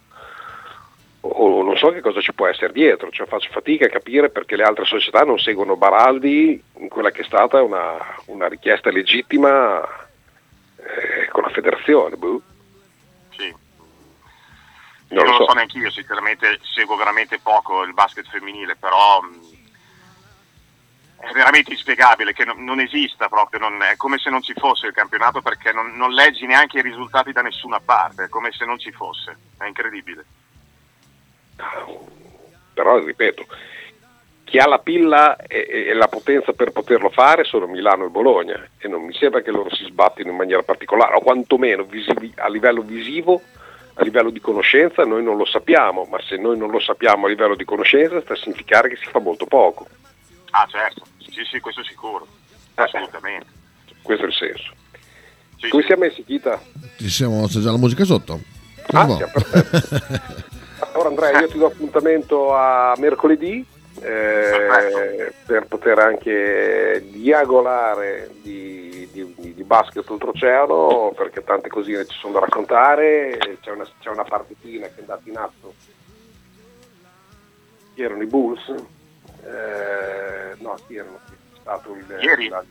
o 1.25 1.63
non 1.63 1.77
so 1.77 1.89
che 1.91 2.01
cosa 2.01 2.19
ci 2.19 2.33
può 2.33 2.47
essere 2.47 2.73
dietro, 2.73 3.09
cioè 3.09 3.27
faccio 3.27 3.49
fatica 3.51 3.85
a 3.85 3.89
capire 3.89 4.29
perché 4.29 4.55
le 4.57 4.63
altre 4.63 4.83
società 4.85 5.23
non 5.23 5.39
seguono 5.39 5.77
Baraldi 5.77 6.61
in 6.79 6.89
quella 6.89 7.11
che 7.11 7.21
è 7.21 7.25
stata 7.25 7.61
una, 7.61 7.97
una 8.25 8.47
richiesta 8.47 8.91
legittima 8.91 9.81
eh, 10.75 11.27
con 11.29 11.43
la 11.43 11.49
federazione. 11.49 12.17
boh. 12.17 12.41
Sì. 13.37 13.47
Non 15.07 15.19
Io 15.19 15.23
lo 15.23 15.23
non 15.23 15.31
lo 15.31 15.37
so. 15.37 15.45
so 15.47 15.53
neanche 15.53 15.77
io, 15.77 15.89
sinceramente 15.91 16.59
seguo 16.61 16.95
veramente 16.97 17.39
poco 17.39 17.83
il 17.83 17.93
basket 17.93 18.27
femminile, 18.27 18.75
però 18.75 19.21
mh, 19.21 19.39
è 21.19 21.31
veramente 21.31 21.71
inspiegabile 21.71 22.33
che 22.33 22.43
non, 22.43 22.61
non 22.65 22.81
esista 22.81 23.29
proprio, 23.29 23.59
non- 23.61 23.81
è 23.81 23.95
come 23.95 24.17
se 24.17 24.29
non 24.29 24.41
ci 24.41 24.53
fosse 24.57 24.87
il 24.87 24.93
campionato 24.93 25.41
perché 25.41 25.71
non, 25.71 25.95
non 25.95 26.11
leggi 26.11 26.45
neanche 26.45 26.79
i 26.79 26.81
risultati 26.81 27.31
da 27.31 27.41
nessuna 27.41 27.79
parte, 27.79 28.25
è 28.25 28.29
come 28.29 28.51
se 28.51 28.65
non 28.65 28.77
ci 28.77 28.91
fosse, 28.91 29.37
è 29.57 29.65
incredibile. 29.65 30.25
Però 32.73 32.97
ripeto, 33.03 33.45
chi 34.43 34.57
ha 34.57 34.67
la 34.67 34.79
pilla 34.79 35.35
e, 35.37 35.85
e 35.87 35.93
la 35.93 36.07
potenza 36.07 36.53
per 36.53 36.71
poterlo 36.71 37.09
fare 37.09 37.43
sono 37.43 37.65
Milano 37.67 38.05
e 38.05 38.09
Bologna 38.09 38.67
e 38.77 38.87
non 38.87 39.03
mi 39.03 39.13
sembra 39.13 39.41
che 39.41 39.51
loro 39.51 39.73
si 39.73 39.83
sbattino 39.85 40.29
in 40.29 40.35
maniera 40.35 40.63
particolare, 40.63 41.15
o 41.15 41.21
quantomeno 41.21 41.83
visivi- 41.83 42.33
a 42.37 42.47
livello 42.49 42.81
visivo, 42.81 43.41
a 43.95 44.03
livello 44.03 44.31
di 44.31 44.39
conoscenza 44.39 45.03
noi 45.03 45.23
non 45.23 45.37
lo 45.37 45.45
sappiamo, 45.45 46.05
ma 46.09 46.19
se 46.21 46.37
noi 46.37 46.57
non 46.57 46.69
lo 46.71 46.79
sappiamo 46.79 47.25
a 47.25 47.29
livello 47.29 47.55
di 47.55 47.63
conoscenza 47.65 48.19
sta 48.21 48.33
a 48.33 48.37
significare 48.37 48.89
che 48.89 48.95
si 48.97 49.05
fa 49.05 49.19
molto 49.19 49.45
poco. 49.45 49.87
Ah 50.51 50.67
certo, 50.69 51.03
sì 51.19 51.43
sì, 51.49 51.59
questo 51.59 51.83
sicuro, 51.83 52.27
assolutamente. 52.75 53.47
Questo 54.01 54.25
è 54.25 54.27
il 54.27 54.33
senso. 54.33 54.73
Sì, 55.57 55.69
Come 55.69 55.81
sì. 55.81 55.87
siamo 55.87 56.03
messi, 56.03 56.23
Chita? 56.25 56.61
Ci 56.97 57.09
siamo, 57.09 57.47
c'è 57.47 57.59
già 57.59 57.71
la 57.71 57.77
musica 57.77 58.03
sotto. 58.03 58.39
Ah, 58.91 59.05
Boh. 59.05 59.17
Allora 60.93 61.09
Andrea, 61.09 61.39
io 61.41 61.47
ti 61.47 61.57
do 61.57 61.65
appuntamento 61.67 62.53
a 62.55 62.93
mercoledì 62.97 63.65
eh, 64.01 65.33
per 65.45 65.65
poter 65.67 65.97
anche 65.99 67.03
diagolare 67.09 68.29
di, 68.41 69.07
di- 69.11 69.53
di 69.55 69.63
basket 69.63 70.07
oltreoceano 70.09 71.13
perché 71.15 71.43
tante 71.43 71.69
cosine 71.69 72.05
ci 72.05 72.17
sono 72.19 72.33
da 72.33 72.39
raccontare, 72.41 73.37
c'è 73.61 73.71
una, 73.71 73.87
c'è 73.99 74.09
una 74.09 74.23
partitina 74.23 74.85
che 74.87 74.93
è 74.97 74.99
andata 75.01 75.21
in 75.25 75.37
atto, 75.37 75.73
chi 77.95 78.01
erano 78.03 78.21
i 78.23 78.27
Bulls? 78.27 78.67
Eh, 79.45 80.55
no, 80.59 80.75
chi 80.87 80.95
erano? 80.95 81.19
È 81.25 81.59
stato 81.59 81.95
il, 81.95 82.05
Ieri? 82.21 82.49
la- 82.49 82.63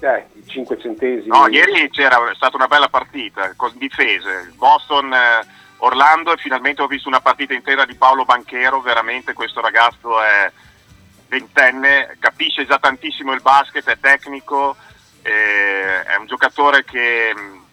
eh, 0.00 0.26
i 0.34 0.46
5 0.46 0.78
centesimi. 0.78 1.28
No, 1.28 1.46
ieri 1.48 1.88
c'era 1.90 2.18
stata 2.34 2.56
una 2.56 2.66
bella 2.66 2.88
partita 2.88 3.52
con 3.56 3.72
difese. 3.76 4.52
Boston, 4.56 5.12
eh, 5.14 5.62
Orlando 5.78 6.32
e 6.32 6.36
finalmente 6.38 6.82
ho 6.82 6.86
visto 6.86 7.08
una 7.08 7.20
partita 7.20 7.54
intera 7.54 7.84
di 7.84 7.94
Paolo 7.94 8.24
Banchero. 8.24 8.80
Veramente 8.80 9.32
questo 9.32 9.60
ragazzo 9.60 10.20
è 10.22 10.50
ventenne, 11.28 12.16
capisce 12.18 12.66
già 12.66 12.78
tantissimo 12.78 13.32
il 13.32 13.42
basket, 13.42 13.88
è 13.88 13.98
tecnico, 13.98 14.76
eh, 15.22 16.02
è 16.04 16.16
un 16.16 16.26
giocatore 16.26 16.84
che 16.84 17.34
mh, 17.34 17.63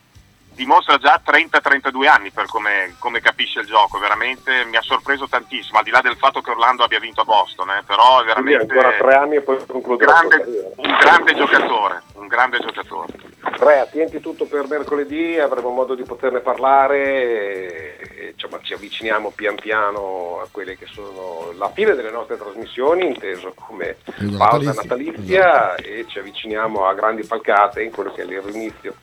dimostra 0.61 0.97
già 0.97 1.19
30-32 1.25 2.07
anni 2.07 2.29
per 2.29 2.45
come, 2.45 2.95
come 2.99 3.19
capisce 3.19 3.61
il 3.61 3.65
gioco. 3.65 3.97
Veramente 3.97 4.63
mi 4.65 4.77
ha 4.77 4.81
sorpreso 4.81 5.27
tantissimo, 5.27 5.79
al 5.79 5.83
di 5.83 5.89
là 5.89 6.01
del 6.01 6.17
fatto 6.17 6.41
che 6.41 6.51
Orlando 6.51 6.83
abbia 6.83 6.99
vinto 6.99 7.21
a 7.21 7.25
Boston, 7.25 7.69
eh, 7.71 7.83
però 7.85 8.21
è 8.21 8.31
Quindi 8.31 8.51
veramente 8.51 8.73
ancora 8.73 8.97
tre 8.97 9.15
anni 9.15 9.35
e 9.37 9.41
poi 9.41 9.57
concluderà 9.65 10.13
grande- 10.13 10.73
un 10.75 10.97
grande 10.99 11.35
giocatore. 11.35 12.01
Un 12.13 12.27
grande 12.27 12.59
giocatore. 12.59 13.07
Andrea, 13.41 13.85
tienti 13.87 14.19
tutto 14.19 14.45
per 14.45 14.67
mercoledì, 14.67 15.39
avremo 15.39 15.69
modo 15.69 15.95
di 15.95 16.03
poterne 16.03 16.39
parlare 16.39 16.97
e, 17.03 18.33
insomma, 18.33 18.59
ci 18.61 18.73
avviciniamo 18.73 19.31
pian 19.31 19.55
piano 19.55 20.41
a 20.43 20.47
quelle 20.51 20.77
che 20.77 20.85
sono 20.91 21.51
la 21.57 21.69
fine 21.71 21.95
delle 21.95 22.11
nostre 22.11 22.37
trasmissioni, 22.37 23.07
inteso 23.07 23.53
come 23.55 23.97
pausa 24.37 24.73
natalizio, 24.73 24.81
natalizia 24.81 25.75
e 25.75 26.05
ci 26.07 26.19
avviciniamo 26.19 26.85
a 26.85 26.93
grandi 26.93 27.23
falcate 27.23 27.81
in 27.81 27.91
quello 27.91 28.11
che 28.13 28.21
è 28.21 28.25
l'inizio 28.25 28.95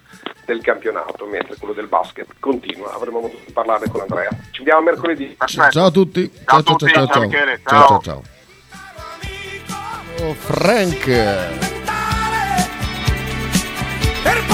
del 0.49 0.63
campionato, 0.63 1.27
mentre 1.27 1.57
quello 1.59 1.75
del 1.75 1.89
basket 1.89 2.27
continua. 2.41 2.95
Avremo 2.95 3.21
modo 3.21 3.39
di 3.45 3.53
parlare 3.53 3.87
con 3.91 4.01
Andrea. 4.01 4.31
Ci 4.51 4.59
vediamo 4.61 4.81
mercoledì. 4.81 5.37
Ciao, 5.45 5.71
ciao 5.71 5.87
a 5.87 5.91
tutti. 5.91 6.31
Ciao, 6.33 6.63
ciao, 6.63 6.77
tutti, 6.77 6.91
ciao, 6.91 7.07
ciao, 7.07 7.29
ciao, 7.29 7.31
ciao, 7.31 7.59
ciao, 7.67 8.01
ciao, 8.01 8.01
ciao. 8.01 8.23
Frank. 10.35 11.05
Per 14.23 14.45